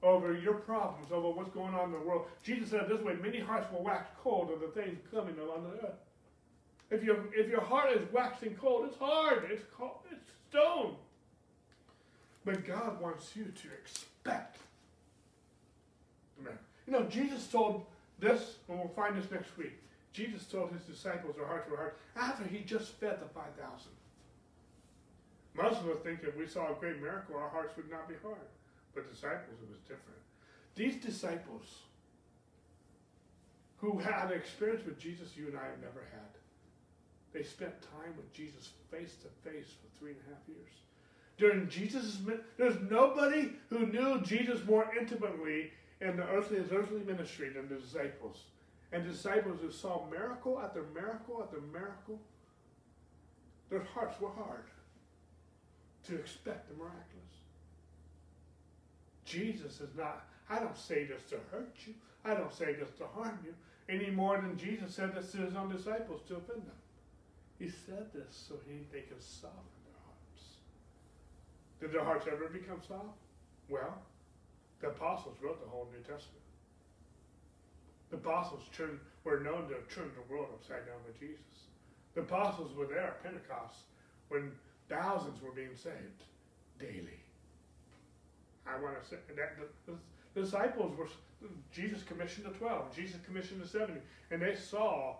[0.03, 2.27] over your problems, over what's going on in the world.
[2.43, 5.87] Jesus said this way, many hearts will wax cold of the things coming on the
[5.87, 5.97] earth.
[6.91, 10.95] If your if your heart is waxing cold, it's hard, it's cold, it's stone.
[12.45, 14.57] But God wants you to expect.
[16.41, 16.59] Amen.
[16.87, 17.85] You know, Jesus told
[18.19, 19.73] this, and we'll find this next week.
[20.13, 23.91] Jesus told his disciples their hearts were hard after he just fed the 5,000.
[25.55, 28.15] Most of us think if we saw a great miracle, our hearts would not be
[28.23, 28.49] hard.
[28.95, 30.19] But disciples, it was different.
[30.75, 31.83] These disciples
[33.79, 36.31] who had an experience with Jesus you and I have never had.
[37.33, 40.79] They spent time with Jesus face to face for three and a half years
[41.39, 42.19] during Jesus'
[42.59, 45.71] there's nobody who knew Jesus more intimately
[46.01, 48.45] in the earthly, his earthly ministry and the disciples.
[48.93, 52.19] And the disciples who saw miracle after miracle after miracle,
[53.71, 54.65] their hearts were hard
[56.07, 57.05] to expect the miraculous.
[59.25, 61.95] Jesus is not, I don't say this to hurt you.
[62.25, 63.55] I don't say this to harm you
[63.89, 66.79] any more than Jesus said this to his own disciples to offend them.
[67.59, 70.45] He said this so he, they could soften their hearts.
[71.81, 73.19] Did their hearts ever become soft?
[73.69, 73.99] Well,
[74.81, 76.43] the apostles wrote the whole New Testament.
[78.11, 78.63] The apostles
[79.25, 81.69] were known to have turned the world upside down with Jesus.
[82.15, 83.85] The apostles were there at Pentecost
[84.29, 84.53] when
[84.89, 86.25] thousands were being saved
[86.79, 87.21] daily.
[88.67, 89.57] I want to say that
[89.87, 89.95] the,
[90.35, 91.09] the disciples were,
[91.73, 94.01] Jesus commissioned the 12, Jesus commissioned the 70,
[94.31, 95.17] and they saw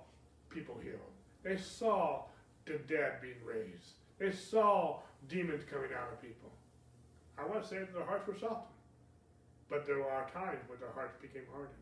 [0.51, 0.99] people healed.
[1.43, 2.23] They saw
[2.67, 3.95] the dead being raised.
[4.19, 4.99] They saw
[5.29, 6.51] demons coming out of people.
[7.39, 8.78] I want to say that their hearts were softened.
[9.69, 11.77] But there are times when their hearts became hardened.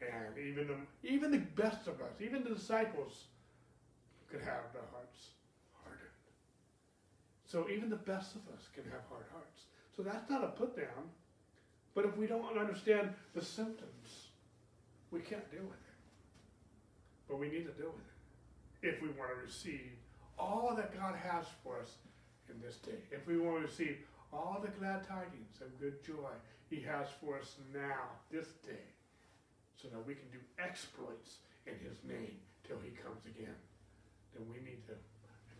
[0.00, 3.24] And even the, even the best of us, even the disciples,
[4.30, 5.30] could have their hearts
[5.82, 6.08] hardened.
[7.46, 9.62] So even the best of us can have hard hearts.
[9.96, 11.08] So that's not a put down.
[11.94, 14.28] But if we don't understand the symptoms,
[15.10, 15.98] we can't deal with it.
[17.28, 18.04] But we need to deal with
[18.82, 19.92] it if we want to receive
[20.38, 21.92] all that God has for us
[22.50, 22.98] in this day.
[23.10, 23.98] If we want to receive
[24.32, 26.34] all the glad tidings of good joy
[26.70, 28.88] He has for us now, this day,
[29.76, 33.56] so that we can do exploits in His name till He comes again,
[34.34, 34.94] then we need to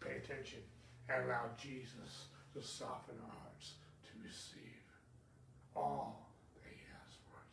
[0.01, 0.61] pay attention
[1.09, 3.75] and allow Jesus to soften our hearts
[4.05, 4.85] to receive
[5.77, 7.51] all that He has for us.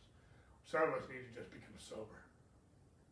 [0.64, 2.22] Some of us need to just become sober.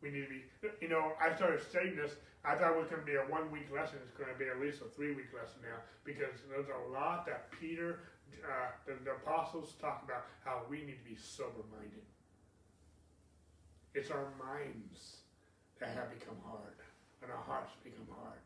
[0.01, 0.43] We need to be,
[0.81, 2.17] you know, I started studying this.
[2.41, 4.01] I thought it was going to be a one week lesson.
[4.01, 7.29] It's going to be at least a three week lesson now because there's a lot
[7.29, 8.01] that Peter,
[8.44, 12.07] uh, the, the apostles talk about how we need to be sober minded.
[13.94, 15.27] It's our minds
[15.81, 16.78] that have become hard
[17.23, 18.39] and our hearts become hard.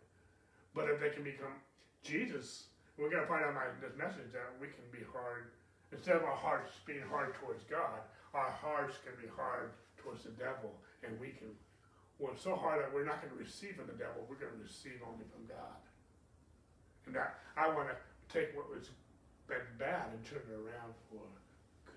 [0.74, 1.55] But if they can become
[2.02, 5.52] Jesus, we're going to find out in this message that we can be hard.
[5.93, 8.02] Instead of our hearts being hard towards God,
[8.35, 10.74] our hearts can be hard towards the devil
[11.06, 11.55] and we can
[12.19, 14.62] work so hard that we're not going to receive from the devil, we're going to
[14.62, 15.78] receive only from God.
[17.06, 17.97] And that I want to
[18.31, 18.90] take what was
[19.49, 21.23] been bad and turn it around for
[21.87, 21.95] good.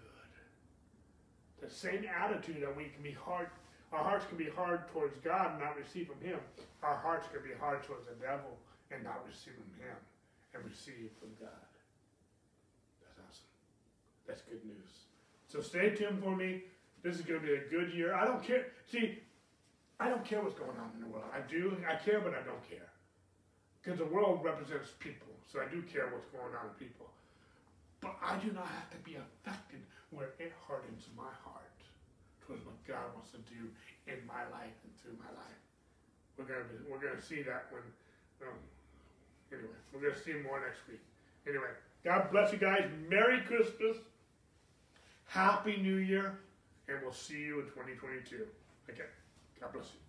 [1.61, 3.47] The same attitude that we can be hard,
[3.91, 6.39] our hearts can be hard towards God and not receive from Him.
[6.83, 8.57] Our hearts can be hard towards the devil
[8.91, 9.95] and not receive from Him
[10.53, 11.67] and receive from God.
[13.01, 13.51] That's awesome.
[14.27, 15.07] That's good news.
[15.47, 16.63] So stay tuned for me.
[17.03, 18.13] This is going to be a good year.
[18.13, 18.65] I don't care.
[18.91, 19.19] See,
[19.99, 21.25] I don't care what's going on in the world.
[21.33, 21.77] I do.
[21.87, 22.89] I care, but I don't care.
[23.81, 25.27] Because the world represents people.
[25.47, 27.07] So I do care what's going on with people.
[28.01, 31.63] But I do not have to be affected where it hardens my heart
[32.45, 33.67] towards what God wants to do
[34.07, 35.61] in my life and through my life.
[36.37, 37.81] We're gonna be, we're gonna see that when
[38.45, 38.57] um,
[39.51, 41.01] anyway, we're gonna see more next week.
[41.47, 41.73] Anyway,
[42.05, 42.89] God bless you guys.
[43.09, 43.97] Merry Christmas.
[45.25, 46.39] Happy New Year
[46.87, 48.47] and we'll see you in 2022.
[48.87, 49.05] Again,
[49.59, 50.06] God bless you.